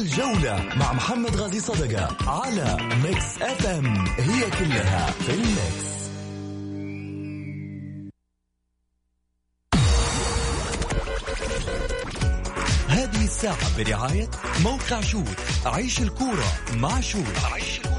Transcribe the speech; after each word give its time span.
الجولة 0.00 0.68
مع 0.76 0.92
محمد 0.92 1.36
غازي 1.36 1.60
صدقة 1.60 2.16
على 2.30 2.76
Mix 3.04 3.42
FM 3.42 4.06
هي 4.06 4.50
كلها 4.50 5.10
في 5.10 5.34
ال 5.34 5.46
Mix. 5.46 5.94
هذه 12.88 13.24
الساعة 13.24 13.76
برعاية 13.78 14.30
موقع 14.64 15.00
شوت 15.00 15.36
عيش 15.66 16.00
الكورة 16.00 16.52
مع 16.76 17.00
شوت 17.00 17.38
عيش 17.52 17.78
الكورة 17.78 17.93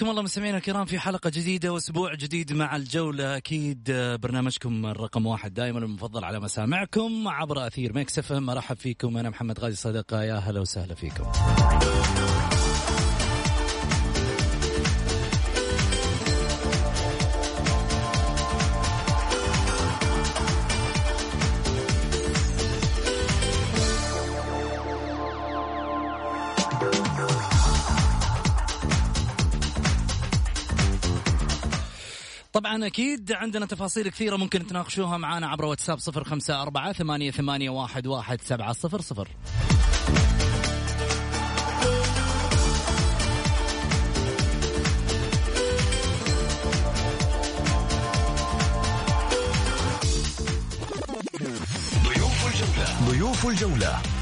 حياكم 0.00 0.10
الله 0.10 0.22
مستمعينا 0.22 0.56
الكرام 0.56 0.84
في 0.84 0.98
حلقة 0.98 1.30
جديدة 1.30 1.72
وأسبوع 1.72 2.14
جديد 2.14 2.52
مع 2.52 2.76
الجولة. 2.76 3.36
أكيد 3.36 3.82
برنامجكم 4.22 4.86
الرقم 4.86 5.26
واحد 5.26 5.54
دائما 5.54 5.78
المفضل 5.78 6.24
على 6.24 6.40
مسامعكم 6.40 7.28
عبر 7.28 7.66
أثير 7.66 7.92
Mix 7.92 8.18
FM. 8.18 8.50
أرحب 8.50 8.76
فيكم 8.76 9.16
أنا 9.16 9.30
محمد 9.30 9.60
غازي 9.60 9.76
صدقة 9.76 10.22
يا 10.22 10.34
هلا 10.34 10.60
وسهلا 10.60 10.94
فيكم. 10.94 11.24
طبعا 32.70 32.86
أكيد 32.86 33.32
عندنا 33.32 33.66
تفاصيل 33.66 34.08
كثيرة 34.08 34.36
ممكن 34.36 34.66
تناقشوها 34.66 35.18
معنا 35.18 35.48
عبر 35.48 35.64
واتساب 35.64 35.98
صفر 35.98 36.24
خمسة 36.24 36.62
أربعة 36.62 36.92
ثمانية, 36.92 37.30
ثمانية 37.30 37.70
واحد, 37.70 38.06
واحد 38.06 38.40
سبعة 38.40 38.72
صفر 38.72 39.00
صفر. 39.00 39.28
ضيوف 52.04 52.46
الجولة. 52.46 53.10
ضيوف 53.10 53.46
الجولة. 53.46 54.19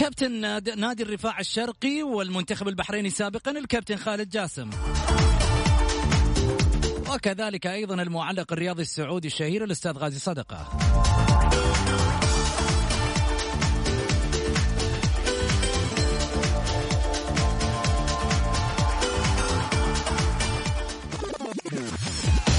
كابتن 0.00 0.32
ناد- 0.32 0.68
نادي 0.68 1.02
الرفاع 1.02 1.40
الشرقي 1.40 2.02
والمنتخب 2.02 2.68
البحريني 2.68 3.10
سابقا 3.10 3.50
الكابتن 3.50 3.96
خالد 3.96 4.28
جاسم. 4.28 4.70
وكذلك 7.14 7.66
أيضا 7.66 8.02
المعلق 8.02 8.52
الرياضي 8.52 8.82
السعودي 8.82 9.28
الشهير 9.28 9.64
الأستاذ 9.64 9.92
غازي 9.92 10.18
صدقة. 10.18 10.68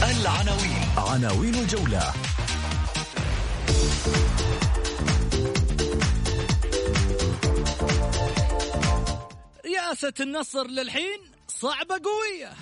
العناوين. 0.03 0.85
عناوين 0.97 1.56
الجولة. 1.56 2.13
رئاسة 9.72 10.14
النصر 10.20 10.68
للحين 10.68 11.20
صعبة 11.48 11.96
قوية. 11.96 12.54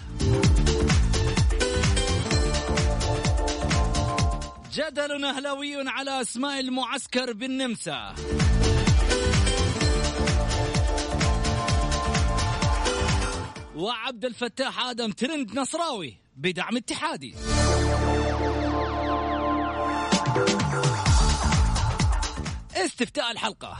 جدل 4.73 5.25
أهلاوي 5.25 5.89
على 5.89 6.21
أسماء 6.21 6.59
المعسكر 6.59 7.33
بالنمسا. 7.33 8.15
وعبد 13.75 14.25
الفتاح 14.25 14.85
آدم 14.85 15.11
ترند 15.11 15.59
نصراوي 15.59 16.17
بدعم 16.35 16.77
اتحادي. 16.77 17.35
استفتاء 22.75 23.31
الحلقة. 23.31 23.77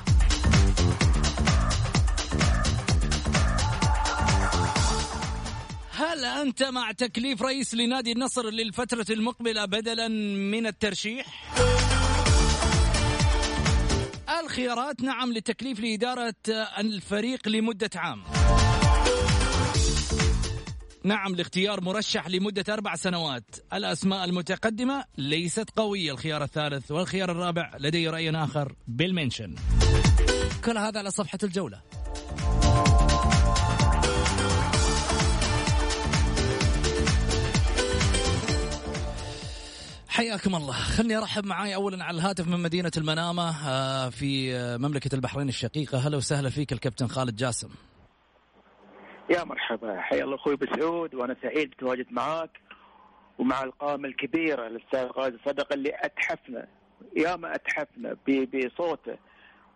هل 5.99 6.25
أنت 6.25 6.63
مع 6.63 6.91
تكليف 6.91 7.41
رئيس 7.41 7.73
لنادي 7.73 8.11
النصر 8.11 8.49
للفترة 8.49 9.05
المقبلة 9.09 9.65
بدلا 9.65 10.07
من 10.51 10.67
الترشيح؟ 10.67 11.53
الخيارات 14.43 15.01
نعم 15.01 15.33
للتكليف 15.33 15.79
لإدارة 15.79 16.33
الفريق 16.77 17.47
لمدة 17.47 17.89
عام. 17.95 18.23
نعم 21.03 21.35
لاختيار 21.35 21.81
مرشح 21.81 22.27
لمدة 22.27 22.73
أربع 22.73 22.95
سنوات. 22.95 23.55
الأسماء 23.73 24.25
المتقدمة 24.25 25.05
ليست 25.17 25.69
قوية 25.75 26.11
الخيار 26.11 26.43
الثالث 26.43 26.91
والخيار 26.91 27.31
الرابع 27.31 27.71
لدي 27.79 28.07
رأي 28.07 28.29
آخر 28.29 28.75
بالمنشن. 28.87 29.55
كل 30.65 30.77
هذا 30.77 30.99
على 30.99 31.11
صفحة 31.11 31.39
الجولة. 31.43 31.81
حياكم 40.19 40.55
الله. 40.55 40.71
خلني 40.73 41.17
أرحب 41.17 41.45
معاي 41.45 41.75
اولا 41.75 42.03
على 42.03 42.17
الهاتف 42.17 42.47
من 42.47 42.59
مدينة 42.63 42.91
المنامة 42.97 43.49
آه، 43.69 44.09
في 44.09 44.55
آه، 44.55 44.77
مملكة 44.77 45.15
البحرين 45.15 45.49
الشقيقة. 45.49 45.97
هلا 45.97 46.17
وسهلا 46.17 46.49
فيك 46.49 46.73
الكابتن 46.73 47.07
خالد 47.07 47.35
جاسم. 47.35 47.69
يا 49.29 49.43
مرحبا. 49.43 50.01
حيا 50.01 50.23
الله 50.23 50.35
أخوي 50.35 50.55
بسعود 50.55 51.15
وأنا 51.15 51.35
سعيد 51.41 51.69
بتواجد 51.69 52.05
معاك 52.11 52.49
ومع 53.39 53.63
القامه 53.63 54.07
الكبيرة 54.07 54.67
الأستاذ 54.67 55.05
غازي 55.07 55.37
صدقه 55.45 55.73
اللي 55.73 55.91
أتحفنا 55.95 56.67
ياما 57.17 57.55
أتحفنا 57.55 58.17
بصوته 58.27 59.17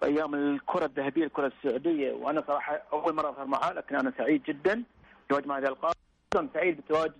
وايام 0.01 0.35
الكرة 0.35 0.85
الذهبية 0.85 1.23
الكرة 1.25 1.51
السعودية. 1.57 2.11
وأنا 2.11 2.43
صراحة 2.47 2.81
أول 2.93 3.15
مرة 3.15 3.29
أظهر 3.29 3.45
معاه 3.45 3.73
لكن 3.73 3.95
أنا 3.95 4.13
سعيد 4.17 4.43
جدا 4.43 4.83
بتواجد 5.27 5.47
مع 5.47 5.57
هذا 5.57 5.67
أيضاً 5.67 6.49
سعيد 6.53 6.77
بتواجد 6.81 7.13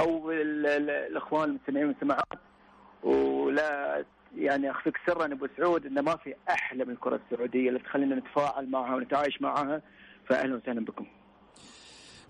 أو 0.00 0.30
ال- 0.30 0.66
ال- 0.66 0.90
الإخوان 0.90 1.48
المستمعين 1.50 1.86
والمستمعات. 1.86 2.43
ولا 3.04 4.04
يعني 4.36 4.70
أخفيك 4.70 4.96
سرا 5.06 5.24
أبو 5.24 5.48
سعود 5.56 5.86
انه 5.86 6.00
ما 6.00 6.16
في 6.16 6.34
أحلى 6.50 6.84
من 6.84 6.92
الكرة 6.92 7.20
السعودية 7.24 7.68
اللي 7.68 7.78
تخلينا 7.78 8.16
نتفاعل 8.16 8.70
معها 8.70 8.94
ونتعايش 8.94 9.42
معها 9.42 9.82
فاهلا 10.28 10.56
وسهلا 10.56 10.84
بكم. 10.84 11.06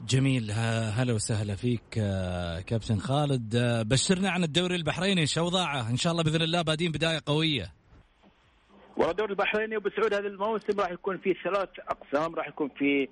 جميل. 0.07 0.51
هلا 0.97 1.13
وسهلا 1.13 1.55
فيك 1.55 1.99
آه، 1.99 2.61
كابتن 2.61 2.97
خالد. 2.97 3.57
آه، 3.57 3.83
بشرنا 3.83 4.31
عن 4.31 4.45
الدوري 4.45 4.77
البحريني 4.77 5.27
شو 5.27 5.45
وضعه؟ 5.45 5.91
إن 5.91 5.97
شاء 5.97 6.13
الله 6.13 6.25
بإذن 6.25 6.43
الله 6.43 6.63
بادين 6.63 6.93
بداية 6.93 7.21
قوية. 7.27 7.73
والله 8.97 9.11
الدوري 9.11 9.31
البحريني 9.31 9.77
أبو 9.77 9.89
سعود 9.97 10.15
هذا 10.15 10.27
الموسم 10.27 10.81
راح 10.81 10.91
يكون 10.91 11.19
فيه 11.19 11.35
ثلاث 11.45 11.69
أقسام 11.79 12.35
راح 12.35 12.49
يكون 12.49 12.69
في 12.69 13.09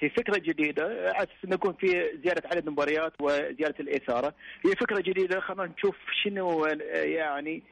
في 0.00 0.08
فكرة 0.08 0.38
جديدة 0.38 1.10
انه 1.44 1.54
يكون 1.54 1.72
في 1.72 1.86
زيادة 2.24 2.42
عدد 2.48 2.66
المباريات 2.66 3.12
وزيادة 3.20 3.74
الإثارة 3.80 4.34
هي 4.66 4.72
فكرة 4.72 5.00
جديدة 5.00 5.40
خلينا 5.40 5.72
نشوف 5.78 5.96
شنو 6.22 6.66
يعني 6.92 7.62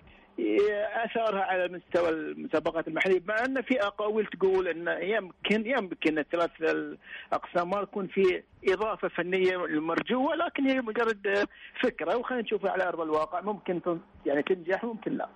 اثارها 1.04 1.42
على 1.42 1.68
مستوى 1.68 2.08
المسابقات 2.08 2.88
المحلية 2.88 3.22
مع 3.28 3.44
أن 3.44 3.62
في 3.62 3.82
أقاويل 3.82 4.26
تقول 4.26 4.68
أن 4.68 5.02
يمكن 5.02 5.70
يمكن 5.70 6.18
الثلاث 6.18 6.50
الأقسام 6.60 7.70
ما 7.70 7.80
يكون 7.80 8.06
في 8.06 8.42
إضافة 8.68 9.08
فنية 9.08 9.64
المرجوه 9.64 10.34
لكن 10.34 10.66
هي 10.66 10.80
مجرد 10.80 11.48
فكرة 11.82 12.16
وخلينا 12.16 12.42
نشوفها 12.42 12.70
على 12.70 12.88
أرض 12.88 13.00
الواقع 13.00 13.40
ممكن 13.40 13.80
يعني 14.26 14.42
تنجح 14.42 14.84
ممكن 14.84 15.12
لا. 15.12 15.28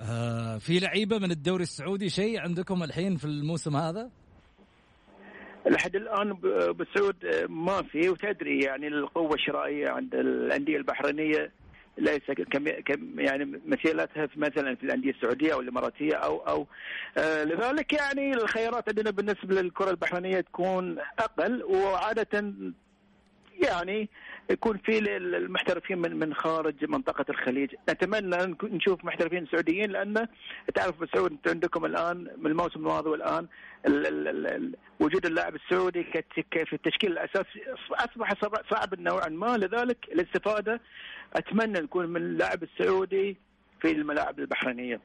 آه 0.00 0.58
في 0.58 0.78
لعيبة 0.78 1.18
من 1.18 1.30
الدوري 1.30 1.62
السعودي 1.62 2.08
شيء 2.08 2.40
عندكم 2.40 2.82
الحين 2.82 3.16
في 3.16 3.24
الموسم 3.24 3.76
هذا؟ 3.76 4.10
لحد 5.66 5.96
الآن 5.96 6.36
بسعود 6.72 7.46
ما 7.48 7.82
في. 7.82 8.08
وتدري 8.08 8.60
يعني 8.60 8.88
القوة 8.88 9.34
الشرائية 9.34 9.88
عند 9.88 10.14
الأندية 10.14 10.76
البحرينية 10.76 11.50
ليس 11.98 12.30
كم 12.52 12.68
كم 12.68 13.20
يعني 13.20 13.60
مثيلتها 13.66 14.26
في 14.26 14.40
مثلا 14.40 14.74
في 14.74 14.84
الأندية 14.84 15.10
السعودية 15.10 15.52
أو 15.52 15.60
الإماراتية 15.60 16.14
أو 16.14 16.36
أو 16.36 16.66
آه 17.18 17.44
لذلك 17.44 17.92
يعني 17.92 18.34
الخيارات 18.34 18.88
عندنا 18.88 19.10
بالنسبة 19.10 19.62
للكرة 19.62 19.90
البحرينية 19.90 20.40
تكون 20.40 20.98
أقل 21.18 21.64
وعادة 21.64 22.52
يعني 23.60 24.08
يكون 24.50 24.78
في 24.78 24.98
المحترفين 25.16 25.98
من 25.98 26.18
من 26.18 26.34
خارج 26.34 26.84
منطقة 26.84 27.24
الخليج، 27.30 27.74
نتمنى 27.90 28.56
نشوف 28.62 29.04
محترفين 29.04 29.46
سعوديين 29.52 29.90
لأن 29.90 30.26
تعرف 30.74 31.00
بسعود 31.00 31.32
أنتم 31.32 31.50
عندكم 31.50 31.84
الآن 31.84 32.16
من 32.38 32.46
الموسم 32.46 32.80
الماضي 32.80 33.10
والآن 33.10 33.46
ال 33.86 34.06
ال 34.06 34.46
ال 34.46 34.74
وجود 35.00 35.26
اللاعب 35.26 35.54
السعودي 35.54 36.04
في 36.44 36.72
التشكيل 36.72 37.12
الأساسي 37.12 37.60
أصبح 37.92 38.34
صعب 38.70 39.00
نوعا 39.00 39.28
ما. 39.28 39.56
لذلك 39.56 39.98
الاستفادة 40.12 40.80
أتمنى 41.32 41.80
نكون 41.80 42.06
من 42.06 42.16
اللاعب 42.16 42.62
السعودي 42.62 43.36
في 43.80 43.90
الملاعب 43.90 44.38
البحرينية. 44.38 45.00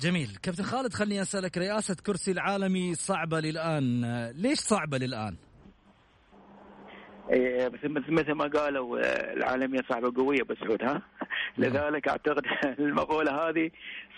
جميل. 0.00 0.28
كابتن 0.42 0.64
خالد 0.64 0.92
خليني 0.92 1.22
أسألك 1.22 1.58
رئاسة 1.58 1.96
كرسي 2.06 2.30
العالمي 2.30 2.94
صعبة 2.94 3.40
للآن. 3.40 4.04
ليش 4.36 4.58
صعبة 4.58 4.98
للآن؟ 4.98 5.36
مثل 8.08 8.32
ما 8.32 8.44
قالوا 8.44 8.98
آه، 8.98 9.32
العالمية 9.32 9.80
صعبة 9.88 10.12
قوية 10.16 10.42
بسعود 10.42 10.82
ها 10.82 10.92
نعم. 11.56 11.70
لذلك 11.70 12.08
أعتقد 12.08 12.42
المقولة 12.78 13.48
هذه 13.48 13.70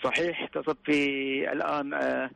صحيح 0.03 0.45
تصب 0.45 0.77
في 0.85 1.51
الآن 1.51 1.93
آه، 1.93 2.29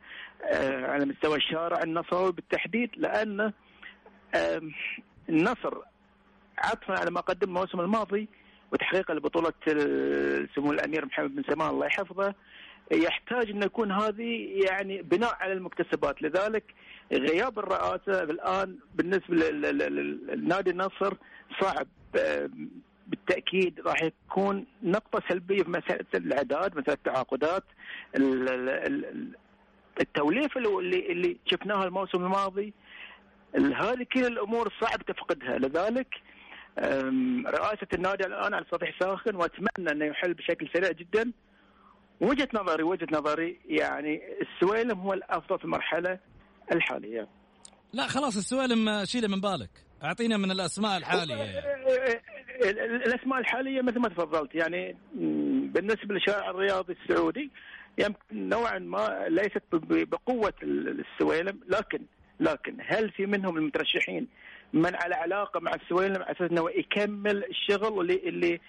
آه، 0.44 0.92
على 0.92 1.06
مستوى 1.06 1.38
الشارع 1.38 1.84
النصراوي 1.84 2.31
بالتحديد 2.31 2.90
لأن 2.98 3.54
النصر 5.30 5.78
عطفا 6.58 7.00
على 7.00 7.12
ما 7.12 7.22
قدم 7.22 7.48
الموسم 7.48 7.80
الماضي 7.80 8.28
وتحقيقا 8.72 9.14
لبطوله 9.14 9.54
سمو 10.56 10.72
الأمير 10.72 11.06
محمد 11.06 11.36
بن 11.36 11.44
سلمان 11.44 11.70
الله 11.70 11.86
يحفظه 11.86 12.34
يحتاج 12.92 13.50
أن 13.50 13.64
يكون 13.64 13.92
هذه 13.92 14.62
يعني 14.70 15.02
بناء 15.02 15.36
على 15.40 15.54
المكتسبات 15.54 16.22
لذلك 16.22 16.64
غياب 17.12 17.60
الرئاسة 17.60 18.24
الآن 18.24 18.78
بالنسبة 18.96 19.36
للنادي 19.36 20.70
النصر 20.72 21.14
صعب 21.62 21.88
بالتأكيد 23.08 23.80
راح 23.86 24.04
يكون 24.04 24.66
نقطة 24.84 25.22
سلبية 25.30 25.64
في 25.64 25.70
مسألة 25.70 26.06
الإعداد 26.16 26.78
مسألة 26.78 26.94
التعاقدات 26.94 27.64
التوليفة 30.02 30.60
اللي 30.60 31.12
اللي 31.12 31.38
شفناها 31.46 31.86
الموسم 31.86 32.24
الماضي. 32.26 32.74
هذه 33.56 34.06
كل 34.14 34.26
الأمور 34.26 34.74
صعب 34.82 35.02
تفقدها. 35.02 35.58
لذلك 35.58 36.08
رئاسة 37.48 37.88
النادي 37.94 38.26
الآن 38.26 38.54
على 38.54 38.66
سطح 38.72 39.00
ساخن 39.00 39.36
وأتمنى 39.36 39.92
أنه 39.92 40.06
يحل 40.06 40.34
بشكل 40.34 40.70
سريع 40.74 40.92
جدا. 40.92 41.32
وجهة 42.22 42.48
نظري 42.54 42.84
وجهة 42.84 43.08
نظري 43.12 43.60
يعني 43.66 44.22
السويلم 44.42 45.00
هو 45.00 45.14
الأفضل 45.14 45.60
في 45.60 45.66
المرحلة. 45.66 46.20
الحاليه 46.71 47.27
لا 47.94 48.07
خلاص 48.07 48.38
السويلم 48.38 49.06
شيله 49.06 49.27
من 49.27 49.42
بالك. 49.42 49.69
أعطينا 50.04 50.38
من 50.38 50.51
الأسماء 50.51 50.98
الحالية. 50.98 51.36
يعني. 51.36 52.21
الأسماء 53.06 53.39
الحالية 53.39 53.81
مثل 53.81 54.00
ما 54.00 54.10
تفضلت 54.10 54.56
يعني 54.56 54.98
بالنسبة 55.74 56.13
للشارع 56.13 56.50
الرياضي 56.50 56.98
السعودي 57.04 57.51
يمكن 57.98 58.50
نوعا 58.50 58.80
ما 58.80 59.25
ليست 59.30 59.63
بقوة 59.71 60.54
السويلم 60.63 61.60
لكن 61.68 62.01
لكن 62.39 62.77
هل 62.88 63.12
في 63.12 63.25
منهم 63.25 63.57
المترشحين 63.57 64.27
من 64.74 64.95
على 64.95 65.15
علاقة 65.15 65.60
مع 65.60 65.71
السويلم 65.74 66.15
على 66.15 66.31
أساس 66.31 66.51
إنه 66.51 66.69
يكمل 66.69 67.44
الشغل 67.45 68.01
اللي 68.01 68.30
اللي 68.30 68.60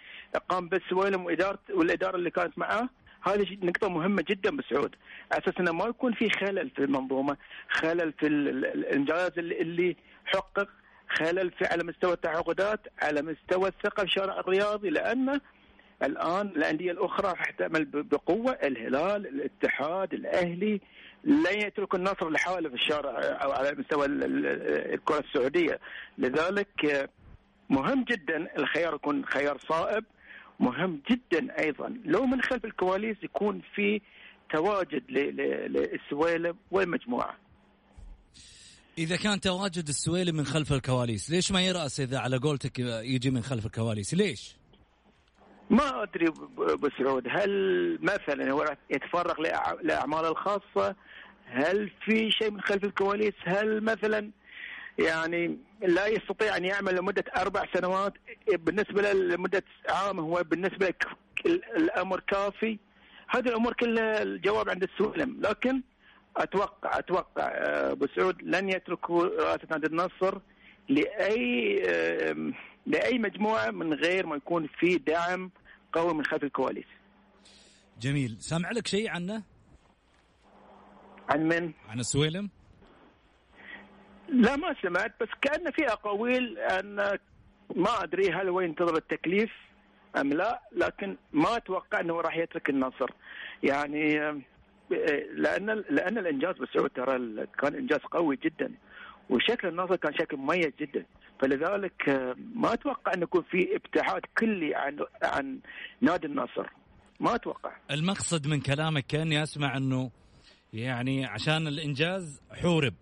قام 0.49 0.69
به 0.69 0.77
السويلم 0.77 1.25
واداره 1.25 1.59
والإدارة 1.71 2.17
اللي 2.17 2.31
كانت 2.31 2.59
معاه؟ 2.59 2.89
هذه 3.25 3.59
نقطة 3.63 3.89
مهمة 3.89 4.25
جدا 4.29 4.57
بسعود. 4.57 4.95
على 5.33 5.43
أساس 5.43 5.55
إنه 5.61 5.73
ما 5.73 5.85
يكون 5.85 6.13
في 6.13 6.31
خلل 6.31 6.71
في 6.71 6.79
المنظومة، 6.79 7.37
خلل 7.71 8.13
في 8.13 8.27
الإنجاز 8.27 9.31
اللي, 9.39 9.61
اللي 9.61 9.97
حقق، 10.25 10.69
خلل 11.09 11.51
في 11.51 11.65
على 11.67 11.85
مستوى 11.85 12.13
التعاقدات، 12.13 12.81
على 13.03 13.23
مستوى 13.23 13.69
الثقة 13.69 14.01
في 14.01 14.05
الشارع 14.05 14.41
الرياضي 14.41 14.91
لأن 14.91 15.41
الآن 16.03 16.47
الأندية 16.47 16.93
الأخرى 16.93 17.29
راح 17.29 17.51
تعمل 17.51 17.85
بقوة. 17.85 18.53
الهلال، 18.53 19.27
الاتحاد، 19.27 20.15
الأهلي 20.15 20.81
لن 21.25 21.61
يترك 21.67 21.95
النصر 21.95 22.31
لحاله 22.31 22.69
في 22.69 22.75
الشارع 22.75 23.11
أو 23.21 23.53
على 23.53 23.73
مستوى 23.79 24.07
الكرة 24.07 25.19
السعودية. 25.19 25.81
لذلك 26.19 27.11
مهم 27.71 28.05
جدا 28.05 28.57
الخيار 28.59 28.95
يكون 28.95 29.25
خيار 29.25 29.59
صائب. 29.59 30.05
مهم 30.65 31.01
جدا 31.11 31.59
أيضا 31.59 31.89
لو 32.05 32.27
من 32.27 32.43
خلف 32.43 32.65
الكواليس 32.65 33.17
يكون 33.23 33.63
في 33.75 34.01
تواجد 34.51 35.03
للسويلم 35.11 36.57
والمجموعة. 36.71 37.37
إذا 38.99 39.17
كان 39.17 39.41
تواجد 39.41 39.89
السويلم 39.89 40.37
من 40.37 40.45
خلف 40.45 40.73
الكواليس، 40.73 41.31
ليش 41.31 41.53
ما 41.53 41.63
يرأس 41.63 42.01
إذا 42.01 42.19
على 42.19 42.37
قولتك 42.37 42.79
يجي 42.79 43.31
من 43.31 43.43
خلف 43.43 43.67
الكواليس؟ 43.67 44.15
ليش؟ 44.15 44.57
ما 45.71 46.03
أدري 46.03 46.29
ابو 46.59 46.89
سعود 46.99 47.25
هل 47.29 47.51
مثلا 48.03 48.53
هو 48.53 48.77
يتفرغ 48.91 49.35
لأعماله 49.83 50.29
الخاصة؟ 50.29 50.95
هل 51.47 51.91
في 52.05 52.31
شيء 52.31 52.51
من 52.51 52.61
خلف 52.61 52.85
الكواليس؟ 52.85 53.35
هل 53.45 53.85
مثلا 53.85 54.31
يعني 54.99 55.59
لا 55.83 56.07
يستطيع 56.07 56.57
أن 56.57 56.65
يعمل 56.65 56.97
لمدة 56.97 57.25
أربع 57.37 57.65
سنوات 57.75 58.13
بالنسبة 58.53 59.13
لمدة 59.13 59.65
عام 59.89 60.21
هو 60.21 60.43
بالنسبة 60.43 60.87
لك 60.87 61.07
الأمر 61.77 62.21
كافي 62.21 62.79
هذه 63.29 63.49
الأمور 63.49 63.73
كلها 63.73 64.23
الجواب 64.23 64.71
عند 64.71 64.83
السلم 64.83 65.41
لكن 65.41 65.83
أتوقع 66.37 66.99
أتوقع 66.99 67.43
آه، 67.49 67.93
أبو 67.93 68.07
سعود 68.17 68.43
لن 68.43 68.69
يتركوا 68.69 69.25
رئاسة 69.25 69.67
نادي 69.71 69.87
النصر 69.87 70.39
لأي 70.89 71.83
لأي 72.87 73.19
مجموعة 73.19 73.71
من 73.71 73.95
غير 73.95 74.27
ما 74.27 74.37
يكون 74.37 74.69
في 74.79 74.99
دعم 74.99 75.51
قوي 75.93 76.15
من 76.15 76.25
خلف 76.25 76.45
الكواليس. 76.45 76.87
جميل، 78.01 78.37
سامع 78.41 78.71
لك 78.71 78.87
شيء 78.87 79.11
عنه؟ 79.11 79.43
عن 81.29 81.49
من؟ 81.49 81.73
عن 81.89 82.01
السويلم؟ 82.01 82.51
لا 84.29 84.57
ما 84.57 84.75
سمعت 84.83 85.13
بس 85.21 85.29
كأن 85.43 85.71
في 85.71 85.87
اقاويل 85.87 86.59
أن 86.59 86.97
ما 87.77 88.03
أدري 88.03 88.33
هل 88.33 88.49
هو 88.49 88.61
ينتظر 88.61 88.97
التكليف 88.97 89.51
أم 90.17 90.33
لا 90.33 90.61
لكن 90.73 91.17
ما 91.33 91.57
أتوقع 91.57 92.01
إنه 92.01 92.21
راح 92.21 92.37
يترك 92.37 92.71
النصر. 92.71 93.11
يعني 93.63 94.15
لأن 95.35 95.85
لأن 95.91 96.19
الإنجاز 96.19 96.55
بسعود 96.57 96.91
ترى 96.91 97.47
كان 97.59 97.75
إنجاز 97.75 98.01
قوي 98.01 98.39
جدا 98.45 98.73
وشكل 99.31 99.69
النصر 99.69 99.97
كان 99.97 100.15
شكل 100.15 100.37
مميز 100.37 100.73
جدا. 100.81 101.05
فلذلك 101.41 102.09
ما 102.55 102.73
أتوقع 102.73 103.15
إنه 103.15 103.23
يكون 103.23 103.43
في 103.43 103.77
ابتعاد 103.77 104.23
كلي 104.39 104.75
عن 104.75 104.99
عن 105.23 105.59
نادي 106.01 106.27
النصر. 106.27 106.67
ما 107.21 107.35
أتوقع. 107.35 107.73
المقصد 107.91 108.47
من 108.47 108.61
كلامك 108.61 109.07
كأني 109.07 109.43
أسمع 109.43 109.77
إنه 109.77 110.11
يعني 110.73 111.27
عشان 111.27 111.67
الإنجاز 111.67 112.43
حورب. 112.63 112.95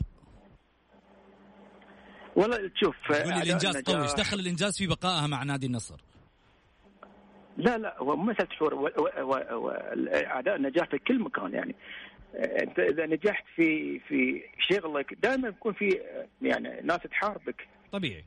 والله 2.37 2.71
شوف 2.75 2.97
الإنجاز 3.11 3.77
قوي 3.77 4.03
إيش 4.03 4.13
دخل 4.13 4.41
الإنجاز 4.41 4.79
في 4.79 4.87
بقائها 4.87 5.27
مع 5.27 5.43
نادي 5.43 5.67
النصر؟ 5.67 6.01
لا 7.57 7.79
لا 7.79 7.97
هو 7.99 8.17
مو 8.17 8.33
مساله 8.33 8.49
شعور 8.59 8.93
اعداء 10.15 10.57
النجاح 10.57 10.89
في 10.89 10.99
كل 10.99 11.19
مكان 11.19 11.55
يعني. 11.55 11.75
أنت 12.35 12.79
إذا 12.79 13.07
نجحت 13.07 13.45
في 13.57 13.99
في 13.99 14.43
شغلك 14.71 15.15
دائما 15.23 15.49
يكون 15.49 15.73
في 15.73 16.01
يعني 16.43 16.81
ناس 16.81 16.99
تحاربك. 16.99 17.69
طبيعي. 17.93 18.25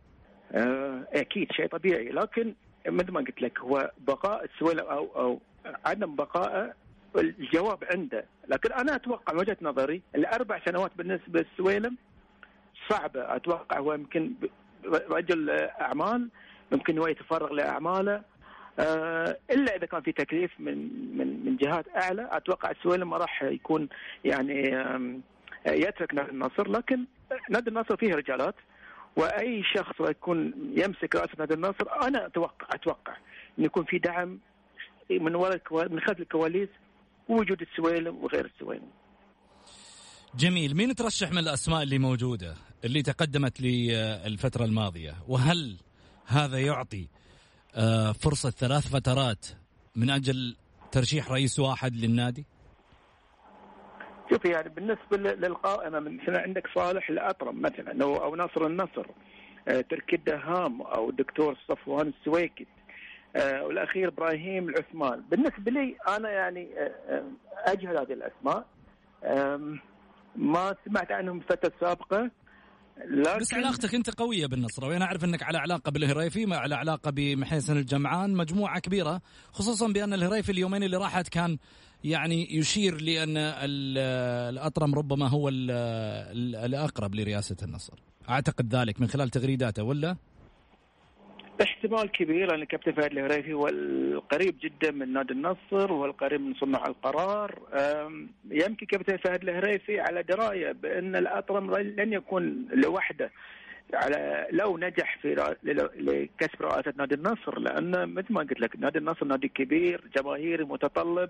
آه 0.51 1.07
أكيد 1.13 1.51
شيء 1.51 1.67
طبيعي. 1.67 2.09
لكن 2.09 2.53
مثل 2.88 3.12
ما 3.12 3.19
قلت 3.19 3.41
لك 3.41 3.59
هو 3.59 3.91
بقاء 4.07 4.45
السويلم 4.45 4.85
أو 4.85 5.05
أو 5.15 5.41
عدم 5.85 6.15
بقائه 6.15 6.74
الجواب 7.17 7.83
عنده. 7.83 8.25
لكن 8.47 8.74
أنا 8.74 8.95
أتوقع 8.95 9.33
من 9.33 9.39
وجهة 9.39 9.57
نظري 9.62 10.01
الأربع 10.15 10.62
سنوات 10.65 10.91
بالنسبة 10.97 11.39
للسويلم 11.39 11.97
صعبه 12.89 13.36
أتوقع 13.36 13.80
هو 13.80 13.94
يمكن 13.94 14.34
رجل 15.10 15.50
أعمال 15.82 16.30
ممكن 16.72 16.98
هو 16.98 17.08
يتفرغ 17.08 17.54
لأعماله. 17.54 18.22
آه، 18.80 19.38
إلا 19.51 19.75
إذا 19.75 19.86
كان 19.86 20.01
في 20.01 20.12
تكليف 20.12 20.51
من 20.60 20.77
من 21.18 21.46
من 21.46 21.58
جهات 21.58 21.86
أعلى 21.98 22.30
أتوقع 22.32 22.72
السويلم 22.72 23.10
ما 23.10 23.18
راح 23.18 23.44
يكون 23.44 23.89
يعني 24.25 24.86
يترك 25.68 26.13
نادي 26.13 26.32
النصر. 26.32 26.70
لكن 26.70 27.06
نادي 27.50 27.70
النصر 27.70 27.98
فيه 27.98 28.15
رجالات 28.15 28.56
وأي 29.15 29.63
شخص 29.63 29.96
يكون 30.00 30.54
يمسك 30.77 31.15
رئاسه 31.15 31.34
نادي 31.39 31.54
النصر 31.54 32.08
أنا 32.08 32.25
أتوقع 32.25 32.68
أتوقع 32.72 33.13
إن 33.60 33.63
يكون 33.63 33.84
في 33.84 33.98
دعم 34.00 34.39
من 35.10 35.36
وراء 35.36 35.62
من 35.72 36.00
خلف 36.00 36.20
الكواليس 36.20 36.70
ووجود 37.30 37.62
السويلم 37.62 38.24
وغير 38.24 38.46
السويلم. 38.46 38.89
جميل، 40.38 40.75
مين 40.75 40.96
ترشح 40.96 41.32
من 41.32 41.38
الأسماء 41.38 41.84
اللي 41.84 42.00
موجودة 42.00 42.56
اللي 42.86 43.01
تقدمت 43.01 43.62
للفتره 43.62 44.65
الماضية؟ 44.65 45.13
وهل 45.27 45.77
هذا 46.25 46.60
يعطي 46.60 47.08
آه، 47.75 48.12
فرصة 48.12 48.50
ثلاث 48.50 48.88
فترات 48.88 49.46
من 49.96 50.10
أجل 50.10 50.56
ترشيح 50.92 51.32
رئيس 51.32 51.60
واحد 51.60 51.96
للنادي؟ 51.96 52.46
شوف 54.30 54.46
يعني 54.46 54.70
بالنسبة 54.70 55.18
للقائمة 55.18 56.00
مثلا 56.00 56.42
عندك 56.42 56.68
صالح 56.75 57.10
الأطرم 57.10 57.62
مثلا 57.62 58.04
أو 58.04 58.36
ناصر 58.36 58.65
النصر 58.65 59.06
آه، 59.68 59.82
تركي 59.82 60.15
الدهام 60.15 60.82
أو 60.82 61.10
الدكتور 61.10 61.58
صفوان 61.70 62.13
السويكت 62.20 62.68
آه، 63.36 63.63
والأخير 63.63 64.08
إبراهيم 64.08 64.70
العثمان 64.70 65.24
بالنسبة 65.32 65.72
لي 65.72 65.96
أنا 66.08 66.30
يعني 66.30 66.70
آه، 66.77 67.24
أجهل 67.65 67.98
هذه 67.98 68.13
الأسماء 68.13 68.65
ما 70.36 70.75
سمعت 70.86 71.12
عنهم 71.12 71.38
الفترة 71.38 71.72
السابقه 71.75 72.32
لكن 73.08 73.39
بس 73.39 73.54
علاقتك 73.54 73.96
انت 73.96 74.10
قوية 74.10 74.46
بالنصر 74.46 74.86
وأنا 74.86 75.06
أعرف 75.06 75.24
إنك 75.24 75.44
على 75.44 75.58
علاقة 75.58 75.92
بالهريفي 75.92 76.46
ما 76.46 76.58
على 76.58 76.75
علاقة 76.75 77.12
بمحيسن 77.12 77.77
الجمعان 77.77 78.34
مجموعة 78.34 78.80
كبيرة 78.80 79.22
خصوصا 79.51 79.88
بأن 79.88 80.13
الهريفي 80.13 80.51
اليومين 80.51 80.84
اللي 80.84 80.98
راحت 80.98 81.30
كان 81.30 81.58
يعني 82.04 82.58
يشير 82.58 83.01
لأن 83.01 83.38
الأطرم 83.38 84.96
ربما 84.96 85.27
هو 85.27 85.50
الأقرب 85.50 87.15
لرئاسة 87.15 87.56
النصر 87.63 87.94
أعتقد 88.30 88.75
ذلك 88.75 89.01
من 89.01 89.08
خلال 89.08 89.30
تغريداته 89.30 89.84
ولا؟ 89.84 90.15
احتمال 91.62 92.12
كبير 92.12 92.47
لأن 92.51 92.63
كابتن 92.63 92.91
فهد 92.91 93.12
الهريفي 93.12 93.53
هو 93.53 93.67
القريب 93.67 94.55
جدا 94.62 94.91
من 94.91 95.13
نادي 95.13 95.33
النصر 95.33 95.93
وهو 95.93 96.05
القريب 96.05 96.41
من 96.41 96.53
صناع 96.53 96.85
القرار. 96.88 97.59
يمكن 98.51 98.85
كابتن 98.85 99.17
فهد 99.17 99.43
الهريفي 99.43 100.00
على 100.00 100.24
دراية 100.24 100.71
بأن 100.71 101.15
الأطرم 101.15 101.75
لن 101.75 102.13
يكون 102.13 102.67
لوحده 102.74 103.31
على 103.93 104.47
لو 104.51 104.77
نجح 104.77 105.17
في 105.21 105.55
لكسب 105.95 106.62
رئاسة 106.62 106.93
نادي 106.97 107.15
النصر 107.15 107.59
لأن 107.59 108.13
مثل 108.13 108.33
ما 108.33 108.41
قلت 108.41 108.59
لك 108.59 108.75
نادي 108.79 109.00
النصر 109.00 109.25
نادي 109.25 109.47
كبير 109.47 110.01
جماهيري 110.15 110.63
متطلب. 110.63 111.29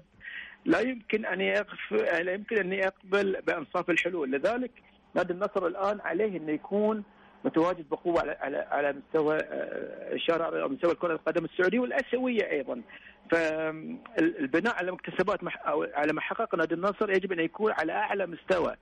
لا 0.65 0.79
يمكن 0.79 1.25
أن 1.25 1.41
يقف 1.41 1.91
لا 1.91 2.33
يمكن 2.33 2.57
أن 2.57 2.73
يقبل 2.73 3.41
بأنصاف 3.47 3.89
الحلول. 3.89 4.31
لذلك 4.31 4.71
نادي 5.15 5.33
النصر 5.33 5.67
الآن 5.67 6.01
عليه 6.01 6.37
انه 6.37 6.51
يكون 6.51 7.03
متواجد 7.45 7.89
بقوة 7.89 8.21
على 8.21 8.37
على 8.41 8.57
على 8.57 8.93
مستوى 8.93 9.35
آه، 9.37 10.13
الشارع 10.13 10.61
أو 10.61 10.69
مستوى 10.69 10.95
كرة 10.95 11.13
القدم 11.13 11.45
السعودية 11.45 11.79
والآسيوية 11.79 12.51
أيضا. 12.51 12.81
فالبناء 13.31 14.75
على 14.75 14.91
مكتسبات 14.91 15.39
أو 15.43 15.87
على 15.93 16.13
ما 16.13 16.21
حقق 16.21 16.55
نادي 16.55 16.73
النصر 16.75 17.11
يجب 17.11 17.31
أن 17.31 17.39
يكون 17.39 17.71
على 17.71 17.93
أعلى 17.93 18.25
مستوى. 18.25 18.75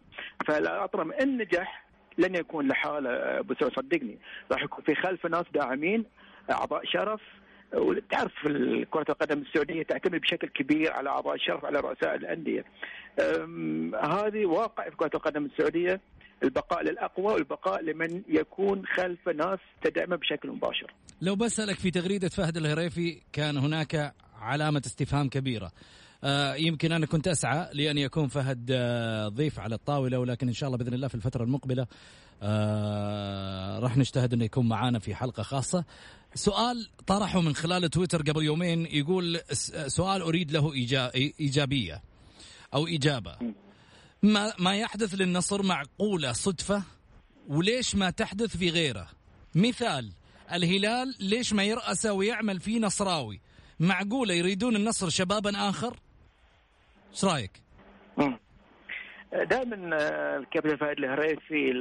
فالاطرم 0.48 1.12
إن 1.12 1.38
نجح 1.38 1.84
لن 2.18 2.36
يكون 2.36 2.68
لحاله 2.68 3.10
آه، 3.10 3.40
أبو 3.40 3.54
صدقني 3.54 4.18
راح 4.52 4.64
يكون 4.64 4.84
في 4.84 4.96
خلفه 4.96 5.30
ناس 5.30 5.46
داعمين 5.54 6.06
أعضاء 6.52 6.86
شرف 6.86 7.22
وتعرف 7.74 8.48
كرة 8.92 9.06
القدم 9.10 9.42
السعودية 9.42 9.84
تعتمد 9.84 10.22
بشكل 10.22 10.48
كبير 10.48 10.94
على 10.94 11.10
أعضاء 11.10 11.36
الشرف 11.36 11.66
على 11.66 11.80
رؤساء 11.80 12.16
الأندية 12.16 12.66
هذه 14.04 14.46
واقع 14.46 14.90
في 14.90 14.96
كرة 14.96 15.12
القدم 15.16 15.46
السعودية 15.46 16.00
البقاء 16.44 16.84
للأقوى 16.84 17.34
والبقاء 17.34 17.82
لمن 17.84 18.22
يكون 18.30 18.86
خلف 18.86 19.30
ناس 19.30 19.60
تدعمه 19.84 20.16
بشكل 20.16 20.50
مباشر. 20.50 20.94
لو 21.22 21.36
بسألك 21.36 21.76
في 21.80 21.92
تغريدة 21.92 22.30
فهد 22.30 22.58
الهريفي 22.58 23.22
كان 23.34 23.58
هناك 23.58 24.14
علامة 24.40 24.82
استفهام 24.86 25.30
كبيرة. 25.30 25.72
آه 26.24 26.56
يمكن 26.56 26.92
أنا 26.92 27.06
كنت 27.06 27.28
أسعى 27.28 27.70
لأن 27.74 27.98
يكون 27.98 28.28
فهد 28.28 28.70
آه 28.72 29.28
ضيف 29.28 29.60
على 29.60 29.76
الطاولة 29.76 30.20
ولكن 30.20 30.48
إن 30.48 30.54
شاء 30.54 30.68
الله 30.68 30.78
بإذن 30.78 30.94
الله 30.94 31.08
في 31.08 31.16
الفترة 31.16 31.44
المقبلة 31.44 31.88
آه 32.42 33.80
راح 33.80 33.98
نجتهد 33.98 34.34
إنه 34.34 34.46
يكون 34.46 34.68
معانا 34.70 35.00
في 35.00 35.16
حلقة 35.16 35.44
خاصة. 35.44 35.86
سؤال 36.36 36.90
طرحه 37.08 37.42
من 37.42 37.56
خلال 37.56 37.90
تويتر 37.90 38.22
قبل 38.22 38.44
يومين 38.44 38.86
يقول 38.86 39.40
سؤال 39.88 40.22
أريد 40.22 40.52
له 40.52 40.74
إيجابية 41.40 42.02
أو 42.74 42.88
إجابة. 42.88 43.36
ما 44.24 44.54
ما 44.60 44.76
يحدث 44.78 45.14
للنصر 45.14 45.64
معقولة 45.64 46.32
صدفة؟ 46.32 46.84
وليش 47.48 47.96
ما 47.96 48.10
تحدث 48.10 48.58
في 48.58 48.70
غيره؟ 48.70 49.08
مثال 49.56 50.12
الهلال 50.54 51.16
ليش 51.20 51.54
ما 51.54 51.64
يرأسه 51.64 52.14
ويعمل 52.14 52.60
فيه 52.60 52.80
نصراوي؟ 52.80 53.42
معقولة 53.80 54.34
يريدون 54.34 54.76
النصر 54.76 55.10
شبابا 55.10 55.70
آخر؟ 55.70 55.96
إيش 57.12 57.26
رأيك؟ 57.26 57.52
دائما 59.34 59.98
آه، 59.98 60.38
الكابتن 60.38 60.76
فهد 60.76 60.98
الهريفي 60.98 61.72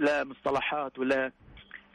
لا 0.00 0.24
مصطلحات 0.24 0.98
ولا 0.98 1.32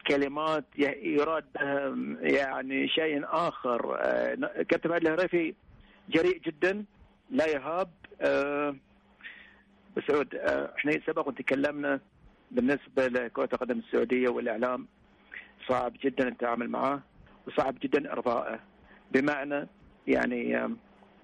كلمات 0.07 0.65
يراد 1.03 1.45
بها 1.55 1.95
يعني 2.21 2.87
شيء 2.87 3.21
آخر. 3.25 3.97
آه، 4.01 4.35
كابتن 4.69 4.89
فهد 4.89 5.07
الهريفي 5.07 5.53
جريء 6.09 6.39
جدا 6.39 6.85
لا 7.29 7.45
يهاب 7.45 7.89
آه، 9.97 10.01
سعود 10.07 10.35
آه، 10.35 10.73
إحنا 10.77 10.91
سبق 11.07 11.27
وتكلمنا 11.27 11.99
بالنسبة 12.51 13.07
لكرة 13.07 13.49
القدم 13.53 13.79
السعودية 13.79 14.29
والإعلام 14.29 14.87
صعب 15.67 15.93
جدا 16.03 16.27
التعامل 16.27 16.69
معه 16.69 17.01
وصعب 17.47 17.75
جدا 17.79 18.11
إرضائه. 18.11 18.59
بمعنى 19.11 19.67
يعني 20.07 20.69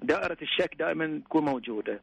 دائرة 0.01 0.37
الشك 0.41 0.75
دائما 0.79 1.21
تكون 1.25 1.45
موجودة. 1.45 2.01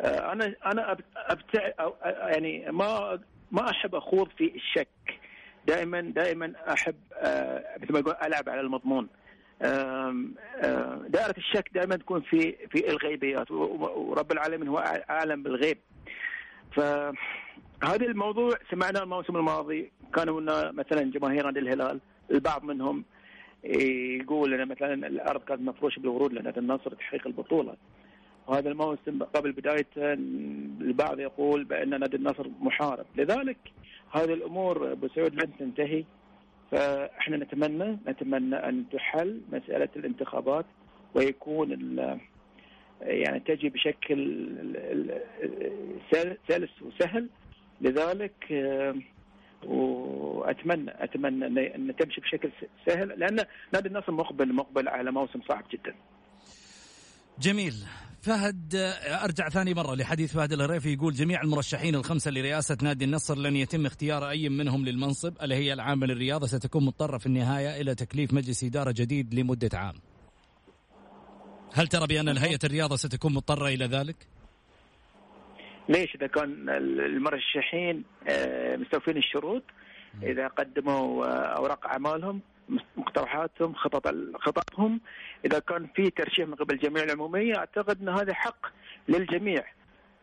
آه، 0.00 0.32
أنا 0.32 0.54
أنا 0.66 0.96
ابتع 1.16 1.70
يعني 2.04 2.72
ما 2.72 3.18
ما 3.52 3.70
أحب 3.70 3.94
أخوض 3.94 4.28
في 4.38 4.54
الشك. 4.54 5.20
دائما 5.66 6.00
دائما 6.00 6.52
أحب 6.72 6.96
آه، 7.14 7.64
مثل 7.82 7.92
ما 7.92 7.98
يقول 7.98 8.14
ألعب 8.22 8.48
على 8.48 8.60
المضمون. 8.60 9.08
دائرة 11.08 11.34
الشك 11.38 11.70
دائما 11.74 11.96
تكون 11.96 12.20
في 12.20 12.56
في 12.70 12.90
الغيبيات 12.90 13.50
ورب 13.50 14.32
العالمين 14.32 14.68
هو 14.68 14.78
اعلم 15.10 15.42
بالغيب. 15.42 15.78
فهذا 16.72 18.06
الموضوع 18.06 18.58
سمعناه 18.70 19.02
الموسم 19.02 19.36
الماضي 19.36 19.90
كانوا 20.14 20.40
مثلا 20.70 21.02
جماهير 21.02 21.46
نادي 21.46 21.60
الهلال 21.60 22.00
البعض 22.30 22.64
منهم 22.64 23.04
يقول 23.64 24.54
ان 24.54 24.68
مثلا 24.68 25.06
الأرض 25.06 25.40
كانت 25.40 25.60
مفروشة 25.60 26.00
بالورود 26.00 26.32
لنادي 26.32 26.60
النصر 26.60 26.94
تحقيق 26.94 27.26
البطولة. 27.26 27.76
وهذا 28.46 28.68
الموسم 28.68 29.22
قبل 29.22 29.52
بدايته 29.52 30.12
البعض 30.12 31.18
يقول 31.20 31.64
بان 31.64 32.00
نادي 32.00 32.16
النصر 32.16 32.46
محارب. 32.60 33.06
لذلك 33.16 33.58
هذه 34.10 34.32
الأمور 34.32 34.92
أبو 34.92 35.08
سعود 35.08 35.34
لن 35.34 35.56
تنتهي. 35.58 36.04
فاحنا 36.70 37.36
نتمنى 37.36 37.98
نتمنى 38.08 38.56
أن 38.56 38.84
تحل 38.92 39.40
مسألة 39.52 39.88
الانتخابات 39.96 40.66
ويكون 41.14 41.96
يعني 43.00 43.40
تجي 43.40 43.68
بشكل 43.68 44.48
سلس 46.48 46.82
وسهل 46.82 47.28
لذلك 47.80 48.34
وأتمنى 49.64 51.04
أتمنى 51.04 51.74
أن 51.74 51.96
تمشي 51.98 52.20
بشكل 52.20 52.50
سهل 52.86 53.08
لأن 53.08 53.44
نادي 53.72 53.88
النصر 53.88 54.12
مقبل 54.12 54.52
مقبل 54.52 54.88
على 54.88 55.10
موسم 55.10 55.40
صعب 55.48 55.64
جدا. 55.72 55.94
جميل 57.40 57.74
فهد 58.26 58.74
أرجع 59.24 59.48
ثاني 59.48 59.74
مرة 59.74 59.94
لحديث 59.94 60.34
فهد 60.36 60.52
الهريفي 60.52 60.92
يقول 60.92 61.12
جميع 61.12 61.42
المرشحين 61.42 61.94
الخمسة 61.94 62.30
لرئاسه 62.30 62.76
نادي 62.82 63.04
النصر 63.04 63.38
لن 63.38 63.56
يتم 63.56 63.86
اختيار 63.86 64.30
أي 64.30 64.48
منهم 64.48 64.84
للمنصب 64.84 65.34
الهيئه 65.42 65.72
العامة 65.72 66.06
للرياضة 66.06 66.46
ستكون 66.46 66.84
مضطرة 66.84 67.18
في 67.18 67.26
النهاية 67.26 67.80
إلى 67.80 67.94
تكليف 67.94 68.34
مجلس 68.34 68.64
إدارة 68.64 68.94
جديد 68.96 69.34
لمدة 69.34 69.78
عام. 69.78 69.94
هل 71.74 71.86
ترى 71.86 72.06
بأن 72.06 72.28
الهيئه 72.28 72.58
الرياضة 72.64 72.96
ستكون 72.96 73.34
مضطرة 73.34 73.68
إلى 73.68 73.84
ذلك؟ 73.84 74.16
ليش 75.88 76.14
إذا 76.14 76.26
كان 76.26 76.68
المرشحين 76.68 78.04
آه، 78.28 78.76
مستوفين 78.76 79.16
الشروط 79.16 79.62
إذا 80.22 80.48
قدموا 80.48 81.26
آه، 81.26 81.56
أوراق 81.56 81.86
أعمالهم 81.86 82.40
مقترحاتهم 82.96 83.74
خطط 83.74 84.14
خططهم. 84.34 85.00
إذا 85.44 85.58
كان 85.58 85.86
في 85.94 86.10
ترشيح 86.10 86.48
من 86.48 86.54
قبل 86.54 86.74
الجمعيه 86.74 87.04
العمومية 87.04 87.56
أعتقد 87.56 88.00
إن 88.02 88.08
هذا 88.08 88.34
حق 88.34 88.66
للجميع. 89.08 89.64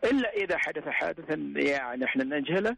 إلا 0.04 0.32
إذا 0.32 0.58
حدث 0.58 0.88
حادثا 0.88 1.34
يعني 1.56 2.04
إحنا 2.04 2.24
نجهله 2.24 2.76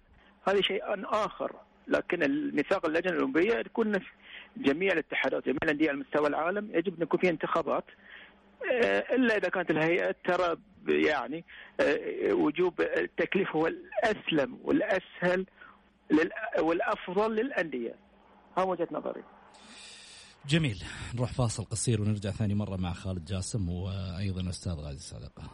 هذا 0.48 0.60
شيء 0.60 0.82
آخر. 1.04 1.52
لكن 1.88 2.22
الميثاق 2.22 2.86
اللجنة 2.86 3.12
الأولمبية 3.12 3.62
تكون 3.62 4.00
جميع 4.56 4.92
الاتحادات 4.92 5.44
جميع 5.44 5.58
الأندية 5.62 5.88
على 5.88 5.98
مستوى 5.98 6.28
العالم 6.28 6.70
يجب 6.74 6.96
أن 6.96 7.02
يكون 7.02 7.20
في 7.20 7.28
انتخابات. 7.28 7.84
إلا 9.10 9.36
إذا 9.36 9.48
كانت 9.48 9.70
الهيئة 9.70 10.14
ترى 10.24 10.56
يعني 10.88 11.44
آه، 11.80 12.32
وجوب 12.32 12.80
التكليف 12.80 13.56
هو 13.56 13.66
الأسلم 13.66 14.58
والأسهل 14.64 15.46
والأفضل 16.58 17.34
للأندية. 17.34 17.94
ها 18.58 18.62
وجهة 18.62 18.88
نظري. 18.90 19.22
جميل. 20.48 20.84
نروح 21.14 21.32
فاصل 21.32 21.64
قصير 21.64 22.02
ونرجع 22.02 22.30
ثاني 22.30 22.54
مرة 22.54 22.76
مع 22.76 22.92
خالد 22.92 23.24
جاسم 23.24 23.68
وأيضا 23.68 24.50
أستاذ 24.50 24.72
غازي 24.72 24.98
صدقة. 24.98 25.50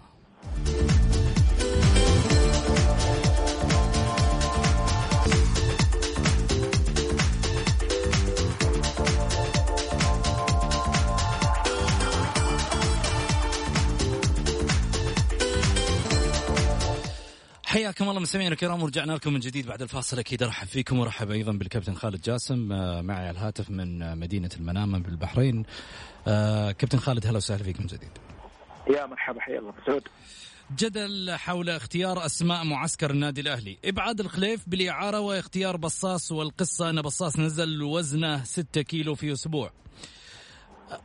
حياكم 17.93 18.09
الله 18.09 18.21
مستمعينا 18.21 18.53
الكرام 18.53 18.83
ورجعنا 18.83 19.13
لكم 19.13 19.33
من 19.33 19.41
جديد 19.41 19.67
بعد 19.67 19.83
الفاصل. 19.83 20.19
أكيد 20.19 20.43
أرحب 20.43 20.67
فيكم 20.67 20.99
وأرحب 20.99 21.31
أيضا 21.31 21.53
بالكابتن 21.53 21.95
خالد 21.95 22.21
جاسم 22.21 22.73
آه، 22.73 23.03
معي 23.03 23.21
على 23.21 23.31
الهاتف 23.31 23.71
من 23.71 24.03
آه، 24.03 24.15
مدينة 24.15 24.51
المنامة 24.57 24.99
بالبحرين. 24.99 25.65
آه، 26.27 26.73
كابتن 26.73 26.99
خالد 26.99 27.27
هلا 27.27 27.37
وسهلا 27.37 27.65
فيك 27.65 27.81
من 27.81 27.87
جديد. 27.87 28.11
يا 28.91 29.07
مرحبا 29.07 29.41
حيا 29.41 29.59
الله. 29.59 29.75
سعود. 29.87 30.03
جدل 30.77 31.35
حول 31.37 31.71
اختيار 31.71 32.27
أسماء 32.27 32.65
معسكر 32.65 33.11
النادي 33.11 33.41
الأهلي، 33.41 33.79
إبعاد 33.85 34.21
الخليف 34.21 34.69
بالإعارة 34.69 35.21
واختيار 35.21 35.77
بصاص 35.77 36.33
والقصة 36.33 36.91
أن 36.91 37.03
بصاص 37.03 37.39
نزل 37.39 37.83
وزنه 37.83 38.45
6 38.45 38.81
كيلو 38.81 39.15
في 39.15 39.33
أسبوع. 39.33 39.73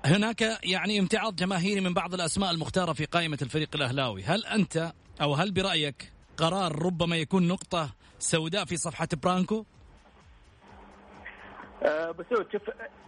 هناك 0.06 0.60
يعني 0.63 1.00
امتعاض 1.00 1.36
جماهيري 1.36 1.82
من 1.82 1.94
بعض 1.94 2.13
الأسماء 2.13 2.51
المختارة 2.51 2.94
في 2.94 3.06
قائمة 3.06 3.38
الفريق 3.41 3.70
الأهلاوي، 3.75 4.24
هل 4.24 4.46
أنت 4.46 4.94
أو 5.22 5.34
هل 5.34 5.51
برأيك 5.51 6.17
قرار 6.38 6.86
ربما 6.86 7.15
يكون 7.17 7.48
نقطة 7.48 7.89
سوداء 8.20 8.65
في 8.65 8.77
صفحة 8.77 9.08
برانكو؟ 9.24 9.65
أه 11.84 12.12
بس 12.12 12.25
شوف 12.51 12.62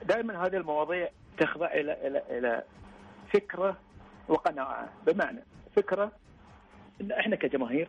دائما 0.06 0.46
هذه 0.46 0.58
المواضيع 0.58 1.10
تخضع 1.40 1.66
إلى 1.74 2.08
إلى 2.08 2.24
إلى 2.38 2.64
فكرة 3.34 3.78
وقناعة. 4.28 4.90
بمعنى 5.08 5.44
فكرة 5.76 6.12
إن 7.02 7.12
إحنا 7.12 7.36
كجماهير 7.36 7.88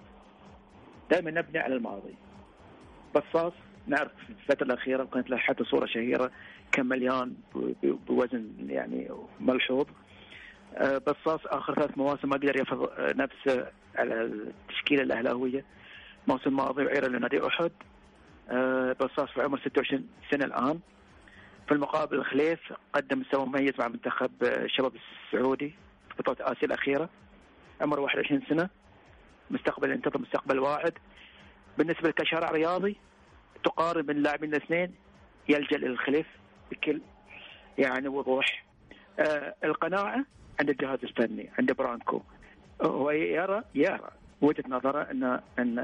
دائما 1.11 1.30
نبني 1.30 1.59
على 1.59 1.75
الماضي. 1.75 2.14
بصاص 3.14 3.52
نعرف 3.87 4.12
في 4.26 4.30
الفترة 4.30 4.66
الأخيرة 4.66 5.04
كانت 5.04 5.30
له 5.30 5.37
حتى 5.37 5.64
صورة 5.64 5.87
شهيرة 5.87 6.30
كان 6.73 6.87
مليان 6.87 7.35
بوزن 7.82 8.50
يعني 8.68 9.09
ملحوظ. 9.40 9.87
بصاص 10.79 11.41
آخر 11.47 11.75
ثلاث 11.75 11.99
مواسم 11.99 12.29
ما 12.29 12.37
قدر 12.37 12.61
يفرض 12.61 12.91
نفسه 12.99 13.67
على 13.97 14.23
التشكيلة 14.23 15.03
الأهلاوية. 15.03 15.65
الموسم 16.27 16.50
الماضي 16.50 16.85
وعيره 16.85 17.07
لنادي 17.07 17.47
أحد. 17.47 17.73
بصاص 19.00 19.31
في 19.31 19.43
عمر 19.43 19.59
26 19.59 20.09
سنة 20.31 20.45
الآن. 20.45 20.81
في 21.69 21.75
المقابل 21.75 22.17
الخليف 22.17 22.73
قدم 22.93 23.21
مستوى 23.21 23.47
مميز 23.47 23.73
مع 23.79 23.89
منتخب 23.89 24.31
الشباب 24.43 24.93
السعودي 25.27 25.75
في 26.09 26.15
بطولة 26.19 26.53
آسيا 26.53 26.67
الأخيرة. 26.67 27.09
عمره 27.81 28.00
21 28.00 28.43
سنة. 28.49 28.69
مستقبل 29.50 29.91
ينتظر 29.91 30.21
مستقبل 30.21 30.59
واعد. 30.59 30.93
بالنسبة 31.79 32.11
كشارع 32.11 32.50
رياضي 32.50 32.97
تقارن 33.65 34.03
بين 34.03 34.17
اللاعبين 34.17 34.55
الاثنين 34.55 34.95
يلجأ 35.49 35.77
للخليف 35.77 36.27
بكل 36.71 37.00
يعني 37.79 38.09
وضوح. 38.09 38.65
آه 39.19 39.55
القناعة 39.65 40.25
عند 40.61 40.71
الجهاز 40.71 40.99
الفني 41.02 41.50
عند 41.59 41.73
برانكو 41.73 42.21
هو 42.83 43.11
يرى 43.11 43.62
يرى 43.75 44.11
وجهة 44.40 44.64
نظره 44.69 45.02
إن 45.11 45.40
إن 45.59 45.76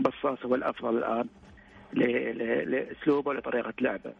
بصاص 0.00 0.46
هو 0.46 0.54
الأفضل 0.54 0.98
الآن 0.98 1.28
لأسلوبه 1.92 3.28
ولطريقه 3.28 3.72
لعبه. 3.80 4.12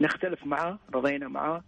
نختلف 0.00 0.46
معه 0.46 0.78
رضينا 0.94 1.28
معه 1.28 1.62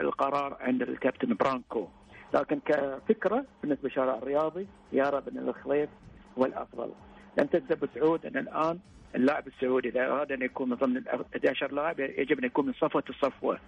القرار 0.00 0.56
عند 0.60 0.82
الكابتن 0.82 1.34
برانكو 1.34 1.88
لكن 2.34 2.60
كفكرة 2.66 3.44
بالنسبة 3.62 3.88
للشارع 3.88 4.14
الرياضي 4.14 4.66
يرى 4.92 5.20
بان 5.20 5.48
الخليف 5.48 5.90
هو 6.38 6.44
الأفضل. 6.44 6.92
لن 7.38 7.50
تنسى 7.50 7.86
سعود 7.94 8.26
إن 8.26 8.36
الآن 8.36 8.78
اللاعب 9.14 9.46
السعودي 9.46 9.88
إذا 9.88 10.06
أراد 10.06 10.32
أن 10.32 10.42
يكون 10.42 10.68
من 10.68 10.76
ضمن 10.76 11.08
11 11.08 11.72
لاعب 11.72 12.00
يجب 12.00 12.38
أن 12.38 12.44
يكون 12.44 12.66
من 12.66 12.72
صفوة 12.72 13.04
الصفوة. 13.10 13.58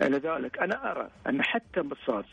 لذلك 0.00 0.58
أنا 0.58 0.90
أرى 0.90 1.10
أن 1.28 1.42
حتى 1.42 1.80
بصاص 1.80 2.24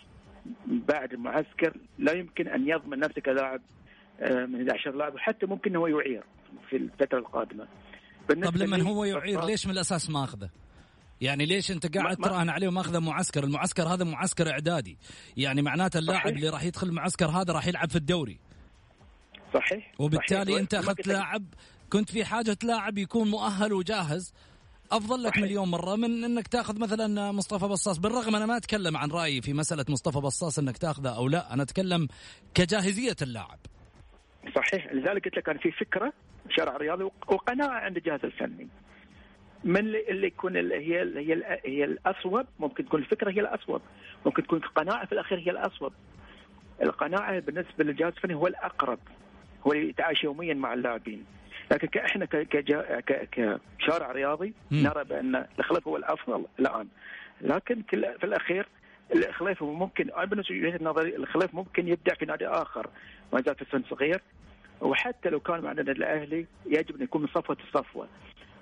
بعد 0.65 1.13
المعسكر 1.13 1.73
لا 1.97 2.13
يمكن 2.13 2.47
أن 2.47 2.67
يضمن 2.67 2.99
نفسه 2.99 3.21
كلاعب 3.21 3.61
آه، 4.19 4.45
من 4.45 4.69
11 4.69 4.91
لاعب 4.95 5.15
وحتى 5.15 5.45
ممكن 5.45 5.75
هو 5.75 5.87
يعير 5.87 6.23
في 6.69 6.75
الفترة 6.75 7.17
القادمة 7.17 7.67
طب 8.29 8.57
لما 8.57 8.81
هو 8.81 9.03
يعير 9.03 9.45
ليش 9.45 9.65
من 9.65 9.73
الأساس 9.73 10.09
ما 10.09 10.23
اخذه؟ 10.23 10.49
يعني 11.21 11.45
ليش 11.45 11.71
أنت 11.71 11.97
قاعد 11.97 12.17
تراهن 12.17 12.49
عليه 12.49 12.67
وماخذه 12.67 12.99
معسكر؟ 12.99 13.43
المعسكر 13.43 13.83
هذا 13.83 14.03
معسكر 14.03 14.51
إعدادي، 14.51 14.97
يعني 15.37 15.61
معناته 15.61 15.97
اللاعب 15.97 16.27
اللي 16.27 16.49
راح 16.49 16.63
يدخل 16.63 16.87
المعسكر 16.87 17.25
هذا 17.25 17.53
راح 17.53 17.67
يلعب 17.67 17.89
في 17.89 17.95
الدوري. 17.95 18.39
صحيح 19.53 19.91
وبالتالي 19.99 20.51
صحيح. 20.51 20.59
انت 20.59 20.73
أخذت 20.73 21.07
لاعب 21.07 21.43
كنت 21.89 22.09
في 22.09 22.25
حاجة 22.25 22.57
لاعب 22.63 22.97
يكون 22.97 23.29
مؤهل 23.29 23.73
وجاهز 23.73 24.33
أفضل 24.91 25.23
لك 25.23 25.37
مليون 25.37 25.67
مرة 25.71 25.95
من 25.95 26.23
إنك 26.23 26.47
تأخذ 26.47 26.79
مثلا 26.79 27.31
مصطفى 27.31 27.65
بصاص. 27.67 27.97
بالرغم 27.97 28.35
أنا 28.35 28.45
ما 28.45 28.57
أتكلم 28.57 28.97
عن 28.97 29.11
رأيي 29.11 29.41
في 29.41 29.53
مسألة 29.53 29.85
مصطفى 29.89 30.19
بصاص 30.19 30.59
إنك 30.59 30.77
تأخذه 30.77 31.17
أو 31.17 31.27
لا 31.27 31.53
أنا 31.53 31.63
أتكلم 31.63 32.07
كجاهزية 32.53 33.15
اللاعب. 33.21 33.59
صحيح. 34.55 34.93
لذلك 34.93 35.25
قلت 35.25 35.37
لك 35.37 35.43
كان 35.43 35.57
في 35.57 35.71
فكرة 35.71 36.13
شرع 36.49 36.77
رياضي 36.77 37.03
وقناعة 37.03 37.79
عند 37.79 37.97
الجهاز 37.97 38.19
الفني. 38.23 38.67
من 39.63 39.79
اللي 39.79 40.27
يكون 40.27 40.57
اللي 40.57 40.75
هي 40.75 41.01
اللي 41.01 41.29
هي 41.29 41.59
هي 41.65 41.83
الأصوب 41.83 42.45
ممكن 42.59 42.85
تكون 42.85 42.99
الفكرة 42.99 43.31
هي 43.31 43.39
الأصوب. 43.39 43.81
ممكن 44.25 44.43
تكون 44.43 44.63
القناعة 44.63 45.05
في 45.05 45.11
الأخير 45.11 45.39
هي 45.39 45.51
الأصوب. 45.51 45.93
القناعة 46.81 47.39
بالنسبة 47.39 47.83
للجهاز 47.83 48.13
الفني 48.13 48.33
هو 48.35 48.47
الأقرب 48.47 48.99
هو 49.67 49.73
اللي 49.73 49.89
يتعايش 49.89 50.23
يوميا 50.23 50.53
مع 50.53 50.73
اللاعبين. 50.73 51.25
لكن 51.71 51.99
إحنا 51.99 52.25
كشارع 53.79 54.11
رياضي 54.11 54.53
نرى 54.71 55.03
بأن 55.03 55.45
الخليف 55.59 55.87
هو 55.87 55.97
الأفضل 55.97 56.45
الآن 56.59 56.87
لكن 57.41 57.81
في 57.89 58.23
الأخير 58.23 58.67
الخليف 59.15 59.63
ممكن 59.63 60.09
أنا 60.11 60.25
بالنسبة 60.25 60.55
لي 60.55 60.77
نظري 60.81 61.15
الخليف 61.15 61.55
ممكن 61.55 61.87
يبدع 61.87 62.13
في 62.13 62.25
نادي 62.25 62.47
آخر 62.47 62.87
ما 63.33 63.41
زال 63.41 63.55
في 63.55 63.65
سن 63.71 63.83
صغير 63.89 64.21
وحتى 64.81 65.29
لو 65.29 65.39
كان 65.39 65.61
مع 65.61 65.71
النادي 65.71 65.91
الأهلي 65.91 66.45
يجب 66.65 66.95
أن 66.95 67.01
يكون 67.03 67.21
من 67.21 67.27
صفوة 67.27 67.57
الصفوة. 67.67 68.07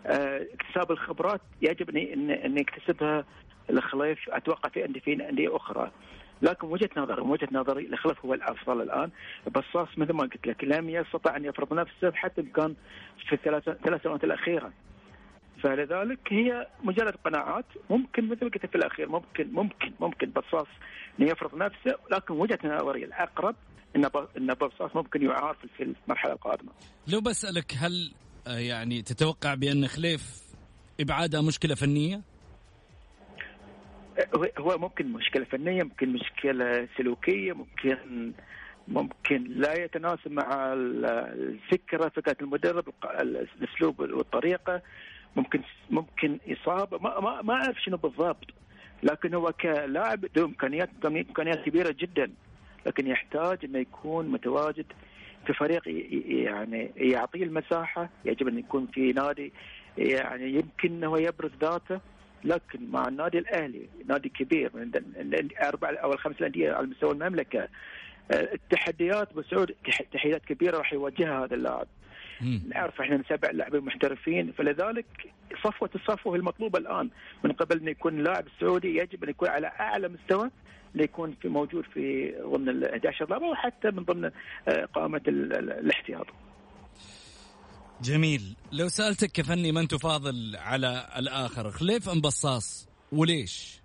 آه 0.05 0.45
اكتساب 0.53 0.91
الخبرات 0.91 1.41
يجب 1.61 1.89
أن 1.97 2.31
أن 2.31 2.57
يكتسبها 2.57 3.25
الخليف 3.69 4.29
أتوقع 4.29 4.69
في 4.69 4.85
انديه 4.85 4.99
في 4.99 5.29
أندية 5.29 5.55
أخرى. 5.55 5.91
لكن 6.41 6.67
وجهة 6.67 6.89
نظري 6.97 7.21
وجهة 7.21 7.47
نظري 7.51 7.87
الخلف 7.87 8.25
هو 8.25 8.33
الأفضل 8.33 8.81
الآن 8.81 9.09
بصاص 9.55 9.87
مثل 9.97 10.13
ما 10.13 10.23
قلت 10.23 10.47
لك 10.47 10.63
لم 10.63 10.89
يستطع 10.89 11.35
أن 11.35 11.45
يفرض 11.45 11.73
نفسه 11.73 12.11
حتى 12.11 12.41
كان 12.41 12.75
في 13.27 13.35
الثلاث 13.35 13.63
ثلاث 13.63 14.03
سنوات 14.03 14.23
الأخيرة 14.23 14.71
فلذلك 15.63 16.19
هي 16.29 16.67
مجرد 16.83 17.15
قناعات 17.25 17.65
ممكن 17.89 18.29
مثل 18.29 18.49
قلت 18.49 18.65
في 18.65 18.75
الأخير 18.75 19.09
ممكن 19.09 19.51
ممكن 19.51 19.91
ممكن 19.99 20.29
بصاص 20.29 20.67
انه 21.19 21.31
يفرض 21.31 21.55
نفسه 21.55 21.95
لكن 22.11 22.33
وجهة 22.33 22.59
نظري 22.63 23.05
الأقرب 23.05 23.55
إن 23.95 24.05
إن 24.37 24.53
بصاص 24.53 24.95
ممكن 24.95 25.21
يعار 25.21 25.57
في 25.77 25.83
المرحلة 25.83 26.33
القادمة. 26.33 26.71
لو 27.07 27.21
بسألك 27.21 27.73
هل 27.77 28.13
آه، 28.47 28.57
يعني 28.57 29.01
تتوقع 29.01 29.53
بأن 29.53 29.87
خليف 29.87 30.41
ابعادها 30.99 31.41
مشكلة 31.41 31.75
فنية؟ 31.75 32.21
هو 34.59 34.77
ممكن 34.77 35.13
مشكلة 35.13 35.45
فنية 35.45 35.83
ممكن 35.83 36.13
مشكلة 36.13 36.87
سلوكية 36.97 37.53
ممكن 37.53 38.31
ممكن 38.87 39.43
لا 39.49 39.83
يتناسب 39.83 40.31
مع 40.31 40.73
الفكرة 40.73 42.09
فكرة 42.09 42.35
المدرب 42.41 42.83
الأسلوب 43.19 43.99
والطريقة. 43.99 44.81
ممكن 45.35 45.61
ممكن 45.89 46.39
إصابة. 46.47 46.97
ما 46.97 47.19
ما, 47.19 47.41
ما 47.41 47.53
أعرف 47.53 47.81
شنو 47.81 47.97
بالضبط. 47.97 48.45
لكن 49.03 49.33
هو 49.33 49.51
كلاعب 49.61 50.25
ذو 50.37 50.45
امكانيات 50.45 50.89
إمكانيات 51.05 51.65
كبيرة 51.65 51.95
جدا. 51.99 52.31
لكن 52.85 53.07
يحتاج 53.07 53.65
إنه 53.65 53.79
يكون 53.79 54.27
متواجد 54.27 54.85
في 55.47 55.53
فريق 55.53 55.83
يعني 56.43 56.91
يعطيه 56.95 57.43
المساحة. 57.43 58.09
يجب 58.25 58.47
أن 58.47 58.59
يكون 58.59 58.87
في 58.93 59.11
نادي 59.11 59.53
يعني 59.97 60.53
يمكن 60.53 60.91
إنه 60.91 61.19
يبرز 61.19 61.51
ذاته. 61.61 61.99
لكن 62.47 62.91
مع 62.91 63.07
النادي 63.07 63.37
الأهلي 63.37 63.89
نادي 64.05 64.29
كبير 64.29 64.71
من 64.73 64.91
الاربع 65.15 65.89
أو 66.03 66.13
الخمس 66.13 66.35
الأندية 66.39 66.73
على 66.73 66.87
مستوى 66.87 67.11
المملكة 67.11 67.67
التحديات 68.31 69.33
بسعود 69.33 69.75
تحديات 70.13 70.45
كبيرة 70.45 70.77
راح 70.77 70.93
يواجهها 70.93 71.45
هذا 71.45 71.55
اللاعب 71.55 71.87
نعرف 72.69 73.01
إحنا 73.01 73.23
سبع 73.29 73.51
لاعبين 73.51 73.81
محترفين 73.81 74.51
فلذلك 74.51 75.05
صفوة 75.63 75.89
الصفوة 75.95 76.35
المطلوبة 76.35 76.79
الآن 76.79 77.09
من 77.43 77.51
قبل 77.51 77.79
إن 77.79 77.87
يكون 77.87 78.19
اللاعب 78.19 78.47
السعودي 78.47 78.97
يجب 78.97 79.23
أن 79.23 79.29
يكون 79.29 79.49
على 79.49 79.67
أعلى 79.67 80.07
مستوى 80.07 80.49
ليكون 80.95 81.35
في 81.41 81.47
موجود 81.47 81.85
في 81.93 82.33
ضمن 82.41 82.69
ال 82.69 82.89
11 82.89 83.29
لاعب 83.29 83.41
وحتى 83.41 83.91
من 83.91 84.03
ضمن 84.03 84.31
آه، 84.67 84.85
قائمة 84.85 85.21
الاحتياط. 85.27 86.27
جميل، 88.01 88.55
لو 88.71 88.87
سألتك 88.87 89.31
كفني 89.31 89.71
من 89.71 89.87
تفاضل 89.87 90.55
على 90.59 91.07
الآخر، 91.17 91.71
خليف 91.71 92.09
أم 92.09 92.21
بصاص؟ 92.21 92.89
وليش؟ 93.11 93.79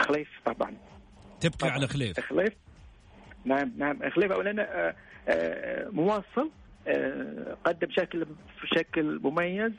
خليف 0.00 0.28
طبعا. 0.46 0.76
تبقي 1.40 1.56
طبعًا. 1.58 1.72
على 1.72 1.86
خليف. 1.88 2.20
خليف 2.20 2.52
نعم 3.44 3.72
نعم 3.76 4.10
خليف 4.10 4.32
اولا 4.32 4.62
آه، 4.62 4.94
آه، 5.28 5.88
مواصل 5.88 6.50
قدم 7.64 7.90
شكل 7.90 8.26
بشكل 8.62 9.20
مميز 9.22 9.72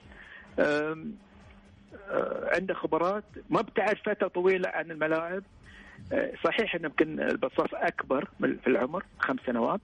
عنده 2.53 2.73
خبرات 2.73 3.23
ما 3.49 3.59
ابتعد 3.59 3.97
فترة 3.97 4.27
طويلة 4.27 4.69
عن 4.69 4.91
الملاعب 4.91 5.43
صحيح 6.45 6.75
ان 6.75 6.83
يمكن 6.83 7.19
البصاص 7.19 7.69
أكبر 7.73 8.29
في 8.39 8.67
العمر 8.67 9.03
خمس 9.19 9.39
سنوات 9.45 9.81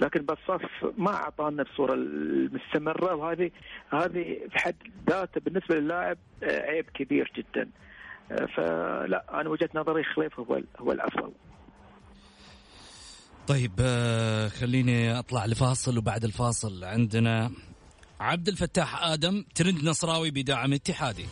لكن 0.00 0.20
بصاص 0.20 0.60
ما 0.98 1.14
اعطانا 1.14 1.62
الصورة 1.62 1.94
المستمرة 1.94 3.14
وهذه 3.14 3.50
هذه 3.90 4.38
في 4.52 4.58
حد 4.58 4.76
ذاته 5.10 5.40
بالنسبة 5.40 5.74
للاعب 5.74 6.18
عيب 6.42 6.84
كبير 6.94 7.32
جدا. 7.36 7.70
فلا 8.56 9.40
أنا 9.40 9.48
وجهة 9.50 9.70
نظري 9.74 10.04
خليف 10.04 10.40
هو 10.40 10.60
هو 10.80 10.92
الأفضل. 10.92 11.32
طيب 13.48 13.72
آه، 13.80 14.48
خليني 14.48 15.18
أطلع 15.18 15.46
لفاصل 15.46 15.98
وبعد 15.98 16.24
الفاصل 16.24 16.84
عندنا 16.84 17.50
عبد 18.20 18.48
الفتاح 18.48 19.04
آدم 19.04 19.44
ترند 19.54 19.84
نصراوي 19.84 20.30
بدعم 20.30 20.72
اتحادي. 20.72 21.26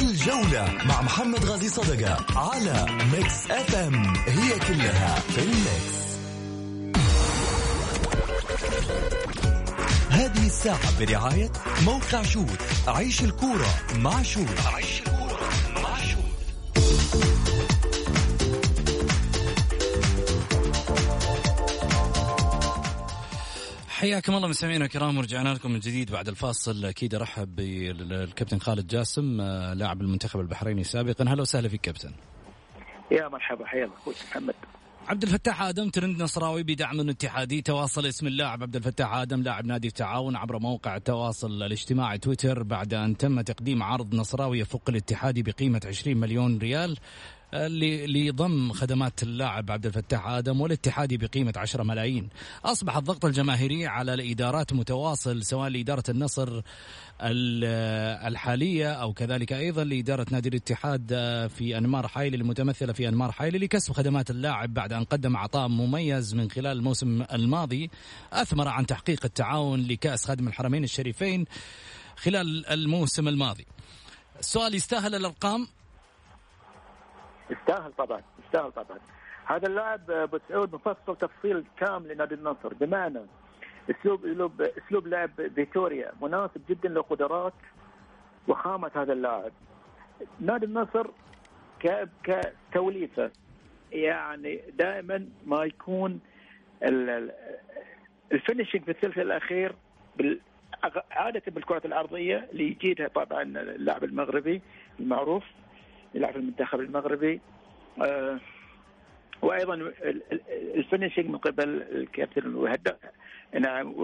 الجولة 0.00 0.72
مع 0.84 1.02
محمد 1.02 1.44
غازي 1.44 1.68
صدقة 1.68 2.16
على 2.36 2.86
Mix 3.12 3.50
FM 3.50 4.16
هي 4.26 4.58
كلها 4.68 5.14
في 5.20 5.38
ال 5.42 5.57
Mix 5.57 6.00
هذه 10.10 10.46
الساعة 10.46 10.98
برعاية 11.00 11.50
موقع 11.84 12.22
شوت. 12.22 12.58
عيش 12.86 13.22
الكورة 13.24 13.74
مع 13.98 14.22
شوت. 14.22 14.48
عيش 14.74 15.02
حياكم 24.00 24.34
الله 24.34 24.48
مستمعينا 24.48 24.84
الكرام 24.84 25.18
ورجعنا 25.18 25.48
لكم 25.48 25.70
من 25.70 25.78
جديد 25.78 26.12
بعد 26.12 26.28
الفاصل. 26.28 26.84
أكيد 26.84 27.14
أرحب 27.14 27.56
بالكابتن 27.56 28.58
خالد 28.58 28.86
جاسم 28.86 29.40
آه، 29.40 29.74
لاعب 29.74 30.00
المنتخب 30.00 30.40
البحريني 30.40 30.84
سابقا. 30.84 31.24
هلا 31.28 31.42
وسهلا 31.42 31.68
فيك 31.68 31.80
كابتن. 31.80 32.12
يا 33.10 33.28
مرحبا 33.28 33.66
حيا 33.66 33.84
الله 33.84 33.96
أخوي 33.96 34.14
محمد. 34.30 34.54
عبد 35.08 35.22
الفتاح 35.22 35.62
آدم 35.62 35.88
ترند 35.88 36.22
نصراوي 36.22 36.62
بدعم 36.62 36.96
من 36.96 37.10
اتحادي 37.10 37.62
تواصل 37.62 38.06
اسم 38.06 38.26
اللاعب. 38.26 38.62
عبد 38.62 38.76
الفتاح 38.76 39.14
آدم 39.14 39.42
لاعب 39.42 39.66
نادي 39.66 39.88
التعاون 39.88 40.36
عبر 40.36 40.58
موقع 40.58 40.96
التواصل 40.96 41.62
الاجتماعي 41.62 42.18
تويتر. 42.18 42.62
بعد 42.62 42.94
أن 42.94 43.16
تم 43.16 43.40
تقديم 43.40 43.82
عرض 43.82 44.14
نصراوي 44.14 44.58
يفوق 44.58 44.82
الاتحادي 44.88 45.42
بقيمة 45.42 45.80
20 45.86 46.16
مليون 46.16 46.58
ريال 46.58 46.96
لضم 47.52 48.72
خدمات 48.72 49.22
اللاعب 49.22 49.70
عبد 49.70 49.86
الفتاح 49.86 50.26
آدم 50.26 50.60
والاتحادي 50.60 51.16
بقيمة 51.16 51.52
10 51.56 51.82
ملايين. 51.82 52.28
أصبح 52.64 52.96
الضغط 52.96 53.24
الجماهيري 53.24 53.86
على 53.86 54.14
الإدارات 54.14 54.72
متواصل 54.72 55.44
سواء 55.44 55.68
لإدارة 55.68 56.04
النصر 56.08 56.62
الحالية 57.20 58.92
أو 58.92 59.12
كذلك 59.12 59.52
أيضا 59.52 59.84
لإدارة 59.84 60.26
نادي 60.30 60.48
الاتحاد 60.48 61.08
في 61.56 61.78
أنمار 61.78 62.08
حايلي 62.08 62.36
المتمثلة 62.36 62.92
في 62.92 63.08
أنمار 63.08 63.32
حايلي 63.32 63.58
لكسب 63.58 63.92
خدمات 63.92 64.30
اللاعب 64.30 64.74
بعد 64.74 64.92
أن 64.92 65.04
قدم 65.04 65.36
عطاء 65.36 65.68
مميز 65.68 66.34
من 66.34 66.50
خلال 66.50 66.76
الموسم 66.76 67.22
الماضي 67.32 67.90
أثمر 68.32 68.68
عن 68.68 68.86
تحقيق 68.86 69.24
التعاون 69.24 69.82
لكأس 69.82 70.24
خادم 70.24 70.48
الحرمين 70.48 70.84
الشريفين 70.84 71.44
خلال 72.16 72.66
الموسم 72.66 73.28
الماضي. 73.28 73.66
السؤال 74.40 74.74
يستاهل 74.74 75.14
الأرقام 75.14 75.66
يستاهل 77.50 77.92
طبعا 77.92 78.22
يستاهل 78.44 78.72
طبعا. 78.72 78.98
هذا 79.44 79.66
اللاعب 79.66 80.10
أبو 80.10 80.38
سعود 80.48 80.74
مفصل 80.74 81.16
تفصيل 81.16 81.64
كامل 81.76 82.08
لنادي 82.08 82.34
النصر. 82.34 82.74
بمعنى 82.74 83.20
أسلوب 83.90 84.26
أسلوب 84.26 84.62
أسلوب 84.62 85.06
لعب 85.06 85.30
فيتوريا 85.54 86.12
مناسب 86.22 86.62
جدا 86.68 86.88
لقدرات 86.88 87.52
وخامة 88.48 88.90
هذا 88.94 89.12
اللاعب. 89.12 89.52
نادي 90.40 90.66
النصر 90.66 91.06
كتوليفة 92.70 93.30
يعني 93.92 94.60
دائما 94.72 95.28
ما 95.46 95.64
يكون 95.64 96.20
ال 98.32 98.37
finishing 98.37 98.84
في 98.84 98.90
الثلث 98.90 99.18
الأخير 99.18 99.74
عادة 101.10 101.42
بالكرات 101.46 101.84
العرضيه 101.84 102.48
اللي 102.52 102.64
يجيدها 102.64 103.08
طبعا 103.08 103.42
اللاعب 103.42 104.04
المغربي 104.04 104.62
المعروف. 105.00 105.44
يلعب 106.14 106.32
في 106.32 106.38
المنتخب 106.38 106.80
المغربي. 106.80 107.40
آه، 108.02 108.40
وأيضا 109.42 109.74
ال 110.74 110.79
finishing 110.79 111.26
من 111.26 111.38
قبل 111.38 111.82
الكابتن 111.82 112.54
والهداف. 112.54 112.96
نعم 113.60 113.94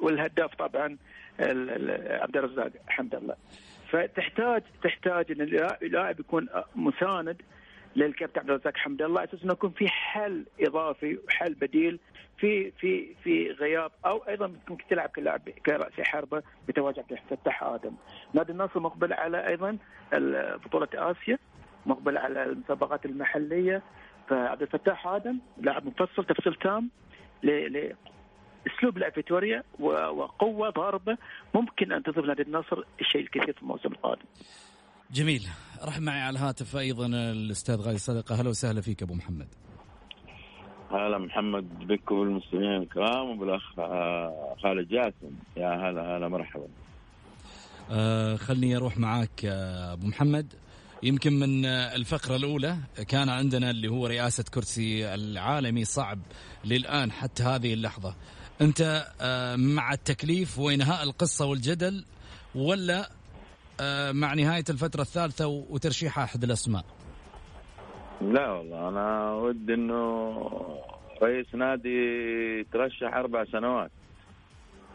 والهداف 0.00 0.54
طبعا 0.54 0.96
عبد 2.20 2.36
الرزاق 2.36 2.70
حمد 2.88 3.14
الله 3.14 3.36
فتحتاج 3.90 4.62
تحتاج 4.82 5.32
إن 5.32 5.40
اللاعب 5.82 6.20
يكون 6.20 6.48
مساند 6.76 7.42
للكابتن 7.96 8.40
عبد 8.40 8.50
الرزاق 8.50 8.76
حمد 8.76 9.02
الله 9.02 9.24
أساس 9.24 9.42
أنه 9.42 9.52
يكون 9.52 9.70
في 9.70 9.88
حل 9.88 10.46
إضافي 10.60 11.18
وحل 11.26 11.54
بديل 11.54 11.98
في 12.38 12.70
في 12.70 13.14
في 13.24 13.50
غياب 13.50 13.90
أو 14.06 14.16
أيضا 14.18 14.46
ممكن 14.68 14.84
تلعب 14.90 15.08
كلاعب 15.08 15.40
كرأس 15.66 15.92
حربة 16.00 16.42
بتواجد 16.68 17.04
الفتاح 17.10 17.62
آدم. 17.62 17.92
نادي 18.34 18.52
النصر 18.52 18.80
مقبل 18.80 19.12
على 19.12 19.46
أيضا 19.48 19.78
بطولة 20.64 20.88
آسيا 20.94 21.38
مقبل 21.86 22.18
على 22.18 22.42
المسابقات 22.42 23.04
المحلية 23.06 23.82
فعبد 24.28 24.62
الفتاح 24.62 25.06
آدم 25.06 25.38
لاعب 25.60 25.86
مفصل 25.86 26.24
تفصيل 26.24 26.54
تام 26.54 26.90
أسلوب 28.66 28.98
لعب 28.98 29.12
فيتوريا 29.12 29.62
وقوة 29.80 30.70
ضاربة 30.70 31.18
ممكن 31.54 31.92
أن 31.92 32.02
تضيف 32.02 32.24
نادي 32.24 32.42
النصر 32.42 32.82
الشيء 33.00 33.20
الكثير 33.20 33.52
في 33.52 33.62
الموسم 33.62 33.88
القادم. 33.88 34.24
جميل 35.10 35.42
راح 35.82 35.98
معي 36.00 36.20
على 36.20 36.38
الهاتف 36.38 36.76
أيضا 36.76 37.06
الأستاذ 37.06 37.76
غالي 37.80 37.98
صدقه 37.98 38.34
أهلا 38.34 38.48
وسهلا 38.48 38.80
فيك 38.80 39.02
أبو 39.02 39.14
محمد. 39.14 39.46
هلا 40.90 41.18
محمد 41.18 41.78
بك 41.88 42.10
والمستمعين 42.10 42.82
الكرام 42.82 43.30
وبالاخ 43.30 43.78
آه، 43.78 44.56
خالد 44.62 44.88
جاسم. 44.88 45.34
يا 45.56 45.68
هلا 45.68 46.16
هلا 46.16 46.28
مرحبا. 46.28 46.66
آه 47.90 48.36
خلني 48.36 48.76
أروح 48.76 48.98
معاك 48.98 49.44
أبو 49.92 50.06
محمد. 50.06 50.52
يمكن 51.02 51.32
من 51.32 51.64
الفقرة 51.66 52.36
الأولى 52.36 52.76
كان 53.08 53.28
عندنا 53.28 53.70
اللي 53.70 53.88
هو 53.88 54.06
رئاسة 54.06 54.44
كرسي 54.54 55.14
العالمي 55.14 55.84
صعب 55.84 56.18
للآن 56.64 57.12
حتى 57.12 57.42
هذه 57.42 57.74
اللحظة. 57.74 58.14
أنت 58.60 59.06
آه، 59.20 59.56
مع 59.56 59.92
التكليف 59.92 60.58
وإنهاء 60.58 61.02
القصة 61.02 61.46
والجدل 61.46 62.04
ولا 62.54 63.10
مع 64.12 64.34
نهاية 64.34 64.64
الفترة 64.70 65.00
الثالثة 65.02 65.46
وترشيح 65.46 66.18
أحد 66.18 66.44
الأسماء. 66.44 66.84
لا 68.20 68.50
والله 68.50 68.88
أنا 68.88 69.32
ودي 69.32 69.74
أنه 69.74 70.32
رئيس 71.22 71.54
نادي 71.54 72.64
ترشح 72.72 73.14
أربع 73.14 73.44
سنوات. 73.44 73.90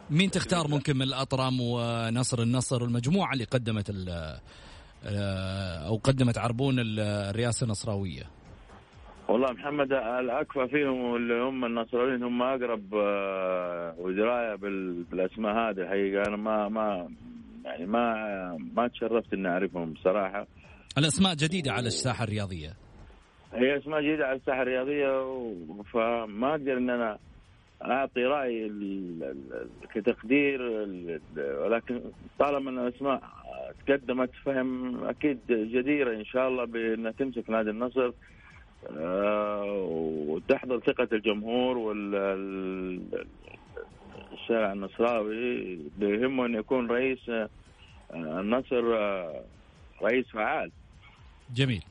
مين 0.10 0.32
تختار 0.32 0.68
ممكن 0.68 0.96
من 0.96 1.02
الأطرم 1.02 1.62
ونصر 1.62 2.42
النصر 2.42 2.84
والمجموعة 2.84 3.34
اللي 3.34 3.44
قدمت 3.44 3.90
آه، 5.06 5.88
أو 5.88 5.96
قدمت 5.96 6.38
عربون 6.38 6.76
الرئاسة 6.80 7.64
النصراوية؟ 7.64 8.24
والله 9.28 9.52
محمد 9.54 9.92
الاكفى 9.94 10.68
فيهم 10.68 11.16
اللي 11.16 11.34
هم 11.44 11.66
النصراويين 11.66 12.24
هم 12.24 12.42
أقرب 12.42 12.94
آه، 12.96 13.96
ودرايه 13.98 14.56
بالأسماء 14.56 15.54
هذه. 15.54 15.82
الحقيقة 15.82 16.24
أنا 16.28 16.38
ما 16.38 16.70
ما 16.70 17.10
يعني 17.66 17.86
ما 17.86 18.58
ما 18.76 18.88
تشرفت 18.88 19.34
إني 19.34 19.48
أعرفهم 19.48 19.94
بصراحة. 19.94 20.48
الاسماء 20.98 21.36
جديدة 21.36 21.72
على 21.72 21.88
الساحة 21.88 22.24
الرياضية. 22.24 22.74
هي 23.54 23.78
أسماء 23.78 24.02
جديدة 24.02 24.26
على 24.26 24.36
الساحة 24.38 24.62
الرياضية 24.62 25.08
فما 25.94 26.50
أقدر 26.52 26.78
إن 26.78 26.90
أنا 26.90 27.18
أعطي 27.82 28.24
رأي 28.24 28.72
كتقدير 29.94 30.62
ولكن 31.38 32.02
طالما 32.40 32.70
إن 32.70 32.88
الاسماء 32.88 33.22
تقدمت 33.88 34.30
فهم 34.46 35.04
أكيد 35.04 35.40
جديرة 35.50 36.16
إن 36.16 36.26
شاء 36.26 36.48
الله 36.48 36.66
بأنها 36.66 37.12
تمسك 37.12 37.50
نادي 37.50 37.70
النصر. 37.70 38.12
آه، 38.98 39.64
وتحضر 40.28 40.80
ثقة 40.80 41.08
الجمهور 41.12 41.78
والشارع 44.32 44.72
النصراوي 44.74 45.78
بيهمه 45.98 46.46
ان 46.46 46.56
يكون 46.56 46.88
رئيس 46.92 47.30
آه، 47.30 47.50
النصر 48.14 48.96
آه، 48.98 49.44
رئيس 50.02 50.26
فعال. 50.28 50.72
جميل. 51.56 51.84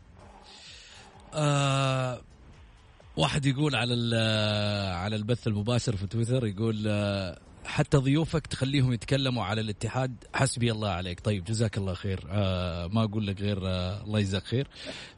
آه 1.34 2.20
واحد 3.16 3.46
يقول 3.46 3.74
على 3.74 3.94
على 4.94 5.16
البث 5.16 5.46
المباشر 5.46 5.96
في 5.96 6.06
تويتر 6.06 6.46
يقول 6.46 6.84
آه 6.86 7.38
حتى 7.64 7.96
ضيوفك 7.96 8.46
تخليهم 8.46 8.92
يتكلموا 8.92 9.44
على 9.44 9.60
الاتحاد. 9.60 10.24
حسبي 10.34 10.72
الله 10.72 10.88
عليك. 10.88 11.20
طيب 11.20 11.44
جزاك 11.44 11.78
الله 11.78 11.94
خير. 11.94 12.20
آه 12.30 12.86
ما 12.86 13.04
أقول 13.04 13.26
لك 13.26 13.40
غير 13.40 13.58
آه 13.66 14.02
الله 14.04 14.18
يجزاك 14.18 14.44
خير. 14.44 14.68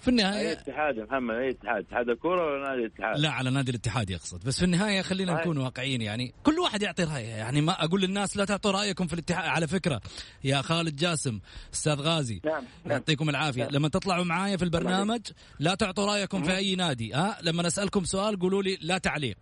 في 0.00 0.08
النهايه 0.08 0.48
أي 0.48 0.52
اتحاد 0.52 0.96
يا 0.96 1.04
محمد 1.04 1.34
أي 1.34 1.50
اتحاد. 1.50 1.84
اتحاد 1.84 2.08
الكوره 2.08 2.46
ولا 2.46 2.68
نادي 2.68 2.80
الاتحاد 2.80 3.18
لا 3.18 3.30
على 3.30 3.50
نادي 3.50 3.70
الاتحاد 3.70 4.10
يقصد. 4.10 4.44
بس 4.44 4.58
في 4.58 4.64
النهاية 4.64 5.02
خلينا 5.02 5.32
طيب. 5.32 5.40
نكون 5.40 5.58
واقعيين 5.58 6.02
يعني. 6.02 6.34
كل 6.42 6.58
واحد 6.58 6.82
يعطي 6.82 7.04
رأيه. 7.04 7.26
يعني 7.26 7.60
ما 7.60 7.84
أقول 7.84 8.00
للناس 8.00 8.36
لا 8.36 8.44
تعطوا 8.44 8.70
رأيكم 8.70 9.06
في 9.06 9.12
الاتحاد. 9.12 9.48
على 9.48 9.66
فكرة 9.66 10.00
يا 10.44 10.62
خالد 10.62 10.96
جاسم 10.96 11.40
أستاذ 11.74 12.00
غازي 12.00 12.40
نعم. 12.44 12.54
نعم. 12.84 12.92
يعطيكم 12.92 13.28
العافية. 13.28 13.62
نعم. 13.62 13.72
لما 13.72 13.88
تطلعوا 13.88 14.24
معايا 14.24 14.56
في 14.56 14.64
البرنامج 14.64 15.20
لا 15.58 15.74
تعطوا 15.74 16.06
رأيكم 16.06 16.42
في 16.42 16.56
أي 16.56 16.74
نادي. 16.74 17.14
ها 17.14 17.38
لما 17.42 17.66
أسألكم 17.66 18.04
سؤال 18.04 18.38
قولوا 18.38 18.62
لي 18.62 18.78
لا 18.80 18.98
تعليق. 18.98 19.36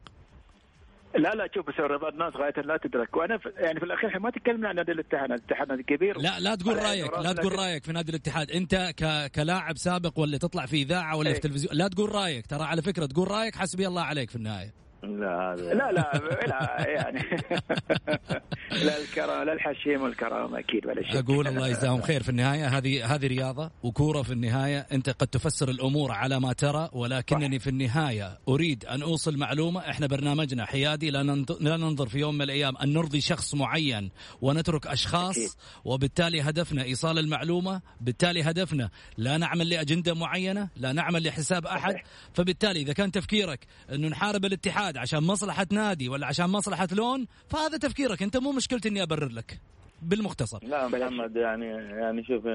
لا 1.18 1.34
لا 1.34 1.48
شوف 1.54 1.66
بس 1.66 1.80
رضا 1.80 2.08
الناس 2.08 2.36
غاية 2.36 2.54
لا 2.64 2.76
تدرك. 2.76 3.16
وأنا 3.16 3.38
في 3.38 3.48
يعني 3.56 3.80
في 3.80 3.86
الأخير 3.86 4.18
ما 4.18 4.30
تكلمنا 4.30 4.68
عن 4.68 4.76
نادي 4.76 4.92
الاتحاد 4.92 5.32
الاتحاد 5.32 5.68
نادي 5.68 5.82
كبير. 5.82 6.18
لا 6.18 6.40
لا 6.40 6.54
تقول 6.54 6.76
رأيك 6.76 7.18
لا 7.18 7.32
تقول 7.32 7.52
رأيك 7.52 7.84
في 7.84 7.92
نادي 7.92 8.10
الاتحاد. 8.10 8.50
أنت 8.50 8.74
ك... 8.74 9.30
كلاعب 9.34 9.76
سابق 9.76 10.18
ولا 10.18 10.38
تطلع 10.38 10.66
في 10.66 10.76
إذاعة 10.76 11.16
ولا 11.16 11.28
إيه. 11.28 11.34
في 11.34 11.40
تلفزيون 11.40 11.74
لا 11.74 11.88
تقول 11.88 12.14
رأيك 12.14 12.46
ترى 12.46 12.62
على 12.62 12.82
فكرة 12.82 13.06
تقول 13.06 13.30
رأيك 13.30 13.56
حسبي 13.56 13.86
الله 13.86 14.02
عليك 14.02 14.30
في 14.30 14.36
النهاية. 14.36 14.83
لا 15.04 15.56
لا 15.56 15.92
لا, 15.92 16.20
لا 16.46 16.88
يعني. 16.88 17.20
لا 18.84 18.98
الكرم 18.98 19.42
لا 19.42 19.52
الحشيم 19.52 20.02
والكرامه 20.02 20.58
أكيد 20.58 20.86
ولا 20.86 21.02
شيء 21.02 21.18
أقول 21.18 21.48
الله 21.48 21.68
يجزاهم 21.68 22.00
خير. 22.00 22.22
في 22.22 22.28
النهاية 22.28 22.68
هذه 22.68 23.14
هذه 23.14 23.26
رياضة 23.26 23.70
وكورة 23.82 24.22
في 24.22 24.32
النهاية. 24.32 24.86
أنت 24.92 25.10
قد 25.10 25.26
تفسر 25.26 25.68
الأمور 25.68 26.12
على 26.12 26.40
ما 26.40 26.52
ترى 26.52 26.88
ولكنني 26.92 27.58
في 27.58 27.70
النهاية 27.70 28.38
أريد 28.48 28.84
أن 28.84 29.02
أوصل 29.02 29.36
معلومة. 29.36 29.80
إحنا 29.80 30.06
برنامجنا 30.06 30.64
حيادي 30.66 31.10
لا 31.10 31.22
لا 31.60 31.76
ننظر 31.76 32.08
في 32.08 32.18
يوم 32.18 32.34
من 32.34 32.42
الأيام 32.42 32.76
أن 32.76 32.92
نرضي 32.92 33.20
شخص 33.20 33.54
معين 33.54 34.10
ونترك 34.42 34.86
أشخاص 34.86 35.36
أكيد. 35.38 35.50
وبالتالي 35.84 36.40
هدفنا 36.40 36.82
إيصال 36.82 37.18
المعلومة 37.18 37.80
بالتالي 38.00 38.42
هدفنا 38.42 38.90
لا 39.18 39.36
نعمل 39.36 39.68
لأجندة 39.68 40.14
معينة 40.14 40.68
لا 40.76 40.92
نعمل 40.92 41.26
لحساب 41.26 41.66
أحد. 41.66 41.94
فبالتالي 42.34 42.80
إذا 42.80 42.92
كان 42.92 43.12
تفكيرك 43.12 43.66
انه 43.92 44.08
نحارب 44.08 44.44
الاتحاد 44.44 44.93
الاتحاد 44.94 44.98
عشان 44.98 45.22
مصلحة 45.32 45.66
نادي 45.72 46.08
ولا 46.08 46.26
عشان 46.26 46.46
مصلحة 46.50 46.88
لون 46.92 47.26
فهذا 47.48 47.78
تفكيرك. 47.78 48.22
انت 48.22 48.36
مو 48.36 48.52
مشكلتي 48.52 48.88
إني 48.88 49.02
أبرر 49.02 49.28
لك. 49.28 49.60
بالمختصر. 50.02 50.58
لا 50.62 50.88
محمد 50.88 51.36
يعني 51.36 51.66
يعني 52.00 52.24
شوف 52.24 52.46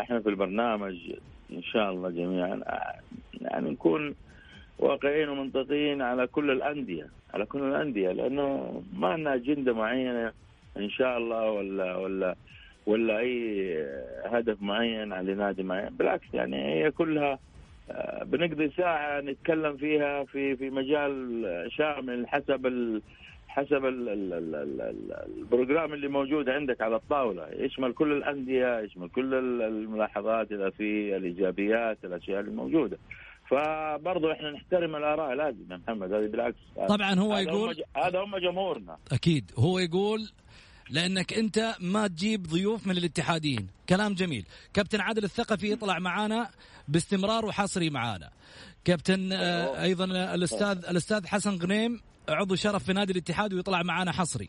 إحنا 0.00 0.20
في 0.20 0.28
البرنامج 0.28 0.94
إن 1.52 1.62
شاء 1.62 1.90
الله 1.90 2.10
جميعا 2.10 2.60
يعني 3.40 3.70
نكون 3.70 4.14
واقعيين 4.78 5.28
ومنطقيين 5.28 6.02
على 6.02 6.26
كل 6.26 6.50
الأندية 6.50 7.06
على 7.34 7.46
كل 7.46 7.62
الأندية 7.62 8.12
لأنه 8.12 8.82
ما 8.92 9.16
لنا 9.16 9.34
أجندة 9.34 9.72
معينة 9.72 10.32
إن 10.76 10.90
شاء 10.90 11.18
الله 11.18 11.50
ولا 11.50 11.96
ولا 11.96 12.36
ولا 12.86 13.18
أي 13.18 13.36
هدف 14.24 14.62
معين 14.62 15.12
على 15.12 15.34
نادي 15.34 15.62
معين. 15.62 15.96
بالعكس 15.96 16.26
يعني 16.34 16.56
هي 16.56 16.90
كلها 16.90 17.38
بنقضي 18.22 18.70
ساعة 18.76 19.20
نتكلم 19.20 19.76
فيها 19.76 20.24
في 20.24 20.56
في 20.56 20.70
مجال 20.70 21.42
شامل 21.70 22.28
حسب 22.28 22.66
ال 22.66 23.02
حسب 23.48 23.84
ال 23.84 24.08
ال 24.08 24.32
ال 24.34 24.54
ال 24.80 25.12
البروجرام 25.38 25.92
اللي 25.92 26.08
موجود 26.08 26.48
عندك 26.48 26.80
على 26.80 26.96
الطاولة. 26.96 27.48
يشمل 27.52 27.92
كل 27.92 28.12
الأندية 28.12 28.80
يشمل 28.80 29.08
كل 29.08 29.34
الملاحظات 29.62 30.52
إذا 30.52 30.70
في 30.70 31.16
الإيجابيات 31.16 31.98
الأشياء 32.04 32.40
الموجودة 32.40 32.98
فبرضه 33.50 34.32
إحنا 34.32 34.50
نحترم 34.50 34.96
الآراء 34.96 35.34
لازم 35.34 35.64
يا 35.70 35.76
محمد 35.76 36.12
هذه 36.12 36.26
بالعكس. 36.26 36.56
طبعا 36.88 37.14
هو 37.14 37.36
يقول 37.36 37.82
هذا 37.96 38.18
هم 38.18 38.36
جمهورنا. 38.36 38.96
أكيد. 39.12 39.50
هو 39.58 39.78
يقول 39.78 40.20
لأنك 40.90 41.32
أنت 41.32 41.74
ما 41.80 42.06
تجيب 42.06 42.42
ضيوف 42.42 42.86
من 42.86 42.96
الاتحاديين. 42.96 43.66
كلام 43.88 44.14
جميل. 44.14 44.44
كابتن 44.74 45.00
عادل 45.00 45.24
الثقفي 45.24 45.72
يطلع 45.72 45.98
معانا. 45.98 46.48
باستمرار 46.88 47.46
وحصري 47.46 47.90
معانا. 47.90 48.30
كابتن 48.84 49.32
آه، 49.32 49.82
أيضا 49.82 50.04
الأستاذ 50.04 50.84
الأستاذ 50.88 51.26
حسن 51.26 51.58
غنيم 51.58 52.00
عضو 52.28 52.54
شرف 52.54 52.84
في 52.84 52.92
نادي 52.92 53.12
الاتحاد 53.12 53.54
ويطلع 53.54 53.82
معانا 53.82 54.12
حصري. 54.12 54.48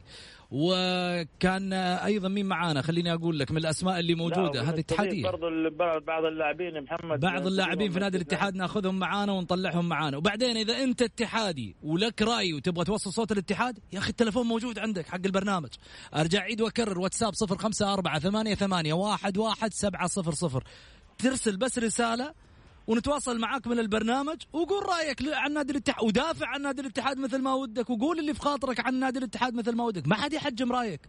وكان 0.52 1.74
أيضا 1.74 2.28
مين 2.28 2.46
معانا؟ 2.46 2.82
خليني 2.82 3.14
أقول 3.14 3.40
لك 3.40 3.52
من 3.52 3.58
الأسماء 3.58 4.00
اللي 4.00 4.16
موجودة. 4.16 4.62
هذه 4.62 4.80
اتحادية. 4.80 5.24
برضو 5.24 5.46
بعض 6.00 6.26
اللاعبين 6.26 6.84
محمد 6.84 7.20
بعض 7.20 7.48
اللاعبين 7.48 7.92
في 7.92 8.00
نادي 8.00 8.18
الاتحاد 8.18 8.56
ناخذهم 8.56 9.00
معانا 9.00 9.32
ونطلعهم 9.32 9.90
معانا. 9.90 10.18
وبعدين 10.18 10.58
إذا 10.58 10.84
أنت 10.84 11.02
اتحادي 11.02 11.76
ولك 11.84 12.22
رأي 12.22 12.54
وتبغى 12.54 12.86
توصل 12.86 13.14
صوت 13.14 13.32
الاتحاد 13.32 13.80
يا 13.94 14.00
أخي 14.00 14.10
التلفون 14.10 14.48
موجود 14.48 14.80
عندك 14.80 15.08
حق 15.08 15.22
البرنامج. 15.26 15.70
أرجع 16.16 16.42
عيد 16.42 16.62
وأكرر 16.62 17.00
واتساب 17.00 17.34
صفر 17.34 17.58
خمسة 17.58 17.94
أربعة 17.94 18.20
ثمانية 18.20 18.56
ثمانية 18.56 18.94
واحد 18.94 19.38
واحد 19.38 19.74
سبعة 19.74 20.08
صفر 20.08 20.32
صفر. 20.32 20.64
ترسل 21.18 21.58
بس 21.58 21.80
رسالة 21.80 22.34
ونتواصل 22.88 23.40
معاك 23.40 23.68
من 23.68 23.80
البرنامج 23.80 24.42
وقول 24.54 24.86
رأيك 24.86 25.22
عن 25.34 25.54
نادي 25.54 25.72
الاتحاد 25.72 26.04
ودافع 26.04 26.48
عن 26.48 26.62
نادي 26.62 26.82
الاتحاد 26.82 27.18
مثل 27.18 27.42
ما 27.42 27.54
ودك 27.54 27.90
وقول 27.90 28.20
اللي 28.20 28.34
في 28.34 28.40
خاطرك 28.40 28.80
عن 28.80 29.00
نادي 29.00 29.20
الاتحاد 29.20 29.54
مثل 29.54 29.76
ما 29.76 29.84
ودك. 29.84 30.08
ما 30.08 30.16
حد 30.16 30.34
يحجم 30.34 30.72
رأيك. 30.72 31.02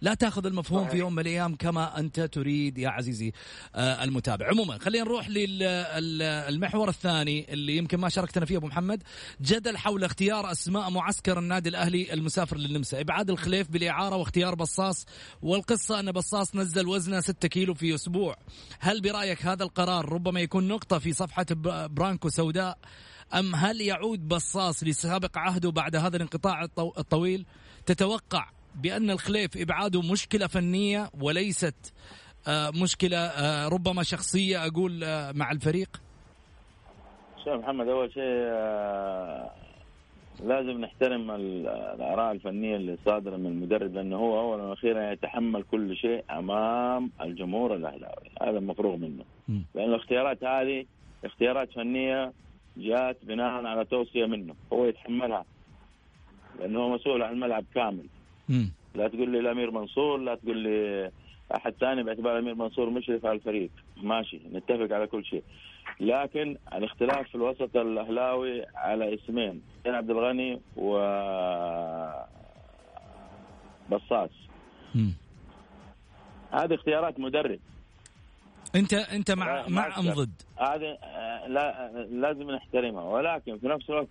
لا 0.00 0.14
تاخذ 0.14 0.46
المفهوم 0.46 0.88
في 0.88 0.96
يوم 0.96 1.12
من 1.12 1.18
الأيام 1.18 1.56
كما 1.56 1.98
أنت 1.98 2.20
تريد 2.20 2.78
يا 2.78 2.88
عزيزي 2.88 3.32
آه، 3.74 4.04
المتابع. 4.04 4.48
عموما 4.48 4.78
خلينا 4.78 5.04
نروح 5.04 5.28
للمحور 5.28 6.88
الثاني 6.88 7.52
اللي 7.52 7.76
يمكن 7.76 7.98
ما 7.98 8.08
شاركتنا 8.08 8.44
فيه 8.44 8.56
أبو 8.56 8.66
محمد 8.66 9.02
جدل 9.40 9.76
حول 9.76 10.04
اختيار 10.04 10.52
أسماء 10.52 10.90
معسكر 10.90 11.38
النادي 11.38 11.68
الأهلي 11.68 12.12
المسافر 12.12 12.56
للنمسا. 12.56 13.00
إبعاد 13.00 13.30
الخليف 13.30 13.70
بالإعارة 13.70 14.16
واختيار 14.16 14.54
بصاص 14.54 15.06
والقصة 15.42 16.00
أن 16.00 16.12
بصاص 16.12 16.54
نزل 16.54 16.86
وزنه 16.86 17.20
6 17.20 17.48
كيلو 17.48 17.74
في 17.74 17.94
أسبوع. 17.94 18.36
هل 18.80 19.00
برأيك 19.00 19.46
هذا 19.46 19.62
القرار 19.62 20.12
ربما 20.12 20.40
يكون 20.40 20.68
نقطة 20.68 20.98
في 20.98 21.12
صفحة 21.12 21.46
برانكو 21.86 22.28
سوداء؟ 22.28 22.78
أم 23.34 23.54
هل 23.54 23.80
يعود 23.80 24.28
بصاص 24.28 24.84
لسابق 24.84 25.38
عهده 25.38 25.70
بعد 25.70 25.96
هذا 25.96 26.16
الانقطاع 26.16 26.64
الطويل؟ 26.98 27.46
تتوقع 27.86 28.50
بأن 28.82 29.10
الخليف 29.10 29.50
إبعاده 29.56 30.00
مشكلة 30.12 30.46
فنية 30.46 31.10
وليست 31.22 31.94
آه، 32.48 32.70
مشكلة 32.82 33.16
آه، 33.18 33.68
ربما 33.68 34.02
شخصية 34.02 34.66
أقول 34.66 35.04
آه، 35.04 35.32
مع 35.32 35.50
الفريق؟ 35.50 35.88
شوف 37.44 37.54
محمد 37.54 37.88
أول 37.88 38.12
شيء 38.12 38.24
لازم 40.42 40.80
نحترم 40.80 41.30
الآراء 41.30 42.32
الفنية 42.32 42.76
اللي 42.76 42.98
صادرة 43.04 43.36
من 43.36 43.46
المدرب 43.46 43.94
لأنه 43.94 44.16
هو 44.16 44.40
أولا 44.40 44.62
وأخيرا 44.62 45.12
يتحمل 45.12 45.62
كل 45.62 45.96
شيء 45.96 46.24
أمام 46.30 47.10
الجمهور 47.20 47.74
الأهلاوي. 47.74 48.30
هذا 48.42 48.60
مفروغ 48.60 48.96
منه. 48.96 49.24
لأن 49.74 49.88
الاختيارات 49.88 50.44
هذه 50.44 50.84
اختيارات 51.24 51.72
فنية 51.72 52.32
جاءت 52.76 53.16
بناء 53.24 53.64
على 53.66 53.84
توصية 53.84 54.26
منه. 54.26 54.54
هو 54.72 54.84
يتحملها 54.84 55.44
لأنه 56.58 56.78
هو 56.80 56.88
مسؤول 56.94 57.22
عن 57.22 57.32
الملعب 57.32 57.64
كامل. 57.74 58.06
لا 58.94 59.08
تقول 59.08 59.30
لي 59.32 59.38
الأمير 59.38 59.70
منصور 59.70 60.18
لا 60.18 60.34
تقول 60.34 60.58
لي 60.58 61.10
أحد 61.56 61.72
ثاني 61.80 62.02
باعتبار 62.02 62.32
الأمير 62.32 62.54
منصور 62.54 62.90
مشرف 62.90 63.26
على 63.26 63.34
الفريق. 63.34 63.70
ماشي 63.96 64.40
نتفق 64.52 64.94
على 64.94 65.06
كل 65.06 65.24
شيء. 65.24 65.42
لكن 66.00 66.56
الاختلاف 66.72 67.28
في 67.28 67.34
الوسط 67.34 67.76
الأهلاوي 67.76 68.64
على 68.74 69.14
اسمين 69.14 69.62
حسين 69.80 69.94
عبد 69.94 70.10
الغني 70.10 70.60
و 70.76 70.98
بصاص. 73.90 74.30
هذه 76.52 76.74
اختيارات 76.74 77.20
مدرب. 77.20 77.58
أنت 78.76 78.92
أنت 78.92 79.30
مع 79.30 79.68
مع 79.68 79.98
أم 79.98 80.10
ضد؟ 80.10 80.42
هذه 80.58 80.98
لا 81.46 81.90
لازم 82.10 82.50
نحترمها. 82.50 83.02
ولكن 83.02 83.58
في 83.58 83.68
نفس 83.68 83.90
الوقت 83.90 84.08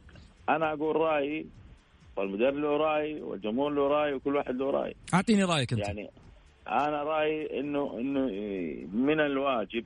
أنا 0.49 0.73
أقول 0.73 0.95
رأيي 0.95 1.45
والمدرب 2.15 2.55
له 2.57 2.77
رأي 2.77 3.21
والجمهور 3.21 3.71
له 3.73 3.87
رأي 3.87 4.13
وكل 4.13 4.35
واحد 4.35 4.55
له 4.55 4.69
رأي. 4.71 4.95
أعطيني 5.13 5.43
رأيك 5.43 5.73
أنت. 5.73 5.87
يعني 5.87 6.09
أنا 6.67 7.03
رأيي 7.03 7.59
إنه 7.59 7.97
إنه 7.99 8.19
من 8.93 9.19
الواجب 9.19 9.83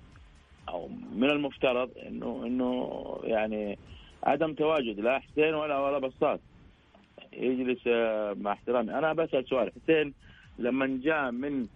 أو 0.69 0.89
من 1.15 1.29
المفترض 1.29 1.89
إنه 2.07 2.43
إنه 2.45 2.89
يعني 3.23 3.77
عدم 4.23 4.53
تواجد 4.53 4.99
لا 4.99 5.19
حسين 5.19 5.53
ولا 5.53 5.79
ولا 5.79 5.97
بساط. 5.99 6.39
يجلس 7.33 7.79
آه، 7.87 8.33
مع 8.33 8.51
احترامي. 8.53 8.93
أنا 8.93 9.13
بسال 9.13 9.45
سؤال. 9.49 9.71
حسين 9.83 10.13
لما 10.59 10.99
جاء 11.03 11.31
من 11.31 11.67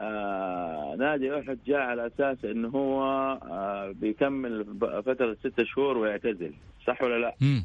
آه 0.00 0.94
نادي 0.98 1.38
أحد 1.38 1.58
جاء 1.66 1.80
على 1.80 2.06
أساس 2.06 2.44
إنه 2.44 2.68
هو 2.68 3.02
آه 3.02 3.90
بيكمل 4.00 4.64
فترة 5.06 5.34
ستة 5.40 5.64
شهور 5.64 5.98
ويعتزل. 5.98 6.52
صح 6.86 7.02
ولا 7.02 7.18
لا؟ 7.18 7.34
مم. 7.40 7.64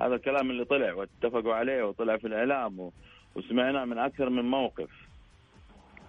هذا 0.00 0.14
الكلام 0.14 0.50
اللي 0.50 0.64
طلع 0.64 0.92
واتفقوا 0.92 1.54
عليه 1.54 1.82
وطلع 1.82 2.16
في 2.16 2.26
الإعلام 2.26 2.80
و... 2.80 2.92
وسمعناه 3.34 3.84
من 3.84 3.98
أكثر 3.98 4.30
من 4.30 4.42
موقف. 4.44 4.90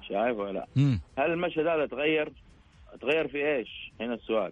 شايف 0.02 0.38
ولا 0.38 0.52
لا؟ 0.52 0.68
هل 1.18 1.32
المشهد 1.32 1.68
هذا 1.68 1.86
تغير؟ 1.86 2.32
تغير 3.02 3.28
في 3.28 3.56
إيش؟ 3.56 3.92
هنا 4.02 4.14
السؤال. 4.14 4.52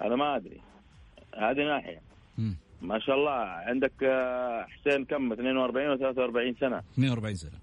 أنا 0.00 0.16
ما 0.16 0.36
أدري. 0.36 0.60
هذه 1.38 1.64
ناحية. 1.64 2.00
مم. 2.38 2.56
ما 2.82 2.98
شاء 2.98 3.16
الله. 3.16 3.30
عندك 3.40 3.92
آه، 4.02 4.62
حسين 4.64 5.04
كم؟ 5.04 5.32
42 5.32 5.90
و 5.90 5.96
43 5.96 6.54
سنة. 6.60 6.82
42 6.92 7.34
سنة. 7.34 7.58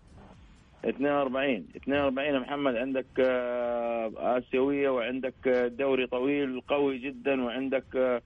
42 0.85 1.67
42 1.75 2.33
يا 2.33 2.39
محمد. 2.39 2.75
عندك 2.75 3.05
آه، 3.19 4.11
آسيوية 4.17 4.89
وعندك 4.89 5.47
آه، 5.47 5.67
دوري 5.67 6.07
طويل 6.07 6.61
قوي 6.61 6.97
جدا 6.97 7.43
وعندك 7.43 8.21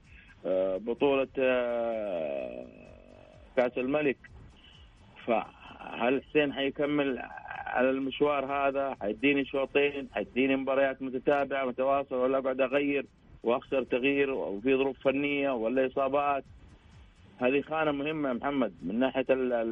آه، 0.46 0.76
آه، 1.38 2.66
كأس 3.56 3.78
الملك. 3.78 4.16
فهل 5.26 6.22
حسين 6.22 6.52
حيكمل 6.52 7.18
على 7.66 7.90
المشوار 7.90 8.44
هذا؟ 8.46 8.96
حيديني 9.02 9.44
شوطين 9.44 10.08
حيديني 10.14 10.56
مباريات 10.56 11.02
متتابعة 11.02 11.64
متواصلة 11.64 12.18
ولا 12.18 12.38
أقعد 12.38 12.60
أغير 12.60 13.06
وأخسر 13.42 13.82
تغيير 13.82 14.30
وفي 14.30 14.76
ظروف 14.76 14.96
فنية 15.04 15.50
ولا 15.50 15.86
إصابات؟ 15.86 16.44
هذه 17.38 17.60
خانة 17.60 17.90
مهمة 17.92 18.28
يا 18.28 18.34
محمد 18.34 18.72
من 18.82 19.00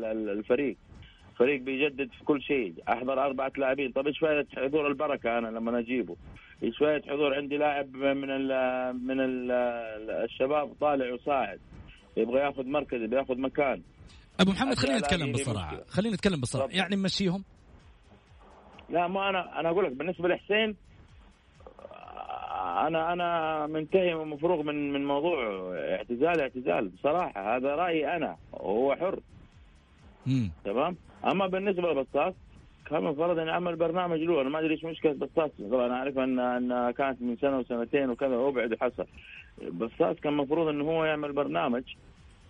ال- 0.04 0.28
الفريق. 0.28 0.76
فريق 1.40 1.60
بيجدد 1.60 2.10
في 2.18 2.24
كل 2.24 2.42
شيء 2.42 2.74
أحضر 2.88 3.24
أربعة 3.26 3.52
لاعبين. 3.56 3.92
طب 3.92 4.06
إيش 4.06 4.18
فائده 4.18 4.46
حضور 4.56 4.86
البركة 4.86 5.38
أنا 5.38 5.48
لما 5.48 5.78
اجيبه 5.78 6.16
إيش 6.62 6.78
فائده 6.78 7.12
حضور 7.12 7.34
عندي 7.34 7.56
لاعب 7.56 7.96
من 7.96 8.30
ال 8.30 8.46
من 9.06 9.20
ال 9.20 9.50
الشباب 10.24 10.72
طالع 10.80 11.14
وصاعد؟ 11.14 11.60
يبغى 12.16 12.40
ياخذ 12.40 12.66
مركز 12.66 13.02
يبغى 13.02 13.18
ياخذ 13.18 13.38
مكان. 13.38 13.82
أبو 14.40 14.50
محمد 14.50 14.74
خلينا 14.74 14.98
نتكلم 14.98 15.32
بالصراحه 15.32 15.66
مشكلة. 15.72 15.84
خلينا 15.88 16.14
نتكلم 16.14 16.40
بالصراحه 16.40 16.66
تفضل. 16.66 16.78
يعني 16.78 16.96
نمشيهم؟ 16.96 17.44
لا 18.90 19.08
ما 19.08 19.28
أنا 19.28 19.60
أنا 19.60 19.68
أقول 19.70 19.84
لك 19.84 19.92
بالنسبة 19.92 20.28
لحسين 20.28 20.76
أنا 22.86 23.12
أنا 23.12 23.66
منتهي 23.66 24.14
ومفروغ 24.14 24.62
من 24.62 24.92
من 24.92 25.04
موضوع 25.04 25.36
اعتزال 25.76 26.40
اعتزال. 26.40 26.88
بصراحة 26.88 27.56
هذا 27.56 27.68
رأيي 27.68 28.16
أنا 28.16 28.36
وهو 28.52 28.94
حر. 28.94 29.20
تمام؟ 30.64 30.96
أما 31.24 31.46
بالنسبة 31.46 31.92
لبساط 31.92 32.34
كان 32.86 32.98
المفروض 32.98 33.38
ان 33.38 33.46
يعمل 33.46 33.76
برنامج 33.76 34.18
له. 34.18 34.40
أنا 34.40 34.48
ما 34.48 34.58
أدري 34.58 34.74
إيش 34.74 34.84
مشكلة 34.84 35.12
بساط 35.12 35.50
طبعا 35.70 35.92
أعرف 35.92 36.18
ان 36.18 36.38
إن 36.38 36.90
كانت 36.90 37.22
من 37.22 37.36
سنة 37.36 37.58
وسنتين 37.58 38.10
وكذا 38.10 38.36
وابعد 38.36 38.72
وحصل 38.72 39.06
بساط 39.72 40.20
كان 40.20 40.32
المفروض 40.32 40.68
إنه 40.68 40.84
هو 40.84 41.04
يعمل 41.04 41.32
برنامج 41.32 41.82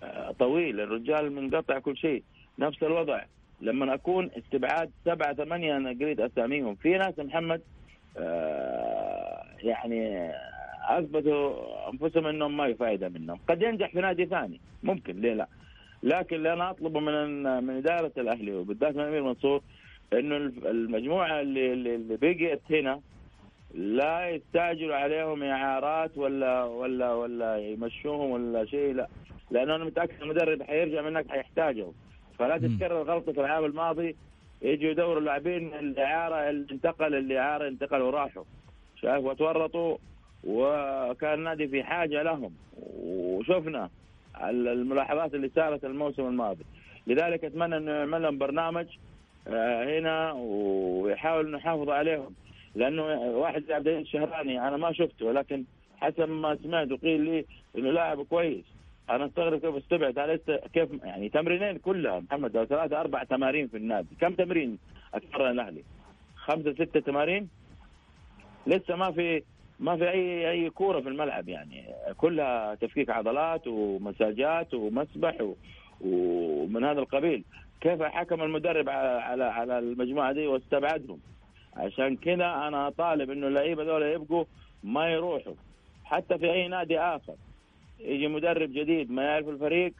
آه، 0.03 0.33
طويل. 0.39 0.81
الرجال 0.81 1.33
منقطع 1.33 1.79
كل 1.79 1.97
شيء. 1.97 2.23
نفس 2.59 2.83
الوضع. 2.83 3.23
لما 3.61 3.95
أكون 3.95 4.31
استبعاد 4.39 4.91
سبعة 5.05 5.35
ثمانية 5.35 5.77
أنا 5.77 5.91
قريت 5.91 6.21
أساميهم. 6.21 6.75
في 6.75 6.99
ناس 6.99 7.19
محمد 7.19 7.61
آه، 8.17 9.45
يعني 9.63 10.31
أثبتوا 10.89 11.55
أنفسهم 11.93 12.27
إنهم 12.27 12.57
ما 12.57 12.67
في 12.67 12.75
فائده 12.75 13.09
منهم. 13.09 13.39
قد 13.49 13.63
ينجح 13.63 13.91
في 13.91 14.01
نادي 14.01 14.27
ثاني. 14.27 14.61
ممكن 14.83 15.21
ليه 15.21 15.35
لا؟ 15.35 15.47
لكن 16.03 16.37
اللي 16.37 16.53
أنا 16.53 16.71
أطلبه 16.71 17.01
من 17.01 17.43
من 17.65 17.77
إدارة 17.77 18.13
الأهلي 18.19 18.53
وبالذات 18.53 18.97
من 18.97 19.03
أمير 19.03 19.23
منصور 19.23 19.63
إنه 20.13 20.37
المجموعة 20.71 21.41
اللي 21.41 21.73
اللي 21.73 22.17
بقيت 22.17 22.61
هنا 22.71 23.01
لا 23.75 24.29
يستعجلوا 24.29 24.97
عليهم 24.97 25.43
إعارات 25.43 26.19
ولا 26.19 26.65
ولا 26.65 27.13
ولا 27.15 27.59
يمشوهم 27.59 28.31
ولا 28.31 28.65
شيء 28.65 28.95
لا. 28.95 29.09
لأنه 29.51 29.77
أنا 29.77 29.85
متأكد 29.85 30.23
المدرب 30.23 30.63
حيرجع 30.63 31.03
منك 31.03 31.31
حيحتاجهم 31.31 31.93
فلا. 32.39 32.59
تتكرر 32.59 33.03
غلطة 33.03 33.31
العام 33.31 33.65
الماضي 33.65 34.17
يجوا 34.63 34.91
يدوروا 34.91 35.19
اللاعبين 35.19 35.75
الإعارة 35.75 36.51
اللي 36.51 36.67
انتقل 36.73 37.15
اللي 37.15 37.39
اعاره 37.39 37.69
انتقل 37.69 38.01
وراحوا. 38.03 38.45
شايف 39.03 39.25
وتورطوا 39.25 39.97
وكان 40.45 41.35
النادي 41.39 41.69
في 41.69 41.83
حاجة 41.83 42.23
لهم. 42.23 42.55
وشفنا 42.83 43.91
الملاحظات 44.43 45.35
اللي 45.35 45.51
صارت 45.55 45.85
الموسم 45.85 46.27
الماضي. 46.27 46.65
لذلك 47.07 47.45
أتمنى 47.45 47.77
انه 47.77 47.91
يعمل 47.91 48.23
لهم 48.23 48.39
برنامج 48.39 48.87
آه، 49.49 49.99
هنا 49.99 50.33
ويحاول 50.33 51.51
نحافظ 51.51 51.89
عليهم. 51.89 52.35
لأنه 52.75 53.03
واحد 53.15 53.65
زي 53.65 53.75
عبد 53.75 53.89
الشهراني 53.89 54.69
أنا 54.69 54.77
ما 54.77 54.93
شفته 54.93 55.27
ولكن 55.27 55.65
حسب 55.97 56.29
ما 56.29 56.57
سمعت 56.63 56.93
وقيل 56.93 57.21
لي 57.21 57.45
إنه 57.79 57.91
لاعب 57.91 58.23
كويس. 58.23 58.65
أنا 59.11 59.27
استغرب 59.27 59.61
كيف 59.61 59.75
استبعد. 59.75 60.41
كيف 60.73 60.89
يعني 61.05 61.29
تمرينين 61.29 61.79
كلها 61.79 62.21
محمد 62.21 62.57
لو 62.57 62.65
ثلاثة 62.65 63.01
أربع 63.01 63.25
تمارين 63.25 63.69
في 63.69 63.77
النادي. 63.77 64.17
كم 64.21 64.35
تمرين 64.35 64.79
أتمرن 65.15 65.51
الأهلي؟ 65.51 65.83
خمسة 66.37 66.73
ستة 66.73 67.01
تمارين؟ 67.01 67.49
لسه 68.67 68.97
ما 68.97 69.11
في 69.11 69.43
ما 69.81 69.97
في 69.97 70.11
أي 70.11 70.51
أي 70.51 70.71
كورة 70.71 71.01
في 71.01 71.09
الملعب 71.09 71.49
يعني. 71.49 71.85
كلها 72.17 72.75
تفكيك 72.75 73.11
عضلات 73.11 73.67
ومساجات 73.67 74.75
ومسبح 74.75 75.37
ومن 76.01 76.85
هذا 76.85 77.01
القبيل. 77.01 77.45
كيف 77.81 78.03
حكم 78.03 78.43
المدرب 78.43 78.89
على 78.89 79.45
على 79.45 79.79
المجموعة 79.79 80.33
دي 80.33 80.47
واستبعدهم؟ 80.47 81.19
عشان 81.77 82.17
كذا 82.17 82.45
أنا 82.69 82.91
طالب 82.91 83.31
إنه 83.31 83.47
اللعيبة 83.47 83.85
دول 83.85 84.03
يبقوا 84.03 84.45
ما 84.85 85.09
يروحوا. 85.09 85.55
حتى 86.05 86.39
في 86.39 86.53
أي 86.53 86.69
نادي 86.69 86.99
آخر. 86.99 87.35
يجي 88.01 88.29
مدرب 88.29 88.73
جديد 88.73 89.11
ما 89.11 89.23
يعرف 89.23 89.49
الفريق 89.49 89.93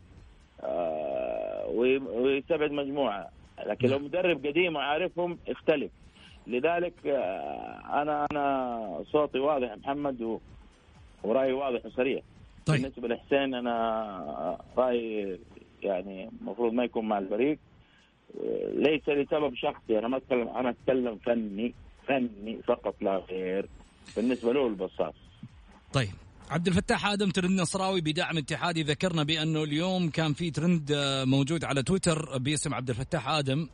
آه، 0.63 1.67
وي- 1.69 1.99
ويستبعد 1.99 2.71
مجموعة. 2.71 3.29
لكن 3.67 3.89
لو 3.89 3.99
مدرب 3.99 4.47
قديم 4.47 4.77
وعارفهم 4.77 5.39
يختلف. 5.49 5.91
لذلك 6.47 6.95
آه، 7.07 8.03
أنا 8.03 8.27
أنا 8.33 9.05
صوتي 9.13 9.39
واضح 9.39 9.69
يا 9.71 9.77
محمد 9.77 10.23
و- 10.23 10.41
ورأيي 11.23 11.53
واضح 11.53 11.87
وصريح 11.87 12.23
طيب. 12.67 12.81
بالنسبة 12.83 13.09
لحسين 13.09 13.55
أنا 13.55 14.59
رأيي 14.77 15.39
يعني 15.83 16.31
المفروض 16.43 16.73
ما 16.73 16.85
يكون 16.85 17.09
مع 17.09 17.19
الفريق. 17.19 17.59
آه، 18.41 18.71
ليس 18.75 19.09
لسبب 19.09 19.55
شخصي. 19.55 19.99
أنا 19.99 20.09
ما 20.09 20.17
أتكلم 20.17 20.49
أنا 20.49 20.71
أتكلم 20.71 21.19
فني 21.27 21.75
فني 22.09 22.59
فقط 22.67 22.95
لا 23.01 23.17
غير. 23.31 23.69
بالنسبة 24.17 24.53
له 24.53 24.67
البصاص 24.67 25.15
طيب. 25.93 26.09
عبد 26.51 26.67
الفتاح 26.67 27.07
آدم 27.07 27.31
ترند 27.31 27.61
نصراوي 27.61 28.01
بدعم 28.01 28.39
اتحادي 28.39 28.83
ذكرنا 28.83 29.23
بأنه 29.23 29.63
اليوم 29.63 30.11
كان 30.11 30.33
في 30.33 30.51
ترند 30.51 30.93
آه، 30.93 31.25
موجود 31.25 31.65
على 31.65 31.83
تويتر 31.83 32.39
باسم 32.39 32.75
عبد 32.75 32.91
الفتاح 32.91 33.29
آدم. 33.29 33.69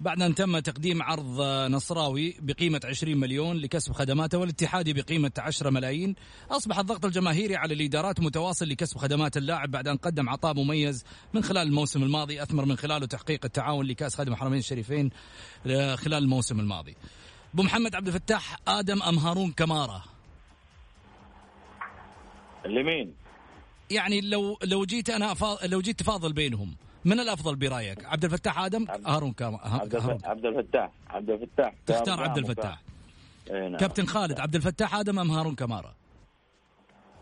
بعد 0.00 0.22
أن 0.22 0.34
تم 0.34 0.58
تقديم 0.58 1.02
عرض 1.02 1.42
نصراوي 1.70 2.36
بقيمة 2.40 2.80
20 2.84 3.16
مليون 3.16 3.56
لكسب 3.56 3.92
خدماته 3.92 4.38
والاتحادي 4.38 4.92
بقيمة 4.92 5.32
10 5.38 5.70
ملايين 5.70 6.14
أصبح 6.50 6.78
الضغط 6.78 7.04
الجماهيري 7.04 7.56
على 7.56 7.74
الإدارات 7.74 8.20
متواصل 8.20 8.68
لكسب 8.68 8.98
خدمات 8.98 9.36
اللاعب 9.36 9.70
بعد 9.70 9.88
أن 9.88 9.96
قدم 9.96 10.28
عطاء 10.28 10.54
مميز 10.54 11.04
من 11.34 11.42
خلال 11.42 11.66
الموسم 11.66 12.02
الماضي 12.02 12.42
أثمر 12.42 12.64
من 12.64 12.76
خلاله 12.76 13.06
تحقيق 13.06 13.44
التعاون 13.44 13.86
لكأس 13.86 14.14
خادم 14.14 14.32
الحرمين 14.32 14.58
الشريفين 14.58 15.10
آه، 15.66 15.96
خلال 15.96 16.22
الموسم 16.22 16.60
الماضي 16.60 16.96
أبو 17.54 17.62
محمد 17.62 17.94
عبد 17.94 18.06
الفتاح 18.06 18.56
آدم 18.68 19.02
أم 19.02 19.18
هارون 19.18 19.52
كماره 19.52 20.04
لمين؟ 22.66 23.14
يعني 23.90 24.20
لو 24.20 24.58
لو 24.64 24.84
جيت 24.84 25.10
أنا 25.10 25.32
أفا... 25.32 25.66
لو 25.66 25.80
جيت 25.80 25.98
تفاضل 25.98 26.32
بينهم 26.32 26.76
من 27.04 27.20
الأفضل 27.20 27.56
برأيك؟ 27.56 28.04
عبد 28.04 28.24
الفتاح 28.24 28.58
آدم 28.58 28.86
هارون 29.06 29.32
كام 29.32 29.56
عبد 29.56 29.96
عبد 30.24 30.46
الفتاح 30.46 30.90
عبد 31.10 31.30
الفتاح. 31.30 31.74
تختار 31.86 32.20
عبد 32.22 32.38
الفتاح. 32.38 32.82
إيه 33.50 33.68
نعم. 33.68 33.76
كابتن 33.80 34.06
خالد 34.06 34.40
عبد 34.40 34.54
الفتاح 34.54 34.94
آدم 34.94 35.18
أم 35.18 35.30
هارون 35.30 35.54
كمارا 35.54 35.94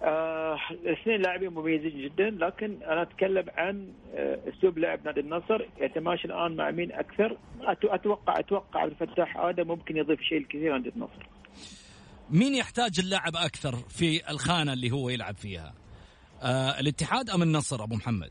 آه 0.02 0.56
الاثنين 0.70 1.20
لاعبين 1.22 1.48
مميزين 1.50 2.02
جدا 2.04 2.30
لكن 2.30 2.82
أنا 2.82 3.02
أتكلم 3.02 3.44
عن 3.56 3.92
آه 4.14 4.38
أسلوب 4.48 4.78
لعب 4.78 5.04
نادي 5.04 5.20
النصر. 5.20 5.60
يتماشى 5.80 6.24
الآن 6.28 6.56
مع 6.56 6.70
مين 6.70 6.92
أكثر؟ 6.92 7.36
أت- 7.60 7.92
أتوقع 7.92 8.38
أتوقع 8.38 8.80
عبد 8.80 8.94
الفتاح 9.00 9.36
آدم 9.36 9.66
ممكن 9.68 9.96
يضيف 9.96 10.20
شيء 10.20 10.38
الكثير 10.38 10.72
عند 10.72 10.86
النصر. 10.86 11.26
مين 12.30 12.54
يحتاج 12.54 12.98
اللاعب 13.00 13.36
أكثر 13.36 13.76
في 13.76 14.30
الخانة 14.30 14.72
اللي 14.72 14.90
هو 14.90 15.08
يلعب 15.08 15.34
فيها؟ 15.34 15.74
آه 16.42 16.80
الاتحاد 16.80 17.30
أم 17.30 17.42
النصر 17.42 17.84
أبو 17.84 17.94
محمد؟ 17.96 18.30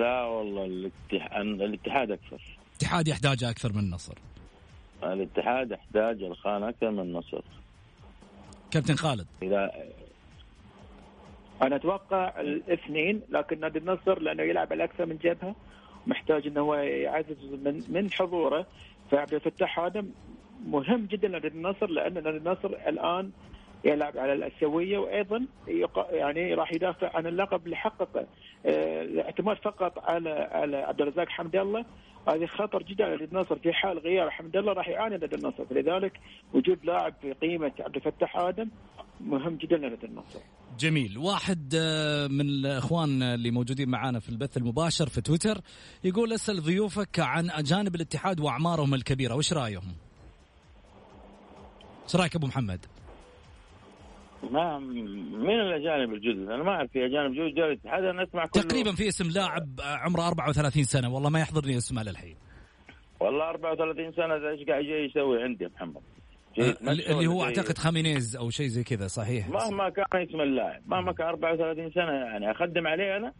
لا 0.00 0.22
والله 0.22 0.64
الاتحاد 0.64 1.46
الاتحاد 1.46 2.10
أكثر. 2.10 2.42
الاتحاد 2.70 3.08
يحتاجه 3.08 3.50
أكثر 3.50 3.72
من 3.72 3.78
النصر 3.78 4.14
الاتحاد 5.02 5.70
يحتاج 5.70 6.22
الخان 6.22 6.62
أكثر 6.62 6.90
من 6.90 7.00
النصر 7.00 7.42
كابتن 8.70 8.94
خالد. 8.94 9.26
اذا 9.42 9.72
أنا 11.62 11.76
أتوقع 11.76 12.40
الاثنين 12.40 13.20
لكن 13.28 13.60
نادي 13.60 13.78
النصر 13.78 14.20
لأنه 14.20 14.42
يلعب 14.42 14.72
على 14.72 14.84
أكثر 14.84 15.06
من 15.06 15.16
جبهة 15.16 15.54
محتاج 16.06 16.46
إنه 16.46 16.60
هو 16.60 16.74
يعزز 16.74 17.44
من 17.64 17.82
من 17.88 18.12
حضوره. 18.12 18.66
فعبد 19.10 19.34
الفتاح 19.34 19.78
آدم 19.78 20.10
مهم 20.66 21.06
جدا 21.06 21.28
نادي 21.28 21.48
النصر 21.48 21.90
لأن 21.90 22.14
نادي 22.14 22.36
النصر 22.36 22.68
الآن 22.68 23.30
يلعب 23.84 24.18
على 24.18 24.32
الأسيوية 24.32 24.98
وأيضا 24.98 25.46
يعني 26.12 26.54
راح 26.54 26.72
يدافع 26.72 27.16
عن 27.16 27.26
اللقب 27.26 27.64
اللي 27.64 27.76
حققه 27.76 28.26
الاعتماد 28.66 29.56
فقط 29.56 29.98
على 29.98 30.30
على 30.30 30.76
عبد 30.76 31.00
الرزاق 31.00 31.28
حمد 31.28 31.56
الله 31.56 31.84
هذه 32.28 32.46
خطر 32.46 32.82
جدا 32.82 33.04
على 33.04 33.24
النصر 33.24 33.56
في 33.58 33.72
حال 33.72 33.98
غياب 33.98 34.28
حمد 34.28 34.56
الله 34.56 34.72
راح 34.72 34.88
يعاني 34.88 35.16
نادي 35.16 35.36
النصر 35.36 35.64
فلذلك 35.66 36.20
وجود 36.54 36.78
لاعب 36.84 37.14
في 37.22 37.32
قيمة 37.32 37.72
عبد 37.80 37.96
الفتاح 37.96 38.36
آدم 38.36 38.68
مهم 39.20 39.56
جدا 39.56 39.76
لنادي 39.76 40.06
النصر. 40.06 40.40
جميل 40.78 41.18
واحد 41.18 41.74
آه، 41.76 42.26
من 42.26 42.40
الإخوان 42.40 43.22
اللي 43.22 43.50
موجودين 43.50 43.88
معنا 43.88 44.20
في 44.20 44.28
البث 44.28 44.56
المباشر 44.56 45.08
في 45.08 45.20
تويتر 45.20 45.60
يقول 46.04 46.32
أسأل 46.32 46.62
ضيوفك 46.62 47.20
عن 47.20 47.50
أجانب 47.50 47.94
الاتحاد 47.94 48.40
وأعمارهم 48.40 48.94
الكبيرة 48.94 49.34
وش 49.34 49.52
رأيهم؟ 49.52 49.94
إيش 52.04 52.16
رأيك 52.16 52.36
أبو 52.36 52.46
محمد؟ 52.46 52.86
ما 54.50 54.78
مين 54.78 55.60
الأجانب 55.60 56.14
الجدد؟ 56.14 56.50
أنا 56.50 56.62
ما 56.62 56.70
أعرف 56.70 56.90
في 56.90 57.06
أجانب 57.06 57.34
جدد 57.34 57.54
جاء 57.54 57.66
الاتحاد 57.66 58.04
أنا 58.04 58.22
أسمع 58.22 58.46
كله 58.46 58.62
تقريبا 58.62 58.92
في 58.92 59.08
اسم 59.08 59.30
لاعب 59.30 59.68
عمره 59.80 60.28
34 60.28 60.84
سنة 60.84 61.14
والله 61.14 61.30
ما 61.30 61.40
يحضرني 61.40 61.76
اسمه 61.76 62.02
للحين 62.02 62.36
والله 63.20 63.50
34 63.50 64.12
سنة 64.12 64.34
إيش 64.34 64.68
قاعد 64.68 64.84
يسوي 64.84 65.42
عندي 65.42 65.64
يا 65.64 65.70
محمد؟ 65.76 66.02
اللي 66.58 67.26
هو 67.26 67.44
أعتقد 67.44 67.78
خامينيز 67.78 68.36
أو 68.36 68.50
شيء 68.50 68.66
زي 68.66 68.84
كذا 68.84 69.06
صحيح 69.06 69.48
مهما 69.48 69.88
كان 69.88 70.04
اسم 70.14 70.40
اللاعب 70.40 70.82
مهما 70.86 71.12
كان 71.12 71.26
34 71.26 71.90
سنة 71.90 72.12
يعني 72.12 72.50
أخدم 72.50 72.86
عليه 72.86 73.16
أنا 73.16 73.32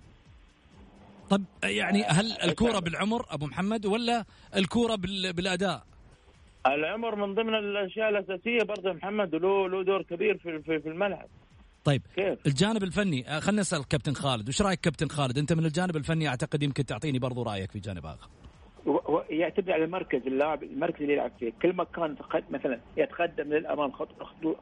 طب 1.30 1.44
يعني 1.64 2.04
هل 2.04 2.32
الكورة 2.44 2.78
بالعمر 2.78 3.26
أبو 3.30 3.46
محمد 3.46 3.86
ولا 3.86 4.24
الكورة 4.56 4.96
بالأداء؟ 5.34 5.84
العمر 6.66 7.14
من 7.16 7.34
ضمن 7.34 7.54
الأشياء 7.54 8.08
الأساسية 8.08 8.62
برضه 8.62 8.92
محمد 8.92 9.34
له 9.34 9.68
له 9.68 9.82
دور 9.82 10.02
كبير 10.02 10.38
في 10.38 10.80
في 10.80 10.88
الملعب. 10.88 11.28
طيب 11.84 12.02
كيف؟ 12.16 12.38
الجانب 12.46 12.82
الفني 12.82 13.28
آه، 13.28 13.40
خلينا 13.40 13.60
نسأل 13.60 13.88
كابتن 13.88 14.12
خالد 14.12 14.48
وش 14.48 14.62
رأيك 14.62 14.80
كابتن 14.80 15.08
خالد؟ 15.08 15.38
أنت 15.38 15.52
من 15.52 15.64
الجانب 15.64 15.96
الفني 15.96 16.28
أعتقد 16.28 16.62
يمكن 16.62 16.84
تعطيني 16.84 17.18
برضو 17.18 17.42
رأيك 17.42 17.70
في 17.70 17.78
جانب 17.78 18.06
آخر. 18.06 18.28
يعتمد 19.30 19.70
على 19.70 19.84
المركز 19.84 20.26
اللاعب 20.26 20.62
المركز 20.62 21.02
اللي 21.02 21.12
يلعب 21.12 21.32
فيه. 21.40 21.52
كل 21.62 21.72
ما 21.72 21.84
كان 21.84 22.16
مثلا 22.50 22.80
يتقدم 22.96 23.52
للأمام 23.52 23.92
خط 23.92 24.08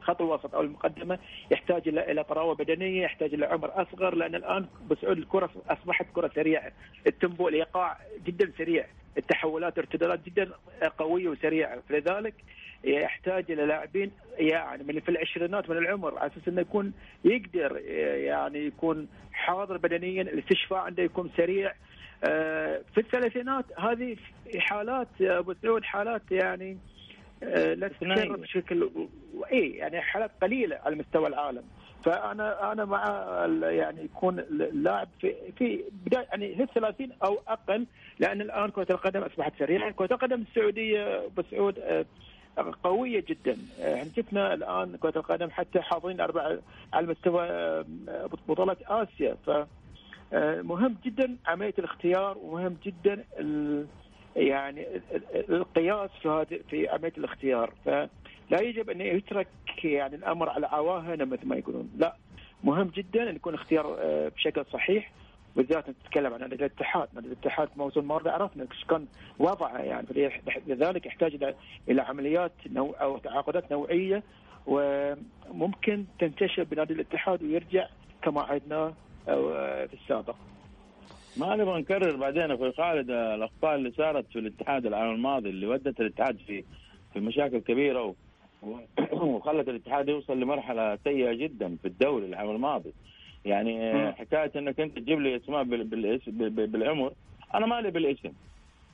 خط 0.01 0.21
الوسط 0.21 0.55
أو 0.55 0.61
المقدمة 0.61 1.19
يحتاج 1.51 1.87
إلى 1.87 2.11
إلى 2.11 2.23
طراوة 2.23 2.55
بدنية 2.55 3.03
يحتاج 3.03 3.33
إلى 3.33 3.45
عمر 3.45 3.81
أصغر 3.81 4.15
لأن 4.15 4.35
الآن 4.35 4.65
بسعود 4.89 5.17
الكرة 5.17 5.49
أصبحت 5.69 6.05
كرة 6.13 6.31
سريعة. 6.35 6.71
التمبو 7.07 7.47
الايقاع 7.47 7.97
جدا 8.25 8.51
سريع. 8.57 8.87
التحولات 9.17 9.77
ارتدادات 9.77 10.25
جدا 10.25 10.49
قوية 10.97 11.29
وسريعة. 11.29 11.79
فلذلك 11.89 12.33
يحتاج 12.83 13.51
إلى 13.51 13.65
لاعبين 13.65 14.11
يعني 14.37 14.83
من 14.83 14.99
في 14.99 15.09
العشرينات 15.09 15.69
من 15.69 15.77
العمر 15.77 16.17
على 16.17 16.31
أساس 16.31 16.47
إنه 16.47 16.61
يكون 16.61 16.93
يقدر 17.25 17.77
يعني 18.17 18.65
يكون 18.65 19.07
حاضر 19.33 19.77
بدنيا 19.77 20.21
الاستشفاء 20.21 20.79
عنده 20.79 21.03
يكون 21.03 21.31
سريع. 21.37 21.73
آه، 22.23 22.81
في 22.93 22.99
الثلاثينات 23.01 23.65
هذه 23.79 24.17
حالات 24.57 25.07
أبو 25.21 25.53
سعود 25.61 25.83
حالات 25.83 26.21
يعني 26.31 26.77
آه، 27.43 27.73
لا 27.73 27.87
تتكرر 27.87 28.35
بشكل 28.35 28.89
اي 29.51 29.69
يعني 29.69 30.01
حالات 30.01 30.31
قليلة 30.41 30.75
على 30.85 30.95
مستوى 30.95 31.27
العالم. 31.27 31.63
فأنا 32.03 32.71
أنا 32.71 32.85
مع 32.85 33.05
يعني 33.63 34.03
يكون 34.03 34.39
اللاعب 34.39 35.07
في 35.21 35.33
في 35.57 35.83
بداية 36.05 36.27
يعني 36.31 36.55
في 36.55 36.63
الثلاثين 36.63 37.11
أو 37.23 37.39
أقل 37.47 37.85
لأن 38.19 38.41
الآن 38.41 38.69
كرة 38.69 38.87
القدم 38.89 39.21
أصبحت 39.21 39.53
سريعة، 39.59 39.91
كرة 39.91 40.13
القدم 40.13 40.41
السعودية 40.41 41.21
بسعود 41.37 41.79
آه، 41.79 42.05
قوية 42.83 43.23
جدا، 43.27 43.57
إحنا 43.79 44.11
شفنا 44.15 44.53
الآن 44.53 44.97
كرة 44.97 45.17
القدم 45.17 45.49
حتى 45.49 45.81
حاضرين 45.81 46.21
أربع 46.21 46.57
على 46.93 47.07
مستوى 47.07 47.47
بطولات 48.47 48.77
آسيا. 48.81 49.37
ف 49.45 49.49
مهم 50.63 50.95
جدا 51.05 51.37
عملية 51.47 51.73
الاختيار 51.79 52.37
ومهم 52.37 52.77
جدا 52.85 53.23
يعني 54.35 54.87
القياس 55.49 56.09
في 56.21 56.29
هذه 56.29 56.59
في 56.69 56.89
عملية 56.89 57.13
الاختيار. 57.17 57.73
فلا 58.51 58.61
يجب 58.61 58.89
أن 58.89 59.01
يترك 59.01 59.47
يعني 59.83 60.15
الأمر 60.15 60.49
على 60.49 60.67
عواهنه 60.67 61.25
مثل 61.25 61.47
ما 61.47 61.55
يقولون. 61.55 61.91
لا 61.97 62.15
مهم 62.63 62.87
جدا 62.87 63.29
أن 63.29 63.35
يكون 63.35 63.53
اختيار 63.53 63.97
آه، 63.99 64.27
بشكل 64.27 64.65
صحيح. 64.73 65.11
بالذات 65.55 65.89
نتكلم 65.89 66.33
عن 66.33 66.39
نادي 66.39 66.55
الاتحاد، 66.55 67.07
نادي 67.13 67.27
الاتحاد 67.27 67.69
موسم 67.75 67.99
الماضي 67.99 68.29
عرفنا 68.29 68.67
إيش 68.71 68.83
كان 68.83 69.05
وضعه 69.39 69.77
يعني. 69.77 70.07
لذلك 70.67 71.05
يحتاج 71.05 71.55
إلى 71.89 72.01
عمليات 72.01 72.51
نوع 72.71 73.01
أو 73.01 73.17
تعاقدات 73.17 73.71
نوعية. 73.71 74.23
وممكن 74.67 76.05
تنتشر 76.19 76.63
بنادي 76.63 76.93
الاتحاد 76.93 77.43
ويرجع 77.43 77.87
كما 78.21 78.41
عهدناه 78.41 78.93
آه، 79.27 79.85
في 79.85 79.93
السابق. 79.93 80.35
ما 81.37 81.55
نبغى 81.55 81.81
نكرر 81.81 82.15
بعدين 82.15 82.51
أخوي 82.51 82.71
خالد 82.71 83.09
الأخطاء 83.09 83.75
اللي 83.75 83.91
صارت 83.91 84.25
في 84.33 84.39
الاتحاد 84.39 84.85
العام 84.85 85.15
الماضي 85.15 85.49
اللي 85.49 85.67
ودت 85.67 85.99
الاتحاد 85.99 86.37
في 86.47 86.63
في 87.13 87.19
مشاكل 87.19 87.59
كبيرة. 87.59 88.15
وخلت 89.11 89.69
الاتحاد 89.69 90.09
يوصل 90.09 90.39
لمرحلة 90.39 90.95
سيئة 91.03 91.33
جدا 91.33 91.77
في 91.81 91.87
الدوري 91.87 92.25
العام 92.25 92.49
الماضي. 92.49 92.93
يعني 93.45 94.11
حكاية 94.11 94.51
إنك 94.55 94.79
أنت 94.79 94.99
تجيب 94.99 95.19
لي 95.19 95.35
اسماء 95.35 95.63
بالعمر. 96.65 97.13
أنا 97.55 97.65
مالي 97.65 97.91
بالاسم. 97.91 98.31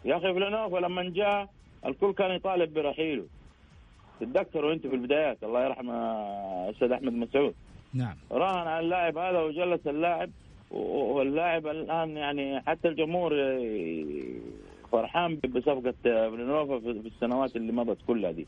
يا 0.06 0.18
أخي 0.18 0.34
فلانوف 0.34 0.76
لما 0.76 1.10
جاء 1.10 1.50
الكل 1.86 2.14
كان 2.14 2.32
يطالب 2.32 2.74
برحيله. 2.74 3.26
تتذكروا 4.20 4.74
انت 4.74 4.88
في 4.88 4.96
البدايات 4.96 5.44
الله 5.44 5.66
يرحمه 5.66 5.94
الاستاذ 6.70 6.92
أحمد 6.92 7.14
مسعود. 7.14 7.56
نعم. 7.94 8.16
راهن 8.32 8.68
على 8.68 8.80
اللاعب 8.80 9.18
هذا 9.18 9.40
وجلس 9.40 9.88
اللاعب 9.88 10.30
واللاعب 10.72 11.68
الآن 11.68 12.18
يعني 12.18 12.62
حتى 12.62 12.88
الجمهور 12.88 13.32
فرحان 14.92 15.36
بصفقة 15.36 15.94
بلينوفا 16.04 16.80
في 16.80 16.90
السنوات 16.90 17.56
اللي 17.56 17.72
مضت 17.72 17.98
كلها 18.08 18.32
دي. 18.32 18.48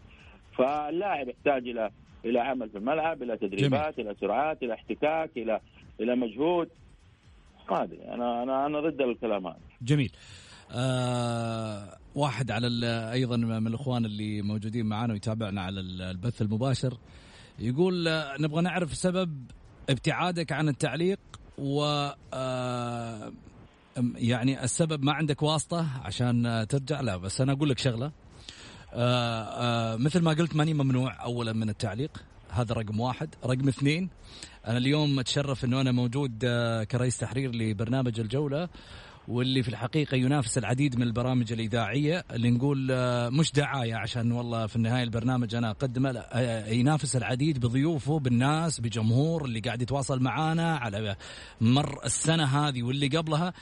فاللاعب 0.60 1.28
يحتاج 1.30 1.68
إلى 1.68 1.90
إلى 2.26 2.40
عمل 2.40 2.70
في 2.70 2.78
الملعب 2.78 3.24
إلى 3.24 3.38
تدريبات 3.38 3.96
جميل. 3.98 4.08
إلى 4.10 4.16
سرعات 4.22 4.64
إلى 4.64 4.74
احتكاك 4.74 5.30
إلى 5.38 5.60
إلى 6.00 6.16
مجهود 6.16 6.70
ما 7.72 7.84
ادري 7.84 8.04
أنا 8.14 8.44
أنا 8.44 8.66
أنا 8.66 8.80
ضد 8.80 9.02
الكلام 9.02 9.48
هذا. 9.48 9.60
جميل. 9.82 10.12
آه 10.72 11.98
واحد 12.16 12.52
على 12.52 12.68
أيضا 13.14 13.38
من 13.38 13.68
الإخوان 13.68 14.06
اللي 14.06 14.42
موجودين 14.42 14.86
معنا 14.86 15.14
ويتابعنا 15.14 15.62
على 15.62 15.80
البث 15.80 16.42
المباشر. 16.42 16.98
يقول 17.60 18.08
آه، 18.08 18.36
نبغى 18.40 18.62
نعرف 18.62 18.94
سبب 18.94 19.52
ابتعادك 19.90 20.52
عن 20.52 20.70
التعليق 20.70 21.20
و 21.58 21.84
آه 22.34 23.32
يعني 24.16 24.64
السبب 24.64 25.04
ما 25.04 25.14
عندك 25.14 25.44
واسطة 25.44 25.88
عشان 26.04 26.66
ترجع. 26.70 27.02
لا 27.02 27.18
بس 27.18 27.42
أنا 27.42 27.54
أقول 27.54 27.70
لك 27.70 27.78
شغلة. 27.78 28.12
آه 28.94 29.44
آه 29.44 29.96
مثل 29.96 30.22
ما 30.22 30.32
قلت 30.32 30.56
ماني 30.56 30.74
ممنوع 30.74 31.24
اولا 31.24 31.54
من 31.54 31.70
التعليق. 31.70 32.12
هذا 32.50 32.74
رقم 32.74 33.00
واحد. 33.00 33.36
رقم 33.46 33.68
اثنين 33.68 34.10
أنا 34.68 34.78
اليوم 34.78 35.20
أتشرف 35.20 35.66
إنه 35.66 35.82
أنا 35.82 35.92
موجود 35.92 36.42
آه 36.44 36.84
كرئيس 36.84 37.18
تحرير 37.18 37.56
لبرنامج 37.56 38.20
الجولة 38.20 38.70
واللي 39.28 39.64
في 39.64 39.70
الحقيقة 39.70 40.16
ينافس 40.18 40.58
العديد 40.58 40.96
من 40.96 41.04
البرامج 41.04 41.52
الإذاعية 41.54 42.24
اللي 42.32 42.52
نقول 42.52 42.88
مش 43.32 43.52
دعاية 43.52 43.96
عشان 43.96 44.32
والله 44.32 44.68
في 44.68 44.76
النهاية 44.76 45.04
البرنامج 45.04 45.56
أنا 45.56 45.70
أقدمه 45.70 46.12
لا 46.12 46.68
ينافس 46.68 47.16
العديد 47.16 47.60
بضيوفه 47.60 48.20
بالناس 48.20 48.80
بجمهور 48.82 49.46
اللي 49.46 49.60
قاعد 49.60 49.82
يتواصل 49.82 50.20
معانا 50.24 50.78
على 50.78 51.16
مر 51.62 52.06
السنة 52.06 52.44
هذه 52.44 52.84
واللي 52.84 53.08
قبلها. 53.08 53.54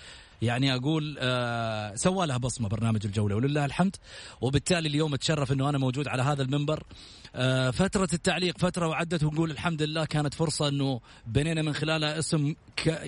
يعني 0.41 0.75
أقول 0.75 1.17
آه 1.19 1.95
سوى 1.95 2.27
لها 2.27 2.37
بصمة 2.37 2.69
برنامج 2.69 3.05
الجولة 3.05 3.35
ولله 3.35 3.65
الحمد. 3.65 3.95
وبالتالي 4.41 4.89
اليوم 4.89 5.13
أتشرف 5.13 5.51
إنه 5.51 5.69
أنا 5.69 5.77
موجود 5.77 6.07
على 6.07 6.23
هذا 6.23 6.43
المنبر. 6.43 6.83
آه 7.35 7.71
فترة 7.71 8.07
التعليق 8.13 8.57
فترة 8.57 8.87
وعدت 8.87 9.23
ونقول 9.23 9.51
الحمد 9.51 9.81
لله 9.81 10.05
كانت 10.05 10.33
فرصة 10.33 10.67
إنه 10.67 10.99
بنينا 11.27 11.61
من 11.61 11.73
خلالها 11.73 12.19
اسم 12.19 12.55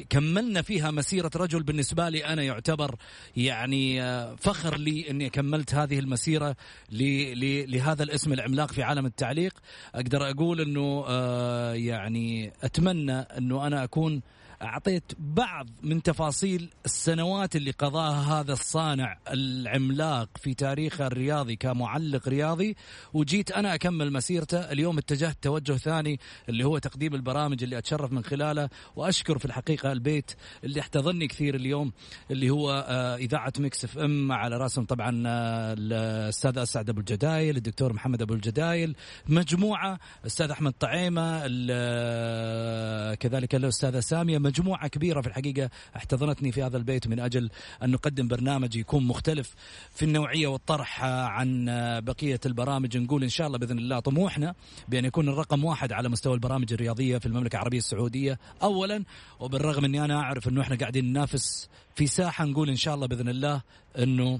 كملنا 0.09 0.61
فيها 0.61 0.91
مسيرة 0.91 1.31
رجل 1.35 1.63
بالنسبة 1.63 2.09
لي 2.09 2.25
أنا 2.25 2.43
يعتبر 2.43 2.95
يعني 3.37 4.01
آه 4.03 4.35
فخر 4.35 4.77
لي 4.77 5.09
إني 5.09 5.29
كملت 5.29 5.75
هذه 5.75 5.99
المسيرة 5.99 6.55
لهذا 6.91 8.03
الاسم 8.03 8.33
العملاق 8.33 8.71
في 8.71 8.83
عالم 8.83 9.05
التعليق. 9.05 9.53
أقدر 9.95 10.29
أقول 10.29 10.61
إنه 10.61 11.03
آه 11.07 11.73
يعني 11.73 12.53
أتمنى 12.63 13.19
إنه 13.19 13.67
أنا 13.67 13.83
أكون 13.83 14.21
أعطيت 14.61 15.03
بعض 15.19 15.67
من 15.83 16.03
تفاصيل 16.03 16.69
السنوات 16.85 17.55
اللي 17.55 17.71
قضاها 17.71 18.39
هذا 18.39 18.53
الصانع 18.53 19.17
العملاق 19.31 20.29
في 20.41 20.53
تاريخه 20.53 21.07
الرياضي 21.07 21.55
كمعلق 21.55 22.27
رياضي 22.27 22.75
وجيت 23.13 23.51
أنا 23.51 23.75
أكمل 23.75 24.13
مسيرته. 24.13 24.57
اليوم 24.57 24.97
اتجهت 24.97 25.37
توجه 25.41 25.73
ثاني 25.73 26.19
اللي 26.49 26.63
هو 26.63 26.77
تقديم 26.77 27.15
البرامج 27.15 27.63
اللي 27.63 27.77
أتشرف 27.77 28.11
من 28.11 28.23
خلاله 28.23 28.69
وأشكر 28.95 29.37
في 29.37 29.45
الحقيقة 29.45 29.91
البيت 29.91 30.31
اللي 30.63 30.79
احتضني 30.79 31.27
كثير 31.27 31.55
اليوم 31.55 31.91
اللي 32.31 32.49
هو 32.49 32.85
آه، 32.87 33.15
إذاعة 33.15 33.53
Mix 33.59 33.83
FM. 33.85 34.31
على 34.31 34.57
رأسهم 34.57 34.85
طبعا 34.85 35.23
آه، 35.27 35.75
الأستاذ 35.77 36.57
أسعد 36.57 36.89
أبو 36.89 36.99
الجدايل 36.99 37.57
الدكتور 37.57 37.93
محمد 37.93 38.21
أبو 38.21 38.33
الجدايل 38.33 38.95
مجموعة 39.27 39.99
الأستاذ 40.21 40.51
أحمد 40.51 40.73
طعيمة 40.79 41.41
آه، 41.71 43.13
كذلك 43.13 43.55
الأستاذة 43.55 43.99
سامية 43.99 44.37
مجموعة 44.49 44.87
كبيرة 44.87 45.21
في 45.21 45.27
الحقيقة 45.27 45.69
احتضنتني 45.95 46.51
في 46.51 46.63
هذا 46.63 46.77
البيت 46.77 47.07
من 47.07 47.19
أجل 47.19 47.49
أن 47.83 47.91
نقدم 47.91 48.27
برنامج 48.27 48.75
يكون 48.75 49.07
مختلف 49.07 49.55
في 49.95 50.05
النوعية 50.05 50.47
والطرح 50.47 51.03
عن 51.03 51.65
بقية 52.03 52.39
البرامج. 52.45 52.97
نقول 52.97 53.23
إن 53.23 53.29
شاء 53.29 53.47
الله 53.47 53.57
بإذن 53.57 53.77
الله 53.77 53.99
طموحنا 53.99 54.55
بأن 54.87 55.05
يكون 55.05 55.29
الرقم 55.29 55.65
واحد 55.65 55.93
على 55.93 56.09
مستوى 56.09 56.33
البرامج 56.33 56.73
الرياضية 56.73 57.17
في 57.17 57.25
المملكة 57.25 57.55
العربية 57.55 57.77
السعودية 57.77 58.39
اولا. 58.63 59.03
وبالرغم 59.39 59.85
إني 59.85 60.05
أنا 60.05 60.15
أعرف 60.19 60.47
إنه 60.47 60.61
إحنا 60.61 60.75
قاعدين 60.75 61.05
ننافس 61.05 61.69
في 61.95 62.07
ساحة 62.07 62.45
نقول 62.45 62.69
إن 62.69 62.75
شاء 62.75 62.95
الله 62.95 63.07
بإذن 63.07 63.29
الله 63.29 63.61
إنه 63.97 64.39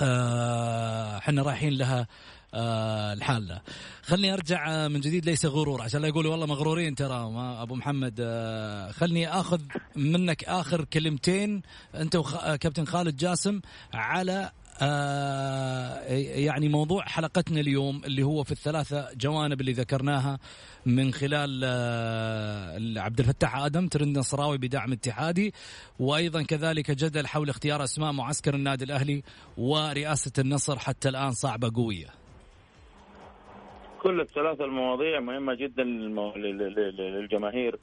آه، 0.00 1.18
إحنا 1.18 1.42
رايحين 1.42 1.72
لها 1.72 2.06
آه 2.54 3.14
لحالنا 3.14 3.62
خلني 4.02 4.32
أرجع 4.34 4.88
من 4.88 5.00
جديد 5.00 5.26
ليس 5.26 5.46
غرور. 5.46 5.82
عشان 5.82 6.02
لا 6.02 6.08
يقولوا 6.08 6.30
والله 6.30 6.46
مغرورين 6.46 6.94
ترى 6.94 7.30
ما 7.30 7.62
أبو 7.62 7.74
محمد. 7.74 8.14
آه 8.20 8.90
خلني 8.90 9.28
آخذ 9.28 9.60
منك 9.96 10.44
آخر 10.44 10.84
كلمتين. 10.84 11.62
أنت 11.94 12.16
وكابتن 12.16 12.84
خالد 12.84 13.16
جاسم 13.16 13.60
على 13.94 14.50
آه 14.80 16.02
يعني 16.16 16.68
موضوع 16.68 17.04
حلقتنا 17.04 17.60
اليوم 17.60 18.04
اللي 18.04 18.22
هو 18.22 18.44
في 18.44 18.52
الثلاثة 18.52 19.08
جوانب 19.14 19.60
اللي 19.60 19.72
ذكرناها 19.72 20.38
من 20.86 21.12
خلال 21.12 21.60
آه 21.64 23.00
عبد 23.00 23.20
الفتاح 23.20 23.56
آدم 23.56 23.88
ترند 23.88 24.18
نصراوي 24.18 24.58
بدعم 24.58 24.92
اتحادي 24.92 25.54
وأيضا 25.98 26.42
كذلك 26.42 26.90
جدل 26.90 27.26
حول 27.26 27.50
اختيار 27.50 27.84
أسماء 27.84 28.12
معسكر 28.12 28.54
النادي 28.54 28.84
الأهلي 28.84 29.22
ورئاسة 29.56 30.32
النصر 30.38 30.78
حتى 30.78 31.08
الآن 31.08 31.32
صعبة 31.32 31.72
قوية. 31.74 32.17
كل 34.02 34.20
الثلاث 34.20 34.60
المواضيع 34.60 35.20
مهمة 35.20 35.54
جدا 35.54 35.84
للجماهير. 35.84 37.76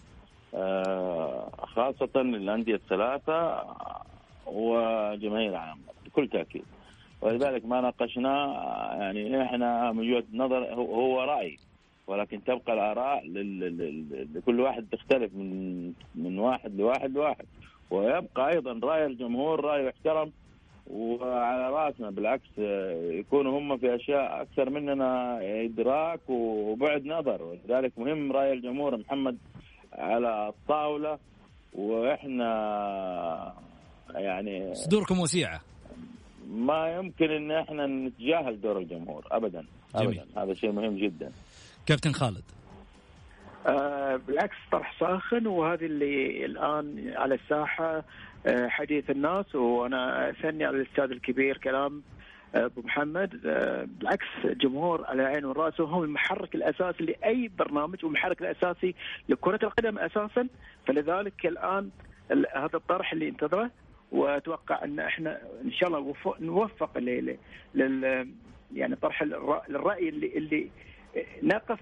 آه 0.54 1.50
خاصة 1.76 2.10
الأندية 2.16 2.76
الثلاثة 2.76 3.64
وجماهير 4.46 5.56
عامة 5.56 5.82
بكل 6.06 6.28
تأكيد. 6.28 6.64
ولذلك 7.22 7.66
ما 7.66 7.82
ناقشنا 7.82 8.46
يعني 9.00 9.44
إحنا 9.44 9.92
من 9.92 10.00
وجهة 10.00 10.24
نظر 10.34 10.74
هو 10.74 11.22
رأي 11.24 11.58
ولكن 12.08 12.44
تبقى 12.44 12.74
الآراء 12.74 13.24
لكل 14.36 14.60
واحد 14.60 14.86
تختلف 14.92 15.34
من 15.34 15.92
من 16.16 16.40
واحد 16.40 16.76
لواحد 16.80 17.12
لواحد. 17.16 17.46
ويبقى 17.90 18.50
أيضا 18.50 18.80
رأي 18.88 19.06
الجمهور 19.06 19.66
رأي 19.66 19.86
يحترم 19.86 20.32
وعلى 20.88 21.70
رأسنا 21.70 22.10
بالعكس 22.10 22.58
يكونوا 23.20 23.60
هم 23.60 23.78
في 23.78 23.96
أشياء 23.96 24.42
أكثر 24.42 24.70
مننا 24.70 25.40
إدراك 25.66 26.30
وبعد 26.30 27.06
نظر. 27.06 27.44
ولذلك 27.44 28.00
مهم 28.00 28.32
رأي 28.32 28.54
الجمهور 28.54 28.98
محمد 28.98 29.38
على 29.94 30.48
الطاولة 30.48 31.20
وإحنا 31.74 33.54
يعني 34.16 34.76
صدوركم 34.76 35.20
وسيعة. 35.20 35.62
ما 36.50 36.96
يمكن 36.96 37.32
إن 37.32 37.52
إحنا 37.52 37.88
نتجاهل 37.88 38.62
دور 38.62 38.78
الجمهور 38.80 39.28
ابدا 39.32 39.66
ابدا. 39.96 40.12
جميل. 40.12 40.26
هذا 40.38 40.54
شيء 40.54 40.72
مهم 40.72 40.98
جدا. 40.98 41.32
كابتن 41.86 42.12
خالد. 42.12 42.44
آه 43.66 44.16
بالعكس 44.16 44.56
طرح 44.72 45.00
ساخن 45.00 45.48
وهذه 45.48 45.86
اللي 45.86 46.46
الآن 46.46 47.14
على 47.16 47.36
الساحة 47.36 48.04
آه 48.48 48.68
حديث 48.68 49.10
الناس. 49.10 49.56
وأنا 49.56 50.30
أثني 50.30 50.66
على 50.66 50.78
الأستاذ 50.78 51.12
الكبير 51.12 51.58
كلام 51.58 52.04
آه، 52.56 52.66
أبو 52.66 52.82
محمد. 52.82 53.42
بالعكس 54.00 54.26
جمهور 54.46 55.06
على 55.06 55.24
عين 55.24 55.46
والراس 55.46 55.80
وهم 55.80 56.04
المحرك 56.04 56.56
الأساسي 56.56 57.04
لأي 57.04 57.52
برنامج 57.60 58.06
والمحرك 58.06 58.42
الأساسي 58.42 58.96
لكرة 59.30 59.60
القدم 59.64 60.00
أساسا. 60.00 60.48
فلذلك 60.88 61.46
الآن 61.46 61.90
هذا 62.56 62.76
الطرح 62.76 63.14
اللي 63.14 63.30
انتظره 63.30 63.72
وأتوقع 64.12 64.84
أن 64.84 65.00
إحنا 65.00 65.40
إن 65.66 65.72
شاء 65.72 65.90
الله 65.90 66.16
نوفق 66.40 66.98
لل 66.98 67.38
يعني 68.76 68.96
طرح 68.96 69.22
الرأي 69.70 70.10
اللي 70.10 70.38
اللي 70.38 70.70
نقف 71.44 71.80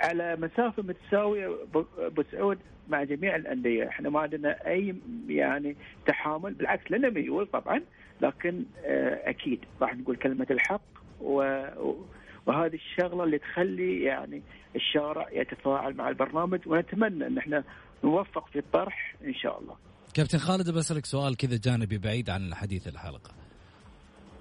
على 0.00 0.36
مسافة 0.36 0.82
متساوية 0.82 1.56
ابو 1.98 2.22
سعود 2.32 2.58
مع 2.88 3.04
جميع 3.04 3.36
الأندية، 3.36 3.88
إحنا 3.88 4.10
ما 4.10 4.20
عندنا 4.20 4.66
أي 4.66 4.94
يعني 5.28 5.76
تحامل 6.06 6.54
بالعكس 6.54 6.90
لنا 6.90 7.10
ميول 7.10 7.46
طبعا 7.46 7.82
لكن 8.20 8.64
آه، 8.84 9.30
أكيد 9.30 9.64
راح 9.80 9.96
نقول 9.96 10.16
كلمة 10.16 10.46
الحق 10.50 10.80
وهذه 11.20 12.74
الشغلة 12.74 13.24
اللي 13.24 13.38
تخلي 13.38 14.02
يعني 14.02 14.42
الشارع 14.76 15.28
يتفاعل 15.32 15.94
مع 15.94 16.08
البرنامج 16.08 16.60
ونتمنى 16.66 17.26
إن 17.26 17.38
إحنا 17.38 17.64
نوفق 18.04 18.48
في 18.48 18.58
الطرح 18.58 19.14
إن 19.24 19.34
شاء 19.34 19.60
الله. 19.60 19.76
كابتن 20.14 20.38
خالد 20.38 20.70
بسألك 20.70 21.06
سؤال 21.06 21.36
كذا 21.36 21.56
جانبي 21.64 21.98
بعيد 21.98 22.30
عن 22.30 22.54
حديث 22.54 22.88
الحلقة 22.88 23.30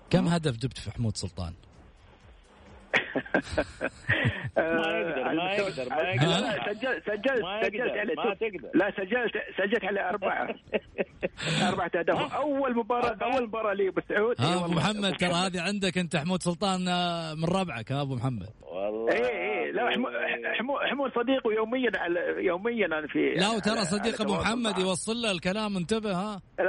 كم 0.09 0.27
هدف 0.27 0.57
جبت 0.57 0.77
في 0.77 0.91
حمود 0.91 1.17
سلطان؟ 1.17 1.53
ما 4.57 4.99
يقدر 4.99 5.34
ما 5.34 5.51
يقدر 5.53 5.89
ما 5.89 6.01
يقدر. 6.01 6.74
سجلت 6.74 7.03
سجلت 7.07 7.43
سجلت 7.63 7.97
عليه 7.97 8.16
ما 8.16 8.34
تقدر. 8.34 8.70
لا 8.74 8.91
سجلت 8.97 9.34
سجلت 9.57 9.86
عليه 9.86 10.09
أربعة. 10.09 10.55
أربعة 11.70 11.91
أهداف. 11.95 12.34
أول 12.36 12.76
مباراة 12.78 13.18
أول 13.22 13.43
مباراة 13.43 13.74
لي 13.74 13.89
بالسعود 13.89 14.36
ها 14.41 14.66
أبو 14.66 14.74
محمد 14.74 15.16
ترى 15.16 15.32
هذه 15.34 15.61
عندك 15.61 15.97
أنت 15.97 16.16
حمود 16.16 16.43
سلطان 16.43 16.88
آه، 16.88 17.34
من 17.34 17.45
ربعك 17.45 17.91
ها 17.91 18.01
أبو 18.01 18.16
محمد. 18.16 18.47
والله 18.61 19.13
إيه 19.13 19.26
إيه. 19.30 19.72
لا 19.72 19.89
حمود 20.89 21.11
صديقه 21.16 21.53
يوميا 21.53 21.91
على 21.95 22.20
يوميا 22.45 22.86
أنا 22.86 23.07
في 23.07 23.34
لا 23.34 23.49
وترى 23.49 23.86
صديق 23.86 24.22
أبو 24.22 24.34
محمد 24.34 24.78
يوصل 24.78 25.22
له 25.22 25.32
الكلام 25.32 25.78
انتبه 25.78 26.11
ها. 26.13 26.41
لا 26.59 26.63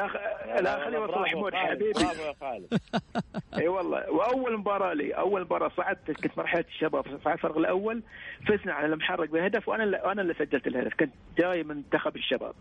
لا 0.60 0.84
خليه 0.84 0.98
يوصل 0.98 1.26
حمود 1.26 1.54
حبيبي. 1.54 1.92
برافو 1.92 2.22
يا 2.22 2.34
خالد. 2.40 2.80
إي 3.58 3.68
والله. 3.68 4.10
وأول 4.10 4.58
مباراة 4.58 4.94
لي 4.94 5.12
أول 5.12 5.40
مباراة 5.42 5.70
صعدت 5.76 6.10
كنت 6.10 6.35
مرحلة 6.36 6.64
الشباب 6.68 7.04
في 7.04 7.32
الفرق 7.32 7.58
الأول 7.58 8.02
فزنا 8.48 8.72
على 8.72 8.86
المحرق 8.86 9.30
بهدف 9.30 9.68
وأنا 9.68 9.84
اللي 9.84 9.96
أنا 9.96 10.22
اللي 10.22 10.34
سجلت 10.34 10.66
الهدف. 10.66 10.94
كنت 10.94 11.12
جاي 11.38 11.62
من 11.62 11.76
منتخب 11.76 12.16
الشباب. 12.16 12.54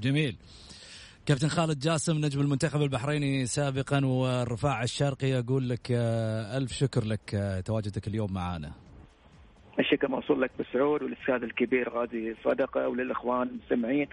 جميل. 0.00 0.36
كابتن 1.26 1.48
خالد 1.48 1.78
جاسم 1.78 2.16
نجم 2.16 2.40
المنتخب 2.40 2.82
البحريني 2.82 3.46
سابقا 3.46 4.06
والرفاع 4.06 4.82
الشرقي 4.82 5.38
أقول 5.38 5.68
لك 5.68 5.92
آه، 5.92 6.56
ألف 6.58 6.72
شكر 6.72 7.04
لك 7.04 7.34
آه، 7.34 7.60
تواجدك 7.60 8.08
اليوم 8.08 8.32
معنا 8.32 8.72
الشكر 9.78 10.08
موصول 10.08 10.42
لك 10.42 10.50
بالسعود 10.58 11.02
والأستاذ 11.02 11.42
الكبير 11.42 11.88
غازي 11.88 12.34
صدقة 12.44 12.88
وللإخوان 12.88 13.48
المستمعين. 13.48 14.08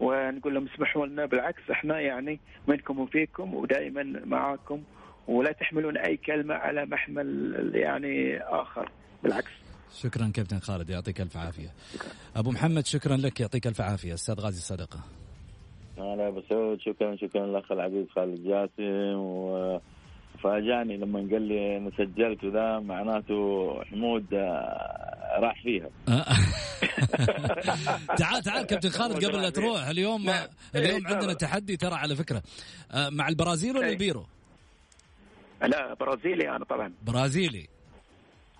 ونقول 0.00 0.54
لهم 0.54 0.68
اسمحوا 0.74 1.06
لنا 1.06 1.26
بالعكس 1.26 1.70
إحنا 1.70 2.00
يعني 2.00 2.40
منكم 2.68 2.98
وفيكم 2.98 3.54
ودائما 3.54 4.02
معاكم. 4.24 4.82
ولا 5.28 5.52
تحملون 5.52 5.96
أي 5.96 6.16
كلمة 6.16 6.54
على 6.54 6.86
محمل 6.86 7.70
يعني 7.74 8.38
آخر. 8.40 8.90
بالعكس. 9.22 9.50
شكرا 10.02 10.30
كابتن 10.34 10.58
خالد 10.58 10.90
يعطيك 10.90 11.20
ألف 11.20 11.36
عافية. 11.36 11.68
أبو 12.36 12.50
محمد 12.50 12.86
شكرا 12.86 13.16
لك 13.16 13.40
يعطيك 13.40 13.66
ألف 13.66 13.80
عافية. 13.80 14.14
أستاذ 14.14 14.40
غازي 14.40 14.60
صدقة. 14.60 15.00
هلا 15.98 16.28
ابو 16.28 16.42
سعود 16.48 16.80
شكرا 16.80 17.16
شكرا 17.16 17.46
للاخ 17.46 17.72
العزيز 17.72 18.06
خالد 18.08 18.44
جاسم. 18.44 19.18
و 19.18 19.80
فاجاني 20.42 20.96
لما 20.96 21.18
قال 21.18 21.42
لي 21.42 21.76
أنا 21.76 21.90
سجلت 21.98 22.44
وذا 22.44 22.78
معناته 22.78 23.70
حمود 23.84 24.34
آه، 24.34 25.38
راح 25.40 25.62
فيها. 25.62 25.88
تعال 28.18 28.42
تعال 28.42 28.66
كابتن 28.66 28.88
خالد 28.88 29.24
قبل 29.24 29.42
لا 29.42 29.50
تروح. 29.50 29.86
اليوم. 29.88 30.30
اليوم 30.74 31.06
عندنا 31.06 31.32
تحدي 31.32 31.76
ترى 31.76 31.94
على 31.94 32.16
فكرة. 32.16 32.42
آه، 32.92 33.08
مع 33.08 33.28
البرازيل 33.28 33.76
ولا 33.76 33.88
البيرو؟ 33.88 34.26
لا 35.62 35.94
برازيلي 35.94 36.56
أنا 36.56 36.64
طبعا. 36.64 36.92
برازيلي. 37.02 37.66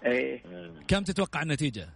إيه. 0.04 0.42
كم 0.88 1.02
تتوقع 1.02 1.42
النتيجة؟ 1.42 1.88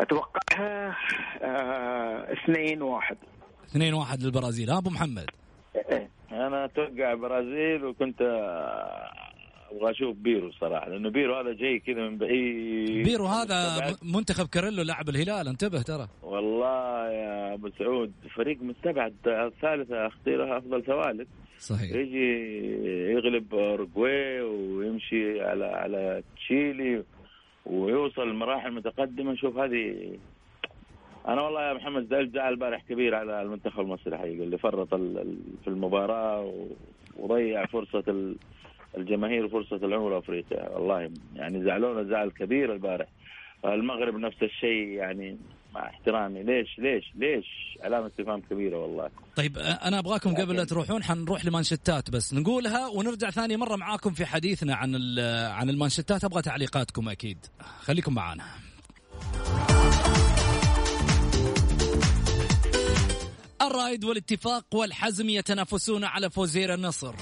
أتوقعها 0.00 0.96
آه 1.42 2.32
اثنين 2.32 2.82
واحد. 2.82 3.16
اثنين 3.64 3.94
واحد 3.94 4.22
للبرازيل. 4.22 4.70
ها 4.70 4.78
أبو 4.78 4.90
محمد. 4.90 5.26
إيه. 5.76 6.10
أنا 6.32 6.64
أتوقع 6.64 7.12
البرازيل 7.12 7.84
وكنت 7.84 8.22
أبغى 9.70 9.90
أشوف 9.90 10.16
بيرو 10.16 10.52
صراحة 10.52 10.88
لأنه 10.88 11.10
بيرو 11.10 11.36
هذا 11.36 11.52
جاي 11.52 11.78
كذا 11.78 12.08
من 12.08 12.18
بعيد. 12.18 13.06
بيرو 13.06 13.26
هذا 13.26 13.96
منتخب 14.02 14.46
كاريلو 14.46 14.82
لاعب 14.82 15.08
الهلال. 15.08 15.48
انتبه 15.48 15.82
ترى. 15.82 16.08
والله 16.22 17.10
يا 17.10 17.54
أبو 17.54 17.70
سعود 17.78 18.12
فريق 18.36 18.62
مستبعد 18.62 19.14
الثالثة 19.26 20.06
اختيرها 20.06 20.58
أفضل 20.58 20.84
ثوالث. 20.84 21.28
صحيح. 21.60 21.90
يجي 21.94 22.30
يغلب 23.12 23.54
اورجواي 23.54 24.40
ويمشي 24.40 25.40
على 25.40 25.64
على 25.64 26.22
تشيلي 26.36 27.02
ويوصل 27.66 28.30
لمراحل 28.30 28.72
متقدمة. 28.72 29.34
شوف 29.34 29.56
هذه 29.56 30.12
أنا 31.28 31.42
والله 31.42 31.68
يا 31.68 31.72
محمد 31.72 32.08
زعلت 32.08 32.34
زعل 32.34 32.52
البارح 32.52 32.82
كبير 32.88 33.14
على 33.14 33.42
المنتخب 33.42 33.80
المصري 33.80 34.18
حقيقة 34.18 34.44
اللي 34.44 34.58
فرط 34.58 34.94
في 34.94 35.68
المباراة 35.68 36.52
وضيع 37.16 37.66
فرصة 37.66 38.34
الجماهير 38.96 39.44
وفرصه 39.44 39.76
العمر 39.76 40.18
أفريقيا. 40.18 40.68
والله 40.68 41.10
يعني 41.36 41.64
زعلونا 41.64 42.02
زعل 42.02 42.30
كبير 42.30 42.72
البارح. 42.72 43.06
المغرب 43.64 44.16
نفس 44.16 44.42
الشيء 44.42 44.88
يعني 44.88 45.38
مع 45.74 45.88
احترامي. 45.88 46.42
ليش 46.42 46.78
ليش 46.78 47.04
ليش؟ 47.14 47.46
علامة 47.80 48.06
استفهام 48.06 48.40
كبيرة 48.40 48.78
والله. 48.78 49.10
طيب 49.36 49.58
أنا 49.58 49.98
أبغاكم 49.98 50.34
قبل 50.34 50.56
لا 50.56 50.64
تروحون 50.64 51.02
حنروح 51.02 51.44
لمانشتات 51.44 52.10
بس. 52.10 52.34
نقولها 52.34 52.88
ونرجع 52.88 53.30
ثاني 53.30 53.56
مرة 53.56 53.76
معاكم 53.76 54.12
في 54.12 54.26
حديثنا 54.26 54.74
عن 54.74 55.18
عن 55.48 55.70
المانشتات. 55.70 56.24
أبغى 56.24 56.42
تعليقاتكم 56.42 57.08
أكيد. 57.08 57.46
خليكم 57.80 58.14
معانا. 58.14 58.44
الرائد 63.62 64.04
والاتفاق 64.04 64.74
والحزم 64.74 65.28
يتنافسون 65.28 66.04
على 66.04 66.30
فوزير 66.30 66.74
النصر. 66.74 67.14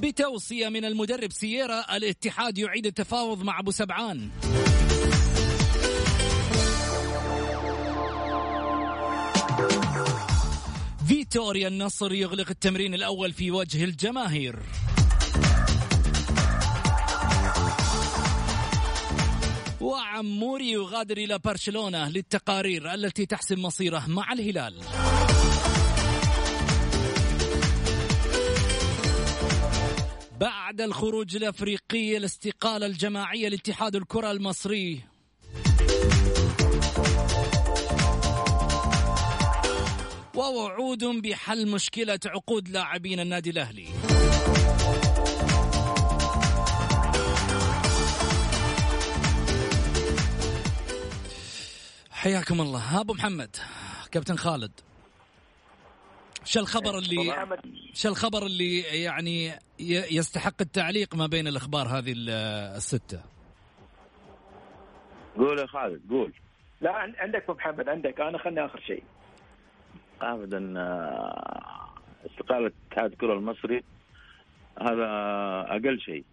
بتوصية 0.00 0.68
من 0.68 0.84
المدرب 0.84 1.32
سييرا 1.32 1.96
الاتحاد 1.96 2.58
يعيد 2.58 2.86
التفاوض 2.86 3.42
مع 3.42 3.60
أبو 3.60 3.70
سبعان. 3.70 4.30
فيتوريا 11.08 11.68
النصر 11.68 12.12
يغلق 12.12 12.48
التمرين 12.50 12.94
الأول 12.94 13.32
في 13.32 13.50
وجه 13.50 13.84
الجماهير. 13.84 14.58
وعموري 19.80 20.70
يغادر 20.70 21.16
إلى 21.16 21.38
برشلونة 21.38 22.08
للتقارير 22.08 22.94
التي 22.94 23.26
تحسم 23.26 23.62
مصيره 23.62 24.04
مع 24.08 24.32
الهلال. 24.32 24.74
بعد 30.40 30.80
الخروج 30.80 31.36
الأفريقي 31.36 32.16
الاستقالة 32.16 32.86
الجماعية 32.86 33.48
لاتحاد 33.48 33.96
الكرة 33.96 34.30
المصري. 34.30 35.00
ووعود 40.34 41.04
بحل 41.04 41.68
مشكلة 41.70 42.18
عقود 42.26 42.68
لاعبين 42.68 43.20
النادي 43.20 43.50
الأهلي. 43.50 43.86
حياكم 52.10 52.60
الله. 52.60 53.00
أبو 53.00 53.14
محمد 53.14 53.56
كابتن 54.10 54.36
خالد. 54.36 54.72
شو 56.44 56.60
الخبر 56.60 56.98
اللي 56.98 57.46
شو 57.94 58.08
الخبر 58.08 58.46
اللي 58.46 58.80
يعني 58.80 59.52
يستحق 60.10 60.54
التعليق 60.60 61.14
ما 61.14 61.26
بين 61.26 61.46
الأخبار 61.46 61.86
هذه 61.86 62.14
الستة. 62.76 63.20
قول 65.36 65.58
يا 65.58 65.66
خالد 65.66 66.00
قول. 66.10 66.32
لا 66.80 66.92
عندك 67.18 67.42
أبو 67.42 67.52
محمد 67.52 67.88
عندك. 67.88 68.20
أنا 68.20 68.38
خلني 68.38 68.64
آخر 68.64 68.80
شيء. 68.80 69.02
ابدا 70.22 70.74
آه، 70.78 71.94
استقالة 72.26 72.72
اتحاد 72.90 73.12
الكرة 73.12 73.32
المصري 73.32 73.82
هذا 74.80 75.06
أقل 75.68 76.00
شيء. 76.00 76.24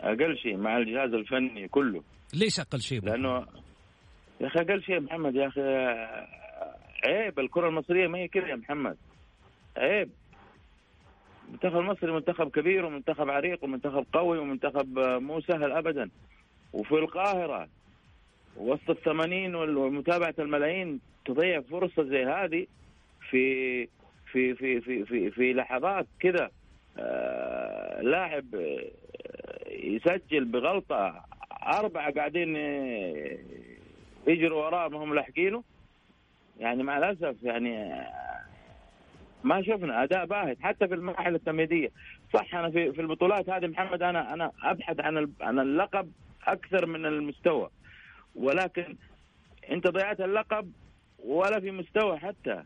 أقل 0.00 0.38
شيء 0.38 0.56
مع 0.56 0.76
الجهاز 0.76 1.14
الفني 1.14 1.68
كله. 1.68 2.02
ليش 2.34 2.60
أقل 2.60 2.80
شيء 2.80 3.04
لأنه 3.04 3.46
يا 4.40 4.46
أخي 4.46 4.58
أقل 4.60 4.82
شيء 4.82 5.00
محمد 5.00 5.34
يا 5.34 5.48
أخي 5.48 5.60
عيب 7.04 7.38
الكرة 7.38 7.68
المصرية 7.68 8.06
ما 8.06 8.18
هي 8.18 8.28
كذا 8.28 8.48
يا 8.48 8.56
محمد. 8.56 8.96
عيب. 9.76 10.10
المنتخب 11.48 11.78
المصري 11.78 12.12
منتخب 12.12 12.50
كبير 12.50 12.84
ومنتخب 12.84 13.30
عريق 13.30 13.64
ومنتخب 13.64 14.06
قوي 14.12 14.38
ومنتخب 14.38 14.98
مو 14.98 15.40
سهل 15.40 15.72
ابدا. 15.72 16.10
وفي 16.72 16.92
القاهرة 16.94 17.68
وسط 18.56 18.90
الثمانين 18.90 19.54
ومتابعة 19.54 20.34
الملايين 20.38 21.00
تضيع 21.24 21.60
فرصة 21.60 22.02
زي 22.04 22.24
هذه 22.24 22.66
في 23.30 23.86
في 24.32 24.54
في 24.54 24.80
في 24.80 25.04
في, 25.04 25.30
في 25.30 25.52
لحظات 25.52 26.06
كذا 26.20 26.50
آه 26.98 28.00
لاعب 28.02 28.54
آه، 28.54 28.84
يسجل 29.70 30.44
بغلطة 30.44 31.24
أربعة 31.62 32.12
قاعدين 32.12 32.56
آه، 32.56 33.38
يجروا 34.26 34.64
وراه 34.66 34.88
ما 34.88 34.98
هم 35.04 35.14
لاحقينه. 35.14 35.62
يعني 36.60 36.82
مع 36.82 36.98
الأسف 36.98 37.36
يعني 37.42 38.02
ما 39.44 39.62
شفنا 39.62 40.02
أداء 40.02 40.26
باهت 40.26 40.56
حتى 40.60 40.88
في 40.88 40.94
المراحل 40.94 41.34
التمهيدية. 41.34 41.88
صح 42.34 42.54
أنا 42.54 42.70
في 42.70 42.92
في 42.92 43.00
البطولات 43.00 43.48
هذه 43.50 43.66
محمد 43.66 44.02
أنا 44.02 44.34
أنا 44.34 44.52
أبحث 44.62 45.00
عن 45.00 45.32
عن 45.40 45.58
اللقب 45.58 46.12
أكثر 46.46 46.86
من 46.86 47.06
المستوى. 47.06 47.70
ولكن 48.34 48.96
أنت 49.70 49.86
ضيعت 49.86 50.20
اللقب 50.20 50.72
ولا 51.24 51.60
في 51.60 51.70
مستوى 51.70 52.18
حتى. 52.18 52.62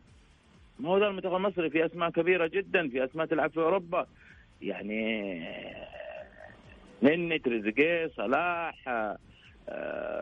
ما 0.79 0.89
هو 0.89 0.99
ذا 0.99 1.07
المنتخب 1.07 1.35
المصري 1.35 1.71
في 1.71 1.87
أسماء 1.87 2.11
كبيرة 2.11 2.47
جدا 2.47 2.89
في 2.89 3.05
أسماء 3.05 3.27
تلعب 3.27 3.51
في 3.51 3.61
أوروبا. 3.61 4.07
يعني 4.63 5.43
نني 7.03 7.39
تريزيجيه 7.39 8.11
صلاح 8.17 8.89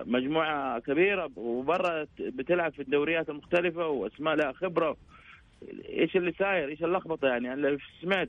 مجموعة 0.07 0.78
كبيرة 0.78 1.30
وبرا 1.36 2.07
بتلعب 2.18 2.72
في 2.72 2.82
الدوريات 2.82 3.28
المختلفة 3.28 3.88
وأسماء 3.88 4.34
لها 4.34 4.53
خبرة. 4.53 4.97
إيش 5.88 6.16
اللي 6.16 6.32
ساير 6.32 6.68
إيش 6.68 6.84
اللخبطة 6.84 7.28
يعني؟ 7.28 7.53
أنا 7.53 7.78
سمعت 8.03 8.28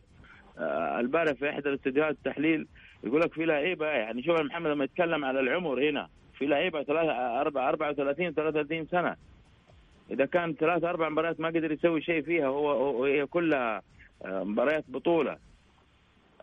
آه، 0.58 1.00
البارح 1.00 1.32
في 1.32 1.50
إحدى 1.50 1.70
الاستديوهات 1.70 2.12
التحليل 2.12 2.68
يقول 3.04 3.22
لك 3.22 3.34
في 3.34 3.46
لعيبة 3.46 3.88
يعني 3.88 4.24
شوف 4.24 4.40
محمد 4.40 4.72
لما 4.72 4.84
يتكلم 4.84 5.26
على 5.26 5.40
العمر 5.40 5.90
هنا 5.90 6.10
في 6.38 6.46
لعيبة 6.46 6.84
ثلاثة 6.84 7.42
أربعة 7.42 7.70
34 7.70 8.34
33 8.34 8.86
سنة. 8.86 9.16
إذا 10.12 10.26
كان 10.26 10.54
ثلاث 10.54 10.84
أربع 10.84 11.10
مباريات 11.10 11.40
ما 11.40 11.48
قدر 11.48 11.72
يسوي 11.72 12.02
شيء 12.02 12.22
فيها 12.22 12.48
هو 12.48 13.06
هي 13.06 13.26
كلها 13.26 13.82
آه، 14.26 14.44
مباريات 14.44 14.84
بطولة. 14.88 15.38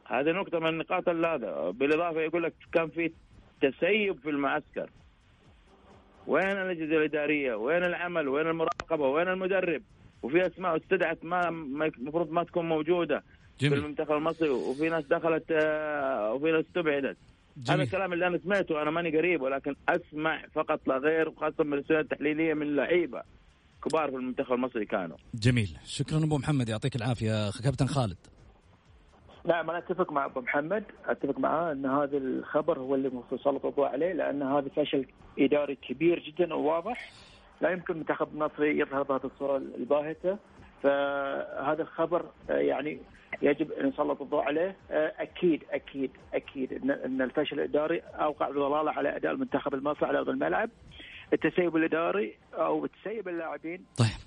هذه 0.07 0.31
نقطة 0.33 0.59
من 0.59 0.69
النقاط 0.69 1.09
هذا. 1.09 1.71
بالإضافة 1.71 2.21
يقول 2.21 2.43
لك 2.43 2.55
كان 2.73 2.89
في 2.89 3.13
تسيب 3.63 4.19
في 4.23 4.31
المعسكر 4.31 4.91
وين 6.27 6.45
الاجهزه 6.51 6.97
الإدارية؟ 6.97 7.55
وين 7.55 7.85
العمل؟ 7.85 8.29
وين 8.29 8.47
المراقبة؟ 8.47 9.09
وين 9.09 9.29
المدرب؟ 9.29 9.83
وفي 10.23 10.47
أسماء 10.47 10.77
استدعت 10.77 11.25
ما 11.25 11.49
المفروض 11.49 12.31
ما 12.31 12.45
تكون 12.45 12.69
موجودة 12.69 13.23
جميل. 13.61 13.73
في 13.73 13.85
المنتخب 13.85 14.13
المصري 14.13 14.49
وفي 14.49 14.89
ناس 14.89 15.05
دخلت 15.05 15.45
آه، 15.51 16.33
وفي 16.33 16.53
ناس 16.53 16.65
استبعدت 16.65 17.17
هذا 17.69 17.83
الكلام 17.83 18.13
اللي 18.13 18.27
أنا 18.27 18.39
سمعته 18.39 18.83
أنا 18.83 18.91
ماني 18.91 19.19
قريب 19.19 19.43
ولكن 19.43 19.75
أسمع 19.89 20.43
فقط 20.55 20.89
لا 20.89 20.99
غير 20.99 21.29
وخاصة 21.29 21.65
من 21.65 21.73
الرسالة 21.73 22.01
التحليلية 22.01 22.55
من 22.55 22.77
لعيبة 22.77 23.23
كبار 23.85 24.11
في 24.11 24.17
المنتخب 24.17 24.53
المصري 24.53 24.85
كانوا 24.85 25.17
جميل 25.35 25.77
شكرا 25.87 26.19
أبو 26.19 26.39
محمد 26.39 26.69
يعطيك 26.69 26.97
العافية 26.97 27.51
كابتن 27.65 27.87
خالد 27.87 28.17
نعم 29.45 29.71
أنا 29.71 29.79
أتفق 29.79 30.13
مع 30.13 30.25
أبو 30.25 30.41
محمد. 30.41 30.85
أتفق 31.07 31.39
معاه 31.39 31.73
إن 31.73 31.87
هذا 31.87 32.17
الخبر 32.17 32.79
هو 32.79 32.95
اللي 32.95 33.09
المفروض 33.09 33.41
سلط 33.41 33.67
الضوء 33.67 33.87
عليه 33.87 34.13
لأن 34.13 34.43
هذا 34.43 34.69
فشل 34.69 35.07
إداري 35.39 35.75
كبير 35.75 36.19
جدا 36.19 36.55
وواضح. 36.55 37.13
لا 37.61 37.71
يمكن 37.71 37.95
المنتخب 37.95 38.29
المصري 38.35 38.79
يظهر 38.79 39.03
بهذه 39.03 39.27
الصورة 39.27 39.57
الباهتة. 39.57 40.39
فهذا 40.83 41.83
الخبر 41.83 42.27
يعني 42.49 42.99
يجب 43.43 43.73
أن 43.73 43.87
نسلط 43.87 44.23
الضوء 44.23 44.43
عليه. 44.43 44.77
أكيد 44.91 45.65
أكيد 45.71 46.11
أكيد 46.35 46.73
ان 47.05 47.23
الفشل 47.23 47.61
الإداري 47.61 48.03
أوقع 48.15 48.51
ضلاله 48.51 48.91
على 48.91 49.17
أداء 49.17 49.33
المنتخب 49.33 49.75
المصري 49.75 50.09
على 50.09 50.19
أرض 50.19 50.29
الملعب. 50.29 50.71
التسيب 51.33 51.77
الإداري 51.77 52.35
أو 52.55 52.87
تسيب 52.87 53.29
اللاعبين 53.29 53.85
طيب. 53.99 54.22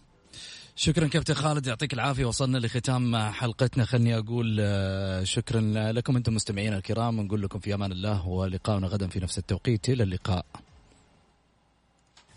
شكرا 0.78 1.08
كابتن 1.08 1.34
خالد 1.34 1.68
يعطيك 1.68 1.94
العافية 1.94 2.26
وصلنا 2.26 2.58
لختام 2.58 3.18
حلقتنا. 3.18 3.86
خلني 3.86 4.18
أقول 4.18 4.58
آه، 4.60 5.24
شكرا 5.24 5.62
لكم 5.92 6.16
أنتم 6.16 6.34
مستمعينا 6.34 6.78
الكرام 6.78 7.22
نقول 7.22 7.42
لكم 7.42 7.60
في 7.60 7.74
أمان 7.74 7.92
الله 7.92 8.28
ولقاؤنا 8.28 8.88
غدا 8.88 9.08
في 9.08 9.20
نفس 9.20 9.38
التوقيت. 9.38 9.90
إلى 9.90 10.04
اللقاء. 10.04 10.46